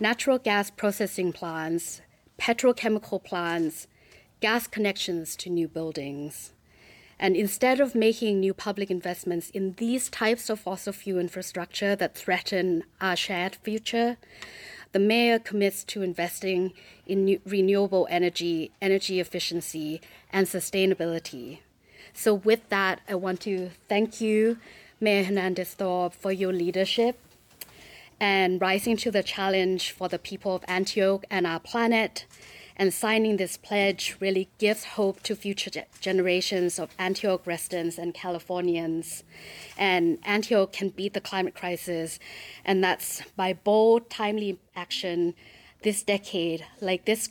natural 0.01 0.39
gas 0.39 0.71
processing 0.71 1.33
plants, 1.33 2.03
petrochemical 2.39 3.23
plants, 3.23 3.87
gas 4.41 4.67
connections 4.67 5.37
to 5.37 5.51
new 5.51 5.69
buildings. 5.69 6.53
And 7.21 7.35
instead 7.37 7.81
of 7.81 7.95
making 7.95 8.39
new 8.39 8.55
public 8.55 8.91
investments 8.91 9.51
in 9.51 9.73
these 9.73 10.09
types 10.09 10.49
of 10.49 10.61
fossil 10.61 10.93
fuel 10.93 11.19
infrastructure 11.19 11.97
that 11.97 12.15
threaten 12.15 12.85
our 13.01 13.17
shared 13.17 13.57
future, 13.57 14.17
the 14.93 14.99
mayor 14.99 15.39
commits 15.39 15.85
to 15.85 16.03
investing 16.03 16.73
in 17.07 17.25
new, 17.25 17.41
renewable 17.45 18.07
energy, 18.11 18.71
energy 18.81 19.21
efficiency, 19.21 20.01
and 20.33 20.47
sustainability. 20.47 21.59
So, 22.15 22.35
with 22.35 22.69
that, 22.71 23.01
I 23.09 23.15
want 23.15 23.41
to 23.43 23.71
thank 23.89 24.21
you, 24.21 24.59
Mayor 25.01 25.25
Hernandez 25.25 25.75
Thorpe, 25.75 26.15
for 26.15 26.33
your 26.33 26.53
leadership 26.53 27.19
and 28.21 28.61
rising 28.61 28.97
to 28.99 29.11
the 29.11 29.23
challenge 29.23 29.93
for 29.93 30.09
the 30.09 30.19
people 30.19 30.55
of 30.55 30.65
Antioch 30.67 31.25
and 31.31 31.47
our 31.47 31.61
planet. 31.61 32.27
And 32.79 32.95
signing 32.95 33.37
this 33.37 33.57
pledge 33.57 34.17
really 34.21 34.49
gives 34.59 34.85
hope 34.85 35.21
to 35.25 35.35
future 35.35 35.71
ge- 35.71 36.01
generations 36.01 36.79
of 36.79 36.91
Antioch 36.99 37.45
residents 37.45 37.99
and 37.99 38.15
Californians. 38.15 39.25
And 39.77 40.19
Antioch 40.25 40.73
can 40.73 40.91
beat 40.91 41.13
the 41.13 41.21
climate 41.21 41.57
crisis, 41.57 42.21
and 42.65 42.83
that's 42.83 43.23
by 43.37 43.53
bold, 43.53 44.09
timely 44.09 44.61
action 44.77 45.35
this 45.83 46.03
decade, 46.03 46.65
like 46.81 47.05
this, 47.05 47.31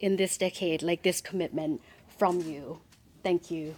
in 0.00 0.16
this 0.16 0.36
decade, 0.38 0.82
like 0.82 1.02
this 1.02 1.20
commitment 1.20 1.82
from 2.16 2.40
you. 2.40 2.80
Thank 3.22 3.50
you. 3.50 3.74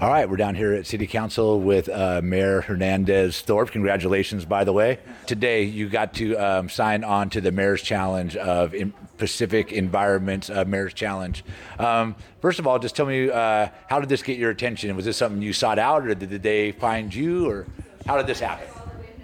All 0.00 0.08
right, 0.08 0.26
we're 0.26 0.38
down 0.38 0.54
here 0.54 0.72
at 0.72 0.86
City 0.86 1.06
Council 1.06 1.60
with 1.60 1.90
uh, 1.90 2.22
Mayor 2.24 2.62
Hernandez 2.62 3.42
Thorpe. 3.42 3.70
Congratulations, 3.70 4.46
by 4.46 4.64
the 4.64 4.72
way. 4.72 4.98
Today, 5.26 5.64
you 5.64 5.90
got 5.90 6.14
to 6.14 6.36
um, 6.36 6.70
sign 6.70 7.04
on 7.04 7.28
to 7.28 7.42
the 7.42 7.52
Mayor's 7.52 7.82
Challenge 7.82 8.34
of 8.34 8.74
Pacific 9.18 9.72
Environments 9.72 10.48
uh, 10.48 10.64
Mayor's 10.64 10.94
Challenge. 10.94 11.44
Um, 11.78 12.16
first 12.40 12.58
of 12.58 12.66
all, 12.66 12.78
just 12.78 12.96
tell 12.96 13.04
me 13.04 13.28
uh, 13.28 13.68
how 13.90 14.00
did 14.00 14.08
this 14.08 14.22
get 14.22 14.38
your 14.38 14.48
attention? 14.48 14.96
Was 14.96 15.04
this 15.04 15.18
something 15.18 15.42
you 15.42 15.52
sought 15.52 15.78
out, 15.78 16.06
or 16.06 16.14
did 16.14 16.42
they 16.42 16.72
find 16.72 17.14
you, 17.14 17.46
or 17.46 17.66
how 18.06 18.16
did 18.16 18.26
this 18.26 18.40
happen? 18.40 18.68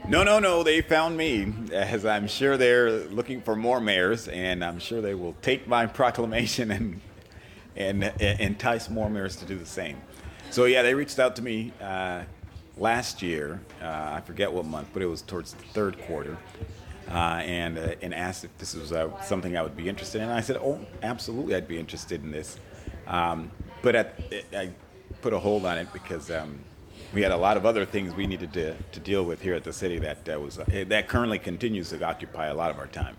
No, 0.06 0.24
no, 0.24 0.38
no. 0.38 0.62
They 0.62 0.82
found 0.82 1.16
me, 1.16 1.54
as 1.72 2.04
I'm 2.04 2.28
sure 2.28 2.58
they're 2.58 2.90
looking 2.90 3.40
for 3.40 3.56
more 3.56 3.80
mayors, 3.80 4.28
and 4.28 4.62
I'm 4.62 4.78
sure 4.78 5.00
they 5.00 5.14
will 5.14 5.36
take 5.40 5.66
my 5.66 5.86
proclamation 6.00 6.70
and 6.70 7.00
and, 7.76 8.04
and 8.04 8.40
entice 8.40 8.88
more 8.88 9.08
mayors 9.08 9.36
to 9.36 9.44
do 9.44 9.56
the 9.56 9.66
same. 9.66 9.96
So 10.56 10.64
yeah, 10.64 10.80
they 10.80 10.94
reached 10.94 11.18
out 11.18 11.36
to 11.36 11.42
me 11.42 11.70
uh, 11.82 12.22
last 12.78 13.20
year. 13.20 13.60
Uh, 13.82 14.12
I 14.14 14.22
forget 14.24 14.50
what 14.50 14.64
month, 14.64 14.88
but 14.94 15.02
it 15.02 15.06
was 15.06 15.20
towards 15.20 15.52
the 15.52 15.62
third 15.74 16.00
quarter, 16.06 16.38
uh, 17.10 17.42
and 17.44 17.76
uh, 17.76 17.94
and 18.00 18.14
asked 18.14 18.42
if 18.42 18.56
this 18.56 18.74
was 18.74 18.90
uh, 18.90 19.10
something 19.20 19.54
I 19.54 19.60
would 19.60 19.76
be 19.76 19.86
interested 19.86 20.22
in. 20.22 20.30
And 20.30 20.32
I 20.32 20.40
said, 20.40 20.56
oh, 20.56 20.80
absolutely, 21.02 21.56
I'd 21.56 21.68
be 21.68 21.78
interested 21.78 22.24
in 22.24 22.30
this. 22.30 22.58
Um, 23.06 23.50
but 23.82 23.96
at, 23.96 24.18
I 24.54 24.70
put 25.20 25.34
a 25.34 25.38
hold 25.38 25.66
on 25.66 25.76
it 25.76 25.92
because. 25.92 26.30
Um, 26.30 26.58
we 27.14 27.22
had 27.22 27.30
a 27.30 27.36
lot 27.36 27.56
of 27.56 27.64
other 27.64 27.84
things 27.84 28.14
we 28.14 28.26
needed 28.26 28.52
to, 28.54 28.74
to 28.74 29.00
deal 29.00 29.24
with 29.24 29.40
here 29.40 29.54
at 29.54 29.62
the 29.62 29.72
city 29.72 29.98
that 30.00 30.28
uh, 30.28 30.40
was 30.40 30.56
that 30.56 31.06
currently 31.06 31.38
continues 31.38 31.90
to 31.90 32.02
occupy 32.02 32.46
a 32.46 32.54
lot 32.54 32.70
of 32.70 32.78
our 32.78 32.88
time. 32.88 33.16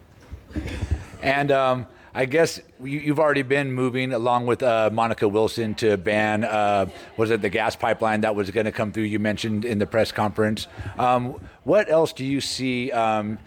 And 1.21 1.51
um, 1.51 1.87
I 2.17 2.25
guess 2.25 2.59
you, 2.83 2.99
have 3.09 3.19
already 3.19 3.43
been 3.43 3.71
moving 3.71 4.11
along 4.11 4.47
with 4.47 4.63
uh, 4.63 4.89
Monica 4.91 5.27
Wilson 5.27 5.75
to 5.75 5.97
ban, 5.97 6.43
uh, 6.43 6.87
was 7.15 7.29
it 7.29 7.43
the 7.43 7.49
gas 7.49 7.75
pipeline 7.75 8.21
that 8.21 8.35
was 8.35 8.49
going 8.49 8.65
to 8.65 8.71
come 8.71 8.91
through? 8.91 9.03
You 9.03 9.19
mentioned 9.19 9.65
in 9.65 9.77
the 9.77 9.85
press 9.85 10.11
conference. 10.11 10.65
Um, 10.97 11.39
what 11.63 11.91
else 11.91 12.13
do 12.13 12.25
you 12.25 12.41
see 12.41 12.91
um, 12.91 13.37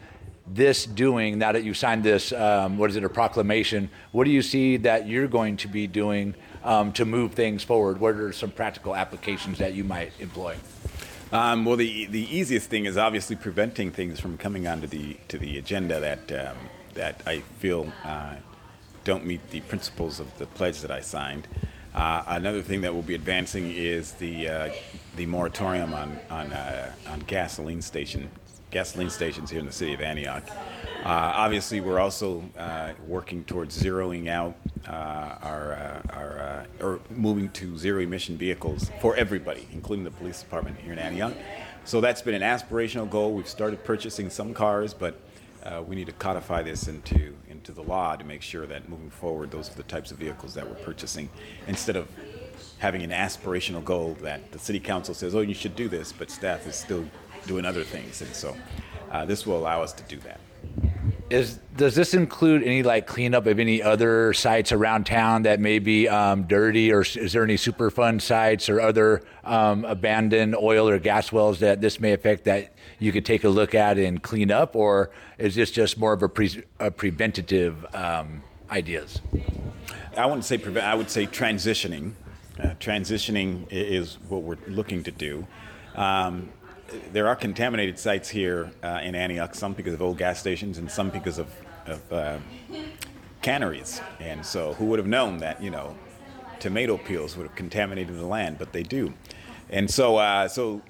this 0.47 0.87
doing 0.87 1.37
now 1.37 1.51
that 1.51 1.65
you 1.65 1.75
signed 1.75 2.05
this? 2.05 2.33
Um, 2.33 2.79
what 2.79 2.91
is 2.91 2.95
it, 2.95 3.03
a 3.03 3.09
proclamation? 3.09 3.91
What 4.13 4.23
do 4.23 4.31
you 4.31 4.41
see 4.41 4.77
that 4.77 5.09
you're 5.09 5.27
going 5.27 5.57
to 5.57 5.67
be 5.67 5.89
doing 5.89 6.37
um, 6.63 6.93
to 6.93 7.05
move 7.05 7.35
things 7.35 7.65
forward? 7.65 7.99
What 7.99 8.15
are 8.15 8.31
some 8.31 8.53
practical 8.53 8.95
applications 8.95 9.59
that 9.59 9.75
you 9.75 9.83
might 9.83 10.13
employ? 10.21 10.55
Um, 11.33 11.65
well, 11.65 11.77
the 11.77 12.07
the 12.07 12.23
easiest 12.37 12.71
thing 12.71 12.87
is 12.87 12.97
obviously 12.97 13.35
preventing 13.35 13.91
things 13.91 14.21
from 14.21 14.39
coming 14.39 14.69
onto 14.69 14.87
the 14.87 15.17
to 15.27 15.39
the 15.39 15.59
agenda 15.59 15.99
that 15.99 16.47
um, 16.47 16.57
that 16.95 17.21
I 17.27 17.41
feel 17.59 17.93
uh, 18.05 18.37
don't 19.05 19.25
meet 19.25 19.49
the 19.51 19.61
principles 19.63 20.21
of 20.21 20.37
the 20.39 20.47
pledge 20.47 20.81
that 20.81 20.91
I 20.91 21.01
signed. 21.01 21.49
Uh, 21.95 22.23
another 22.29 22.63
thing 22.63 22.83
that 22.83 22.93
we'll 22.93 23.03
be 23.03 23.15
advancing 23.15 23.73
is 23.73 24.13
the 24.13 24.49
uh, 24.49 24.73
the 25.17 25.27
moratorium 25.27 25.93
on 25.93 26.19
on 26.31 26.53
uh, 26.53 26.93
on 27.09 27.21
gasoline 27.21 27.83
station 27.83 28.31
gasoline 28.71 29.11
stations 29.11 29.51
here 29.51 29.59
in 29.59 29.67
the 29.67 29.73
city 29.73 29.93
of 29.93 30.01
Antioch. 30.01 30.45
Uh, 30.49 31.33
obviously, 31.35 31.81
we're 31.81 31.99
also 31.99 32.45
uh, 32.57 32.93
working 33.09 33.43
towards 33.43 33.83
zeroing 33.83 34.29
out 34.29 34.55
uh, 34.87 35.35
our, 35.43 36.03
our 36.11 36.67
or 36.81 37.01
moving 37.11 37.49
to 37.51 37.77
zero 37.77 38.01
emission 38.01 38.37
vehicles 38.37 38.93
for 39.01 39.17
everybody, 39.17 39.67
including 39.73 40.05
the 40.05 40.11
police 40.13 40.41
department 40.41 40.79
here 40.79 40.93
in 40.93 40.99
Antioch. 41.01 41.35
So 41.85 42.01
that's 42.01 42.23
been 42.23 42.41
an 42.41 42.43
aspirational 42.43 43.11
goal. 43.11 43.33
We've 43.33 43.49
started 43.49 43.83
purchasing 43.83 44.31
some 44.31 44.55
cars, 44.55 44.95
but 44.95 45.19
we 45.89 45.97
need 45.97 46.07
to 46.07 46.13
codify 46.13 46.63
this 46.63 46.87
into 46.87 47.35
into 47.61 47.73
the 47.73 47.83
law 47.83 48.17
to 48.17 48.25
make 48.25 48.41
sure 48.41 48.67
that 48.67 48.89
moving 48.89 49.11
forward, 49.11 49.51
those 49.51 49.71
are 49.71 49.75
the 49.75 49.83
types 49.83 50.11
of 50.11 50.17
vehicles 50.17 50.55
that 50.55 50.67
we're 50.67 50.83
purchasing, 50.83 51.29
instead 51.67 51.95
of 51.95 52.09
having 52.79 53.03
an 53.03 53.11
aspirational 53.11 53.85
goal 53.85 54.17
that 54.23 54.51
the 54.53 54.59
city 54.59 54.81
council 54.81 55.15
says, 55.15 55.35
"Oh, 55.35 55.41
you 55.41 55.53
should 55.53 55.77
do 55.77 55.87
this," 55.87 56.11
but 56.11 56.31
staff 56.31 56.67
is 56.67 56.75
still 56.75 57.05
doing 57.47 57.67
other 57.67 57.85
things, 57.85 58.23
and 58.23 58.35
so 58.35 58.57
this 59.27 59.47
will 59.47 59.59
allow 59.59 59.83
us 59.83 59.93
to 59.93 60.03
do 60.05 60.17
that. 60.21 60.41
Is 61.29 61.59
does 61.77 61.95
this 61.95 62.15
include 62.15 62.63
any 62.63 62.83
like 62.83 63.07
cleanup 63.07 63.47
of 63.47 63.59
any 63.59 63.83
other 63.83 64.33
sites 64.33 64.73
around 64.73 65.05
town 65.05 65.43
that 65.43 65.61
may 65.61 65.79
be 65.79 66.09
um, 66.09 66.45
dirty, 66.45 66.91
or 66.93 67.03
is 67.03 67.33
there 67.33 67.45
any 67.45 67.57
Superfund 67.57 68.23
sites 68.23 68.69
or 68.71 68.81
other 68.81 69.23
um, 69.45 69.85
abandoned 69.85 70.57
oil 70.57 70.89
or 70.89 70.99
gas 70.99 71.31
wells 71.31 71.61
that 71.61 71.81
this 71.81 72.01
may 72.01 72.13
affect 72.13 72.45
that 72.45 72.73
you 73.01 73.11
could 73.11 73.25
take 73.25 73.43
a 73.43 73.49
look 73.49 73.75
at 73.75 73.99
and 73.99 74.23
clean 74.23 74.53
up, 74.53 74.77
or 74.77 75.11
is 75.39 75.57
this 75.57 75.73
just 75.73 75.99
more 75.99 76.13
of 76.13 76.23
a, 76.23 76.29
pre- 76.29 76.63
a 76.79 76.91
preventative 76.91 77.85
um, 77.95 78.43
ideas? 78.71 79.21
I 80.17 80.27
wouldn't 80.27 80.45
say 80.45 80.59
prevent. 80.59 80.87
I 80.87 80.95
would 80.95 81.11
say 81.11 81.27
transitioning. 81.27 82.13
Uh, 82.59 82.75
transitioning 82.79 83.67
is 83.71 84.19
what 84.29 84.43
we're 84.43 84.59
looking 84.69 85.03
to 85.05 85.11
do. 85.11 85.47
Um, 85.95 86.51
there 87.13 87.27
are 87.27 87.37
contaminated 87.37 87.99
sites 87.99 88.29
here 88.29 88.71
uh, 88.83 89.01
in 89.03 89.15
Antioch, 89.15 89.55
some 89.55 89.73
because 89.73 89.95
of 89.95 90.03
old 90.03 90.19
gas 90.19 90.39
stations 90.39 90.77
and 90.77 90.91
some 90.91 91.09
because 91.09 91.39
of, 91.39 91.49
of 91.87 92.13
uh, 92.13 92.39
canneries. 93.41 94.01
And 94.19 94.45
so, 94.45 94.75
who 94.75 94.87
would 94.87 94.99
have 94.99 95.09
known 95.09 95.39
that, 95.39 95.63
you 95.63 95.71
know, 95.71 95.97
tomato 96.59 96.99
peels 96.99 97.37
would 97.37 97.47
have 97.47 97.57
contaminated 97.57 98.19
the 98.19 98.27
land, 98.27 98.59
but 98.59 98.73
they 98.73 98.83
do. 98.83 99.15
And 99.71 99.89
so, 99.89 100.17
uh, 100.17 100.49
so 100.49 100.83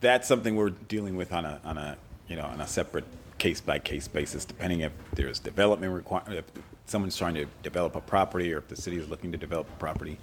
that's 0.00 0.28
something 0.28 0.54
we're 0.54 0.70
dealing 0.70 1.16
with 1.16 1.32
on 1.32 1.44
a, 1.44 1.60
on 1.64 1.78
a, 1.78 1.96
you 2.28 2.36
know, 2.36 2.44
on 2.44 2.60
a 2.60 2.66
separate 2.66 3.04
case 3.38 3.60
by 3.60 3.78
case 3.78 4.06
basis, 4.06 4.44
depending 4.44 4.80
if 4.80 4.92
there's 5.14 5.38
development 5.38 6.06
if 6.28 6.44
someone's 6.86 7.16
trying 7.16 7.34
to 7.34 7.46
develop 7.62 7.96
a 7.96 8.00
property 8.00 8.52
or 8.52 8.58
if 8.58 8.68
the 8.68 8.76
city 8.76 8.98
is 8.98 9.08
looking 9.08 9.32
to 9.32 9.38
develop 9.38 9.68
a 9.68 9.78
property. 9.78 10.18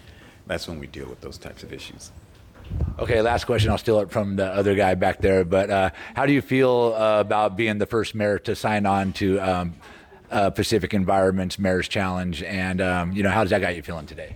That's 0.45 0.67
when 0.67 0.79
we 0.79 0.87
deal 0.87 1.07
with 1.07 1.21
those 1.21 1.37
types 1.37 1.63
of 1.63 1.73
issues. 1.73 2.11
Okay, 2.99 3.21
last 3.21 3.45
question. 3.45 3.71
I'll 3.71 3.77
steal 3.77 3.99
it 3.99 4.11
from 4.11 4.35
the 4.35 4.45
other 4.45 4.75
guy 4.75 4.95
back 4.95 5.19
there. 5.19 5.43
But 5.43 5.69
uh, 5.69 5.89
how 6.15 6.25
do 6.25 6.33
you 6.33 6.41
feel 6.41 6.93
uh, 6.95 7.19
about 7.19 7.57
being 7.57 7.77
the 7.77 7.85
first 7.85 8.13
mayor 8.13 8.39
to 8.39 8.55
sign 8.55 8.85
on 8.85 9.13
to 9.13 9.39
um, 9.39 9.75
uh, 10.29 10.49
Pacific 10.49 10.93
Environment's 10.93 11.57
Mayor's 11.57 11.87
Challenge? 11.87 12.43
And 12.43 12.81
um, 12.81 13.11
you 13.13 13.23
know, 13.23 13.29
how 13.29 13.43
does 13.43 13.51
that 13.51 13.61
got 13.61 13.75
you 13.75 13.81
feeling 13.81 14.05
today? 14.05 14.35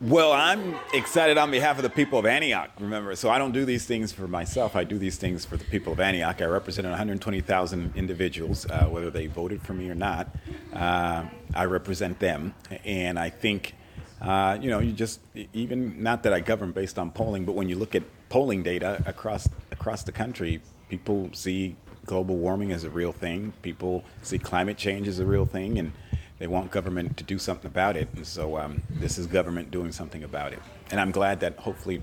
Well, 0.00 0.32
I'm 0.32 0.76
excited 0.94 1.38
on 1.38 1.50
behalf 1.50 1.76
of 1.76 1.82
the 1.82 1.90
people 1.90 2.20
of 2.20 2.26
Antioch. 2.26 2.70
Remember, 2.78 3.16
so 3.16 3.30
I 3.30 3.38
don't 3.38 3.50
do 3.50 3.64
these 3.64 3.84
things 3.84 4.12
for 4.12 4.28
myself. 4.28 4.76
I 4.76 4.84
do 4.84 4.96
these 4.96 5.16
things 5.16 5.44
for 5.44 5.56
the 5.56 5.64
people 5.64 5.92
of 5.92 5.98
Antioch. 5.98 6.40
I 6.40 6.44
represent 6.44 6.86
120,000 6.86 7.92
individuals, 7.96 8.64
uh, 8.70 8.84
whether 8.84 9.10
they 9.10 9.26
voted 9.26 9.60
for 9.60 9.74
me 9.74 9.90
or 9.90 9.96
not. 9.96 10.28
Uh, 10.72 11.24
I 11.52 11.64
represent 11.64 12.20
them, 12.20 12.54
and 12.84 13.18
I 13.18 13.28
think 13.30 13.74
uh, 14.20 14.58
you 14.60 14.70
know, 14.70 14.80
you 14.80 14.92
just 14.92 15.20
even 15.52 16.02
not 16.02 16.22
that 16.24 16.32
I 16.32 16.40
govern 16.40 16.72
based 16.72 16.98
on 16.98 17.10
polling, 17.10 17.44
but 17.44 17.54
when 17.54 17.68
you 17.68 17.76
look 17.76 17.94
at 17.94 18.02
polling 18.28 18.62
data 18.62 19.02
across 19.06 19.48
across 19.70 20.02
the 20.02 20.12
country, 20.12 20.60
people 20.88 21.30
see 21.32 21.76
global 22.08 22.36
warming 22.36 22.70
is 22.70 22.82
a 22.82 22.90
real 22.90 23.12
thing. 23.12 23.52
People 23.62 24.02
see 24.22 24.38
climate 24.38 24.76
change 24.76 25.06
as 25.06 25.20
a 25.20 25.26
real 25.26 25.44
thing, 25.44 25.78
and 25.78 25.92
they 26.38 26.46
want 26.46 26.70
government 26.70 27.16
to 27.18 27.24
do 27.24 27.38
something 27.38 27.66
about 27.66 27.96
it. 27.96 28.08
And 28.16 28.26
so 28.26 28.56
um, 28.58 28.82
this 28.90 29.18
is 29.18 29.26
government 29.26 29.70
doing 29.70 29.92
something 29.92 30.24
about 30.24 30.52
it. 30.52 30.58
And 30.90 31.00
I'm 31.00 31.12
glad 31.12 31.38
that 31.40 31.56
hopefully 31.58 32.02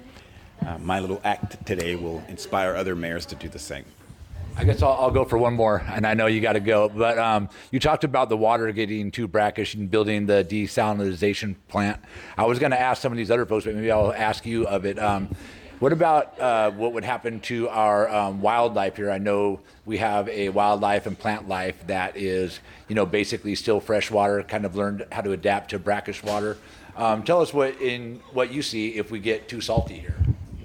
uh, 0.66 0.78
my 0.78 1.00
little 1.00 1.20
act 1.24 1.66
today 1.66 1.96
will 1.96 2.24
inspire 2.30 2.76
other 2.76 2.96
mayors 2.96 3.26
to 3.26 3.36
do 3.36 3.50
the 3.50 3.60
same. 3.60 3.84
I 4.58 4.64
guess 4.64 4.82
I'll, 4.82 4.94
I'll, 4.94 5.12
go 5.12 5.26
for 5.26 5.38
one 5.38 5.54
more, 5.54 5.84
and 5.86 6.08
I 6.08 6.14
know 6.14 6.28
you 6.28 6.40
got 6.40 6.54
to 6.54 6.62
go. 6.62 6.88
But 6.88 7.18
um, 7.18 7.50
you 7.72 7.80
talked 7.80 8.06
about 8.06 8.30
the 8.30 8.38
water 8.38 8.72
getting 8.72 9.12
too 9.12 9.28
brackish 9.28 9.74
and 9.74 9.92
building 9.92 10.28
the 10.28 10.46
desalinization 10.46 11.56
plant. 11.68 12.00
I 12.38 12.46
was 12.46 12.58
going 12.58 12.72
to 12.72 12.80
ask 12.80 13.02
some 13.02 13.12
of 13.12 13.18
these 13.18 13.32
other 13.32 13.46
folks, 13.46 13.66
but 13.66 13.76
maybe 13.76 13.92
I'll 13.92 14.14
ask 14.14 14.46
you 14.46 14.66
of 14.66 14.86
it. 14.86 14.98
Um, 14.98 15.36
what 15.80 15.92
about 15.92 16.40
uh, 16.40 16.72
what 16.72 16.94
would 16.94 17.04
happen 17.04 17.40
to 17.42 17.70
our 17.70 18.10
um, 18.10 18.42
wildlife 18.42 18.98
here? 18.98 19.12
I 19.12 19.18
know 19.18 19.60
we 19.86 19.98
have 19.98 20.28
a 20.30 20.50
wildlife 20.50 21.06
and 21.06 21.18
plant 21.18 21.48
life 21.48 21.76
that 21.88 22.18
is, 22.18 22.60
you 22.88 22.96
know, 22.96 23.06
basically 23.06 23.56
still 23.56 23.80
freshwater. 23.80 24.44
Kind 24.44 24.66
of 24.66 24.76
learned 24.76 25.06
how 25.12 25.22
to 25.22 25.32
adapt 25.32 25.72
to 25.72 25.80
brackish 25.80 26.24
water. 26.24 26.58
Um, 26.96 27.24
tell 27.24 27.42
us 27.42 27.54
what 27.54 27.80
in 27.82 28.22
what 28.32 28.52
you 28.52 28.62
see 28.62 28.96
if 28.96 29.12
we 29.12 29.20
get 29.20 29.50
too 29.50 29.62
salty 29.62 30.00
here 30.00 30.16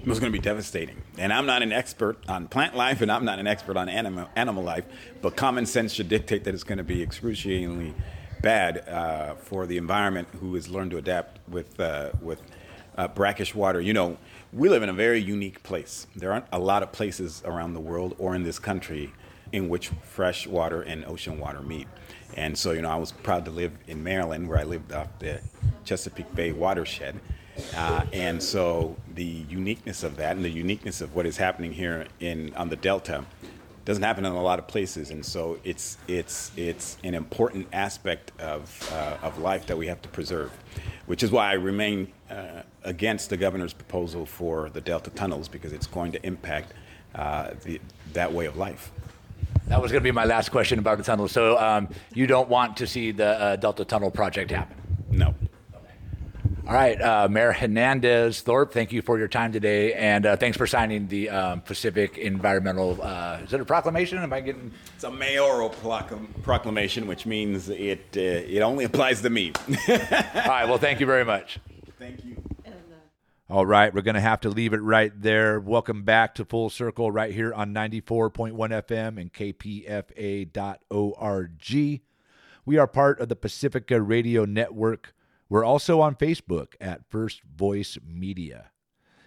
it 0.01 0.07
was 0.07 0.19
going 0.19 0.31
to 0.31 0.37
be 0.37 0.41
devastating. 0.41 1.01
And 1.17 1.31
I'm 1.31 1.45
not 1.45 1.61
an 1.61 1.71
expert 1.71 2.17
on 2.27 2.47
plant 2.47 2.75
life, 2.75 3.01
and 3.01 3.11
I'm 3.11 3.23
not 3.23 3.39
an 3.39 3.45
expert 3.45 3.77
on 3.77 3.87
animal, 3.87 4.27
animal 4.35 4.63
life, 4.63 4.85
but 5.21 5.35
common 5.35 5.65
sense 5.65 5.93
should 5.93 6.09
dictate 6.09 6.43
that 6.45 6.53
it's 6.53 6.63
going 6.63 6.79
to 6.79 6.83
be 6.83 7.03
excruciatingly 7.03 7.93
bad 8.41 8.87
uh, 8.89 9.35
for 9.35 9.67
the 9.67 9.77
environment 9.77 10.27
who 10.39 10.55
has 10.55 10.69
learned 10.69 10.91
to 10.91 10.97
adapt 10.97 11.47
with, 11.47 11.79
uh, 11.79 12.09
with 12.19 12.41
uh, 12.97 13.07
brackish 13.07 13.55
water. 13.55 13.81
You 13.81 13.93
know, 13.93 14.17
we 14.53 14.69
live 14.69 14.83
in 14.83 14.89
a 14.89 14.93
very 14.93 15.19
unique 15.19 15.63
place. 15.63 16.07
There 16.15 16.31
aren't 16.31 16.47
a 16.51 16.59
lot 16.59 16.83
of 16.83 16.91
places 16.91 17.41
around 17.45 17.73
the 17.73 17.79
world 17.79 18.15
or 18.17 18.35
in 18.35 18.43
this 18.43 18.59
country 18.59 19.11
in 19.51 19.69
which 19.69 19.89
fresh 20.03 20.47
water 20.47 20.81
and 20.81 21.05
ocean 21.05 21.39
water 21.39 21.61
meet. 21.61 21.87
And 22.37 22.57
so, 22.57 22.71
you 22.71 22.81
know, 22.81 22.89
I 22.89 22.95
was 22.95 23.11
proud 23.11 23.45
to 23.45 23.51
live 23.51 23.73
in 23.87 24.03
Maryland, 24.03 24.47
where 24.47 24.57
I 24.57 24.63
lived 24.63 24.93
off 24.93 25.07
the 25.19 25.41
Chesapeake 25.83 26.33
Bay 26.33 26.51
watershed. 26.53 27.19
Uh, 27.75 28.05
and 28.13 28.41
so 28.41 28.95
the 29.15 29.23
uniqueness 29.49 30.03
of 30.03 30.15
that 30.17 30.35
and 30.35 30.45
the 30.45 30.49
uniqueness 30.49 31.01
of 31.01 31.13
what 31.15 31.25
is 31.25 31.37
happening 31.37 31.73
here 31.73 32.07
in 32.19 32.53
on 32.55 32.69
the 32.69 32.77
Delta 32.77 33.25
doesn't 33.83 34.03
happen 34.03 34.25
in 34.25 34.31
a 34.31 34.41
lot 34.41 34.59
of 34.59 34.67
places, 34.67 35.09
and 35.09 35.25
so 35.25 35.57
it's 35.63 35.97
it's 36.07 36.51
it's 36.55 36.97
an 37.03 37.15
important 37.15 37.67
aspect 37.73 38.31
of 38.39 38.89
uh, 38.93 39.25
of 39.25 39.39
life 39.39 39.65
that 39.67 39.77
we 39.77 39.87
have 39.87 40.01
to 40.03 40.09
preserve, 40.09 40.51
which 41.11 41.23
is 41.23 41.29
why 41.29 41.49
I 41.49 41.55
remain 41.55 42.07
uh, 42.29 42.61
against 42.85 43.29
the 43.29 43.35
governor's 43.35 43.73
proposal 43.73 44.25
for 44.25 44.69
the 44.69 44.79
Delta 44.79 45.09
tunnels 45.09 45.49
because 45.49 45.73
it's 45.73 45.85
going 45.85 46.13
to 46.13 46.25
impact 46.25 46.71
uh, 47.13 47.49
the, 47.65 47.81
that 48.13 48.31
way 48.31 48.45
of 48.45 48.55
life. 48.55 48.93
That 49.67 49.81
was 49.81 49.91
going 49.91 50.01
to 50.01 50.07
be 50.07 50.13
my 50.13 50.23
last 50.23 50.51
question 50.51 50.79
about 50.79 50.99
the 50.99 51.03
tunnel. 51.03 51.27
So 51.27 51.57
um, 51.57 51.89
you 52.13 52.27
don't 52.27 52.47
want 52.47 52.77
to 52.77 52.87
see 52.87 53.11
the 53.11 53.27
uh, 53.27 53.55
Delta 53.57 53.83
Tunnel 53.83 54.09
project 54.09 54.51
happen? 54.51 54.77
No. 55.09 55.35
All 56.67 56.75
right, 56.75 57.01
uh, 57.01 57.27
Mayor 57.27 57.51
Hernandez 57.51 58.41
Thorpe, 58.41 58.71
thank 58.71 58.91
you 58.91 59.01
for 59.01 59.17
your 59.17 59.27
time 59.27 59.51
today, 59.51 59.93
and 59.93 60.25
uh, 60.25 60.35
thanks 60.37 60.57
for 60.57 60.67
signing 60.67 61.07
the 61.07 61.29
um, 61.29 61.61
Pacific 61.61 62.17
Environmental. 62.19 62.99
Uh, 63.01 63.39
is 63.43 63.51
it 63.51 63.59
a 63.59 63.65
proclamation? 63.65 64.19
Am 64.19 64.31
I 64.31 64.41
getting? 64.41 64.71
It's 64.95 65.03
a 65.03 65.11
mayoral 65.11 65.71
proclam- 65.71 66.27
proclamation, 66.43 67.07
which 67.07 67.25
means 67.25 67.67
it 67.69 68.05
uh, 68.15 68.19
it 68.21 68.61
only 68.61 68.85
applies 68.85 69.21
to 69.23 69.29
me. 69.29 69.53
All 69.89 69.97
right. 69.97 70.65
Well, 70.65 70.77
thank 70.77 70.99
you 70.99 71.07
very 71.07 71.25
much. 71.25 71.59
Thank 71.97 72.23
you. 72.23 72.37
All 73.49 73.65
right, 73.65 73.93
we're 73.93 74.01
going 74.01 74.15
to 74.15 74.21
have 74.21 74.39
to 74.41 74.49
leave 74.49 74.71
it 74.71 74.81
right 74.81 75.11
there. 75.13 75.59
Welcome 75.59 76.03
back 76.03 76.35
to 76.35 76.45
Full 76.45 76.69
Circle 76.69 77.11
right 77.11 77.33
here 77.33 77.53
on 77.53 77.73
94.1 77.73 78.53
FM 78.53 79.19
and 79.19 79.33
kpfa.org. 79.33 80.51
We 82.65 82.77
are 82.77 82.87
part 82.87 83.19
of 83.19 83.27
the 83.27 83.35
Pacifica 83.35 84.01
Radio 84.01 84.45
Network. 84.45 85.13
We're 85.51 85.65
also 85.65 85.99
on 85.99 86.15
Facebook 86.15 86.75
at 86.79 87.09
First 87.09 87.41
Voice 87.43 87.97
Media. 88.07 88.71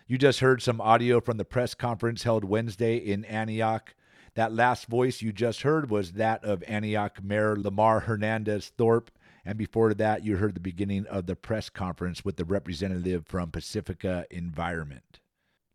You 0.07 0.17
just 0.17 0.41
heard 0.41 0.63
some 0.63 0.81
audio 0.81 1.21
from 1.21 1.37
the 1.37 1.45
press 1.45 1.75
conference 1.75 2.23
held 2.23 2.45
Wednesday 2.45 2.97
in 2.97 3.27
Antioch. 3.27 3.95
That 4.35 4.51
last 4.51 4.87
voice 4.87 5.21
you 5.21 5.35
just 5.35 5.61
heard 5.61 5.91
was 5.91 6.13
that 6.13 6.43
of 6.43 6.65
Antioch 6.67 7.23
Mayor 7.23 7.57
Lamar 7.57 8.01
Hernandez 8.01 8.73
Thorpe. 8.79 9.11
And 9.45 9.59
before 9.59 9.93
that, 9.93 10.25
you 10.25 10.39
heard 10.39 10.55
the 10.55 10.61
beginning 10.61 11.05
of 11.09 11.27
the 11.27 11.37
press 11.37 11.69
conference 11.69 12.25
with 12.25 12.37
the 12.37 12.47
representative 12.47 13.27
from 13.27 13.51
Pacifica 13.51 14.25
Environment. 14.31 15.21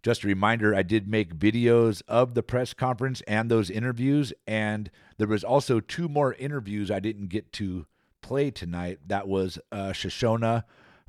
Just 0.02 0.24
a 0.24 0.28
reminder, 0.28 0.74
I 0.74 0.82
did 0.82 1.08
make 1.08 1.38
videos 1.38 2.02
of 2.08 2.34
the 2.34 2.42
press 2.42 2.74
conference 2.74 3.22
and 3.28 3.52
those 3.52 3.70
interviews, 3.70 4.34
and 4.48 4.90
there 5.20 5.28
was 5.28 5.44
also 5.44 5.80
two 5.80 6.10
more 6.10 6.34
interviews 6.34 6.90
I 6.90 7.00
didn't 7.00 7.28
get 7.28 7.54
to 7.54 7.86
play 8.22 8.52
tonight. 8.52 9.00
That 9.08 9.28
was 9.28 9.60
uh, 9.72 9.90
Shoshona 9.90 10.64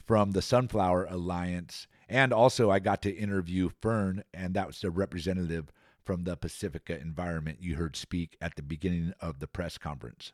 from 0.06 0.32
the 0.32 0.42
Sunflower 0.42 1.06
Alliance, 1.10 1.86
and 2.08 2.32
also 2.32 2.70
I 2.70 2.78
got 2.78 3.02
to 3.02 3.14
interview 3.14 3.70
Fern, 3.80 4.24
and 4.34 4.54
that 4.54 4.66
was 4.66 4.80
the 4.80 4.90
representative 4.90 5.72
from 6.04 6.24
the 6.24 6.36
Pacifica 6.36 6.98
Environment 7.00 7.58
you 7.60 7.76
heard 7.76 7.94
speak 7.94 8.36
at 8.40 8.56
the 8.56 8.62
beginning 8.62 9.12
of 9.20 9.38
the 9.38 9.46
press 9.46 9.78
conference. 9.78 10.32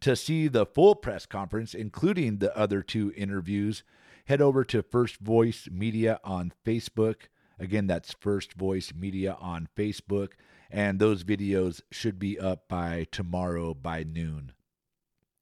To 0.00 0.14
see 0.14 0.48
the 0.48 0.66
full 0.66 0.94
press 0.94 1.26
conference, 1.26 1.74
including 1.74 2.38
the 2.38 2.56
other 2.56 2.82
two 2.82 3.12
interviews, 3.16 3.82
head 4.26 4.40
over 4.40 4.64
to 4.64 4.82
First 4.82 5.18
Voice 5.18 5.68
Media 5.70 6.20
on 6.22 6.52
Facebook. 6.64 7.22
Again, 7.58 7.86
that's 7.86 8.12
First 8.12 8.54
Voice 8.54 8.92
Media 8.94 9.36
on 9.40 9.68
Facebook. 9.76 10.32
And 10.70 10.98
those 10.98 11.24
videos 11.24 11.80
should 11.90 12.18
be 12.18 12.38
up 12.38 12.68
by 12.68 13.06
tomorrow 13.10 13.72
by 13.74 14.02
noon. 14.02 14.52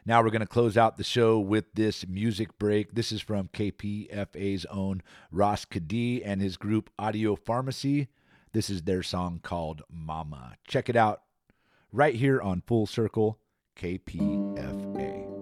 Now 0.07 0.23
we're 0.23 0.31
going 0.31 0.41
to 0.41 0.47
close 0.47 0.77
out 0.77 0.99
the 0.99 1.05
show 1.05 1.39
with 1.39 1.65
this 1.73 2.07
music 2.07 2.59
break. 2.59 2.95
This 2.95 3.11
is 3.11 3.23
from 3.23 3.49
KPFA's 3.49 4.67
own 4.67 5.03
Ras 5.33 5.65
K'dee 5.65 6.21
and 6.23 6.43
his 6.43 6.59
group 6.59 6.91
Audio 6.99 7.37
Pharmacy. 7.37 8.09
This 8.53 8.69
is 8.69 8.83
their 8.83 9.03
song 9.03 9.41
called 9.43 9.81
Mama. 9.91 10.57
Check 10.69 10.91
it 10.91 10.97
out 10.97 11.23
right 11.91 12.15
here 12.15 12.39
on 12.39 12.63
Full 12.67 12.87
Circle 12.87 13.39
KPFA. 13.79 15.34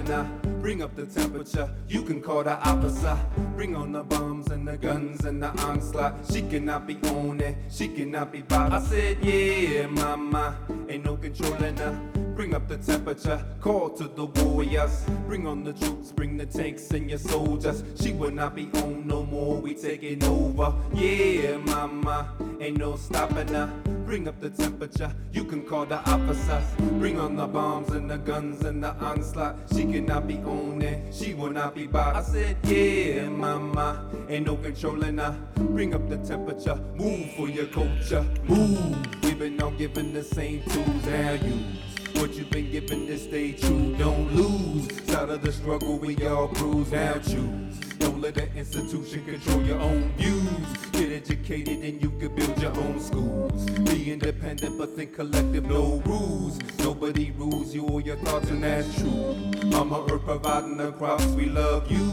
Stopping 0.00 0.06
her. 0.06 0.60
Bring 0.60 0.82
up 0.82 0.94
the 0.94 1.06
temperature, 1.06 1.70
you 1.88 2.02
can 2.02 2.20
call 2.20 2.44
the 2.44 2.56
officer. 2.68 3.18
Bring 3.56 3.74
on 3.74 3.92
the 3.92 4.02
bombs 4.02 4.50
and 4.50 4.66
the 4.66 4.76
guns 4.76 5.24
and 5.24 5.42
the 5.42 5.48
onslaught. 5.62 6.14
She 6.30 6.42
cannot 6.42 6.86
be 6.86 6.98
on 7.08 7.40
it, 7.40 7.56
she 7.70 7.88
cannot 7.88 8.32
be 8.32 8.42
bought. 8.42 8.72
I 8.72 8.80
said, 8.80 9.18
yeah, 9.22 9.86
mama, 9.86 10.58
ain't 10.88 11.04
no 11.04 11.16
controlling 11.16 11.76
her. 11.78 11.98
Bring 12.34 12.54
up 12.54 12.68
the 12.68 12.78
temperature, 12.78 13.44
call 13.60 13.90
to 13.90 14.04
the 14.04 14.26
warriors. 14.26 15.04
Bring 15.26 15.46
on 15.46 15.64
the 15.64 15.72
troops, 15.72 16.12
bring 16.12 16.36
the 16.36 16.46
tanks 16.46 16.90
and 16.90 17.08
your 17.08 17.18
soldiers. 17.18 17.82
She 18.00 18.12
will 18.12 18.30
not 18.30 18.54
be 18.54 18.70
on 18.74 19.06
no 19.06 19.24
more, 19.24 19.56
we 19.60 19.74
taking 19.74 20.22
over. 20.24 20.74
Yeah, 20.94 21.56
mama, 21.58 22.32
ain't 22.60 22.78
no 22.78 22.96
stopping 22.96 23.48
her. 23.48 23.70
Bring 24.10 24.26
up 24.26 24.40
the 24.40 24.50
temperature, 24.50 25.14
you 25.32 25.44
can 25.44 25.62
call 25.62 25.86
the 25.86 25.98
officers. 25.98 26.64
Bring 26.98 27.20
on 27.20 27.36
the 27.36 27.46
bombs 27.46 27.90
and 27.90 28.10
the 28.10 28.18
guns 28.18 28.64
and 28.64 28.82
the 28.82 28.92
onslaught. 28.94 29.56
She 29.72 29.84
cannot 29.84 30.26
be 30.26 30.38
on 30.38 30.82
it, 30.82 31.14
she 31.14 31.32
will 31.32 31.52
not 31.52 31.76
be 31.76 31.86
bought. 31.86 32.16
I 32.16 32.22
said, 32.22 32.56
yeah, 32.64 33.28
mama, 33.28 34.04
ain't 34.28 34.46
no 34.46 34.56
controlling 34.56 35.18
her. 35.18 35.38
Bring 35.54 35.94
up 35.94 36.08
the 36.08 36.16
temperature, 36.18 36.74
move 36.96 37.30
for 37.36 37.48
your 37.48 37.66
culture, 37.66 38.26
move. 38.48 39.22
We've 39.22 39.38
been 39.38 39.62
all 39.62 39.70
given 39.70 40.12
the 40.12 40.24
same 40.24 40.64
tools, 40.64 41.06
use. 41.44 42.20
What 42.20 42.34
you've 42.34 42.50
been 42.50 42.72
given 42.72 43.06
to 43.06 43.16
stay 43.16 43.52
true, 43.52 43.94
don't 43.96 44.34
lose. 44.34 44.88
Side 45.06 45.28
of 45.28 45.40
the 45.40 45.52
struggle, 45.52 46.00
we 46.00 46.16
all 46.26 46.48
bruise, 46.48 46.90
now 46.90 47.14
choose. 47.18 47.89
Don't 48.00 48.20
let 48.20 48.34
the 48.34 48.52
institution 48.56 49.24
control 49.24 49.62
your 49.62 49.78
own 49.78 50.12
views. 50.16 50.66
Get 50.92 51.12
educated 51.12 51.84
and 51.84 52.02
you 52.02 52.10
can 52.18 52.34
build 52.34 52.60
your 52.60 52.76
own 52.76 52.98
schools. 52.98 53.70
Be 53.70 54.10
independent 54.12 54.76
but 54.78 54.96
think 54.96 55.14
collective, 55.14 55.64
no 55.64 56.02
rules. 56.04 56.58
Nobody 56.78 57.30
rules 57.32 57.74
you 57.74 57.86
or 57.86 58.00
your 58.00 58.16
thoughts, 58.16 58.50
and 58.50 58.64
that's 58.64 58.98
true. 58.98 59.36
Mama 59.66 60.06
Earth 60.10 60.24
providing 60.24 60.76
the 60.78 60.92
crops, 60.92 61.26
we 61.26 61.46
love 61.46 61.90
you, 61.90 62.12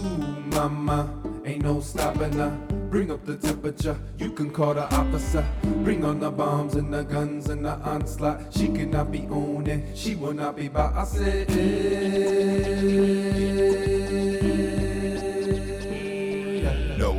mama. 0.56 1.10
Ain't 1.46 1.64
no 1.64 1.80
stopping 1.80 2.34
her. 2.34 2.52
Bring 2.90 3.12
up 3.12 3.26
the 3.26 3.36
temperature, 3.38 3.98
you 4.18 4.32
can 4.32 4.50
call 4.50 4.74
the 4.74 4.86
officer. 4.96 5.46
Bring 5.84 6.06
on 6.06 6.20
the 6.20 6.32
bombs 6.32 6.76
and 6.76 6.94
the 6.94 7.04
guns 7.04 7.50
and 7.50 7.66
the 7.66 7.76
onslaught. 7.80 8.54
She 8.54 8.68
cannot 8.68 9.12
be 9.12 9.28
on 9.28 9.68
it, 9.68 9.98
she 9.98 10.16
will 10.16 10.34
not 10.34 10.56
be 10.56 10.68
by. 10.70 10.92
I 10.96 11.04
said, 11.04 11.48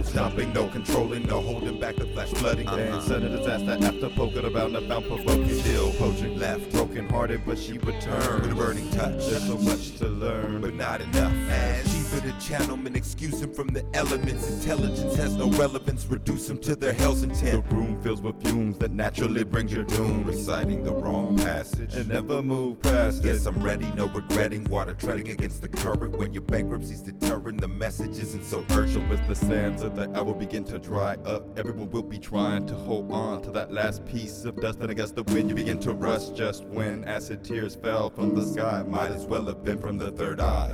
stopping, 0.09 0.53
no 0.53 0.67
controlling, 0.69 1.27
no 1.27 1.41
holding 1.41 1.79
back 1.79 1.97
the 1.97 2.07
flash 2.07 2.29
flooding. 2.31 2.67
Uh-huh. 2.67 2.77
Then 2.77 3.01
sudden 3.03 3.33
disaster 3.33 3.79
after 3.85 4.09
poking 4.11 4.45
around 4.45 4.73
the 4.73 4.81
found 4.83 5.07
provoking. 5.07 5.55
Still 5.61 5.93
poaching 5.95 6.39
left, 6.39 6.71
broken 6.73 7.09
hearted, 7.09 7.43
but 7.45 7.59
she 7.59 7.79
returned 7.79 8.43
with 8.43 8.53
a 8.53 8.55
burning 8.55 8.91
touch. 8.91 9.27
There's 9.27 9.47
so 9.47 9.59
much 9.59 9.97
to 9.99 10.09
learn, 10.09 10.61
but 10.61 10.75
not 10.75 11.01
enough. 11.01 11.33
As 11.51 11.98
cheaper 12.09 12.27
to 12.27 12.47
channel 12.47 12.75
and 12.75 12.97
excuse 12.97 13.41
him 13.43 13.53
from 13.53 13.69
the 13.69 13.85
elements. 13.95 14.49
Intelligence 14.51 15.17
has 15.17 15.35
no 15.37 15.49
relevance, 15.51 16.07
reduce 16.07 16.49
him 16.49 16.59
to 16.59 16.77
their 16.77 16.93
hell's 16.93 17.23
intent. 17.23 17.69
The 17.69 17.75
room 17.75 18.01
fills 18.03 18.21
with 18.21 18.43
fumes 18.43 18.79
that 18.79 18.93
naturally 18.93 19.45
brings 19.45 19.73
your 19.73 19.85
doom. 19.85 20.25
Reciting 20.25 20.83
the 20.85 20.93
wrong 20.93 21.37
passage 21.37 21.95
and 21.95 22.09
never 22.09 22.43
move 22.43 22.81
past 22.83 23.25
it. 23.25 23.29
Yes, 23.29 23.47
I'm 23.47 23.63
ready, 23.63 23.91
no 23.95 24.07
regretting. 24.09 24.65
Water 24.65 24.95
treading 24.95 25.31
against 25.31 25.63
the 25.63 25.69
current 25.69 26.17
when 26.17 26.33
your 26.33 26.43
bankruptcy's 26.43 27.01
deterring. 27.01 27.57
The 27.57 27.69
message 27.69 28.19
isn't 28.19 28.45
so 28.45 28.65
urgent 28.71 29.09
with 29.09 29.27
the 29.27 29.35
sands 29.35 29.83
of 29.83 29.97
the 29.97 30.11
hour 30.17 30.35
begin 30.35 30.65
to 30.65 30.79
dry 30.79 31.15
up. 31.25 31.59
Everyone 31.59 31.91
will 31.91 32.03
be 32.03 32.19
trying 32.19 32.67
to 32.67 32.75
hold 32.75 33.11
on 33.13 33.43
to 33.43 33.51
that 33.53 33.73
last 33.73 34.05
piece 34.07 34.45
of 34.45 34.61
dust. 34.61 34.81
And 34.81 34.91
against 34.91 35.17
the 35.17 35.25
wind, 35.25 35.49
you 35.49 35.55
begin 35.55 35.79
to 35.81 35.93
rust 35.93 36.37
just 36.37 36.65
when 36.65 37.05
acid 37.05 37.45
tears 37.45 37.75
fell 37.75 38.11
from 38.11 38.35
the 38.35 38.45
sky. 38.45 38.85
Might 38.87 39.11
as 39.11 39.25
well 39.25 39.45
have 39.47 39.65
been 39.65 39.79
from 39.79 39.99
the 39.99 40.11
third 40.13 40.41
eye. 40.41 40.73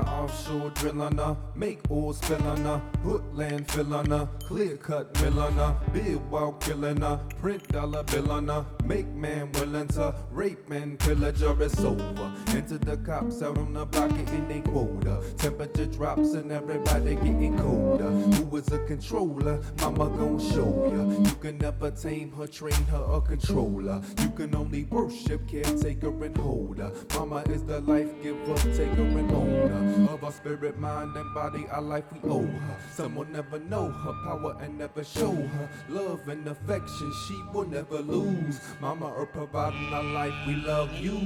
Offshore 0.00 0.70
drill 0.70 1.02
on 1.02 1.16
her, 1.18 1.36
make 1.60 1.78
oil 1.90 2.14
spill 2.14 2.42
on 2.46 2.64
her, 2.64 2.80
put 3.02 3.22
landfill 3.34 3.94
on 3.94 4.10
her, 4.10 4.26
clear 4.46 4.78
cut 4.78 5.14
mill 5.20 5.40
on 5.40 5.52
her, 5.52 5.76
build 5.92 6.30
while 6.30 6.52
killing 6.52 7.02
her, 7.02 7.20
print 7.38 7.68
dollar 7.68 8.02
bill 8.04 8.32
on 8.32 8.48
her, 8.48 8.64
make 8.86 9.06
man 9.08 9.52
willing 9.52 9.86
to 9.86 10.14
rape 10.30 10.66
man 10.70 10.96
pillager 10.96 11.54
it's 11.60 11.78
over. 11.80 12.32
Enter 12.48 12.78
the 12.78 12.96
cops 12.96 13.42
out 13.42 13.58
on 13.58 13.74
the 13.74 13.84
block 13.84 14.08
getting 14.16 14.48
they 14.48 14.60
quota. 14.60 15.22
Temperature 15.36 15.84
drops 15.84 16.32
and 16.32 16.50
everybody 16.50 17.16
getting 17.16 17.58
colder. 17.58 18.08
Who 18.08 18.56
is 18.56 18.72
a 18.72 18.78
controller? 18.86 19.60
Mama 19.82 20.08
gon' 20.16 20.38
show 20.38 20.72
ya. 20.94 21.28
You 21.28 21.34
can 21.36 21.58
never 21.58 21.90
tame 21.90 22.32
her, 22.32 22.46
train 22.46 22.84
her, 22.86 22.96
or 22.96 23.20
control 23.20 23.82
her. 23.82 24.00
You 24.22 24.30
can 24.30 24.54
only 24.54 24.84
worship, 24.84 25.46
caretaker, 25.46 26.24
and 26.24 26.36
hold 26.38 26.78
her. 26.78 26.90
Mama 27.14 27.42
is 27.50 27.64
the 27.64 27.80
life 27.80 28.10
giver, 28.22 28.56
taker, 28.74 29.02
and 29.02 29.30
owner 29.32 30.10
of 30.10 30.24
our 30.24 30.32
spirit, 30.32 30.78
mind, 30.78 31.14
and 31.16 31.34
body. 31.34 31.49
Our 31.58 31.82
life 31.82 32.04
we 32.12 32.30
owe 32.30 32.46
her. 32.46 32.76
Some 32.94 33.16
will 33.16 33.26
never 33.26 33.58
know 33.58 33.90
her 33.90 34.12
power 34.24 34.56
and 34.60 34.78
never 34.78 35.02
show 35.02 35.32
her 35.32 35.68
love 35.88 36.28
and 36.28 36.46
affection. 36.46 37.12
She 37.26 37.42
will 37.52 37.66
never 37.66 37.98
lose. 37.98 38.60
Mama 38.80 39.06
are 39.06 39.26
providing 39.26 39.92
our 39.92 40.02
life. 40.02 40.34
We 40.46 40.54
love 40.54 40.92
you, 40.94 41.18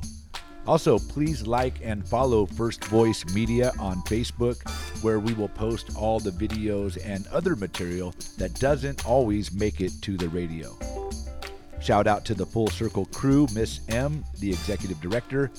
Also, 0.67 0.99
please 0.99 1.47
like 1.47 1.75
and 1.85 2.05
follow 2.05 2.45
First 2.45 2.85
Voice 2.87 3.25
Media 3.33 3.71
on 3.79 3.99
Facebook, 3.99 4.69
where 5.05 5.21
we 5.21 5.33
will 5.35 5.51
post 5.51 5.97
all 5.97 6.19
the 6.19 6.33
videos 6.33 6.99
and 7.07 7.25
other 7.29 7.55
material 7.55 8.13
that 8.37 8.53
doesn't 8.55 9.07
always 9.07 9.53
make 9.53 9.81
it 9.81 9.93
to 10.03 10.17
the 10.17 10.29
radio. 10.31 10.77
Shout 11.85 12.07
out 12.07 12.25
to 12.25 12.35
the 12.35 12.47
Full 12.47 12.69
Circle 12.69 13.05
crew, 13.13 13.47
Miss 13.53 13.81
M, 13.91 14.25
the 14.41 14.49
executive 14.49 14.99
director, 15.03 15.51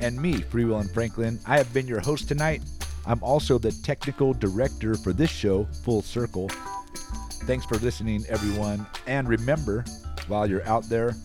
and 0.00 0.16
me, 0.16 0.40
Free 0.40 0.64
Will 0.64 0.78
and 0.78 0.88
Franklin. 0.88 1.40
I 1.44 1.58
have 1.58 1.74
been 1.74 1.88
your 1.88 1.98
host 1.98 2.28
tonight. 2.28 2.62
I'm 3.04 3.20
also 3.20 3.58
the 3.58 3.72
technical 3.82 4.32
director 4.32 4.94
for 4.94 5.12
this 5.12 5.28
show, 5.28 5.64
Full 5.82 6.02
Circle. 6.02 6.50
Thanks 7.46 7.66
for 7.66 7.78
listening, 7.78 8.24
everyone. 8.28 8.86
And 9.08 9.28
remember, 9.28 9.84
while 10.28 10.48
you're 10.48 10.64
out 10.68 10.84
there, 10.84 11.16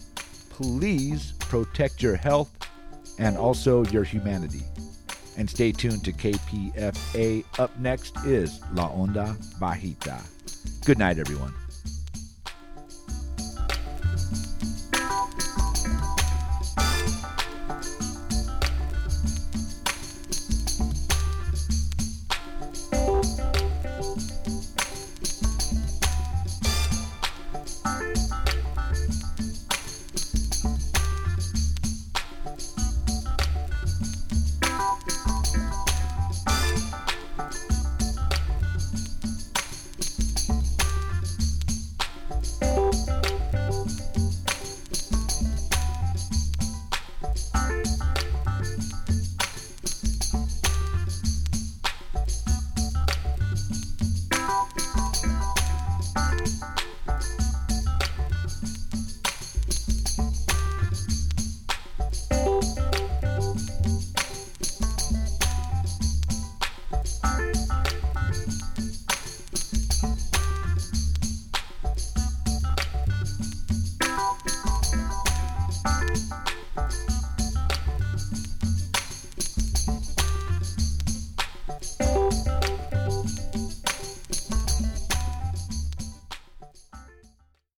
please 0.49 1.33
protect 1.37 2.01
your 2.01 2.15
health 2.15 2.49
and 3.19 3.37
also 3.37 3.85
your 3.85 4.03
humanity. 4.03 4.63
And 5.37 5.47
stay 5.47 5.71
tuned 5.71 6.03
to 6.05 6.11
KPFA. 6.11 7.45
Up 7.59 7.77
next 7.77 8.17
is 8.25 8.59
La 8.73 8.89
Onda 8.89 9.35
Bajita. 9.59 10.19
Good 10.83 10.97
night, 10.97 11.19
everyone. 11.19 11.53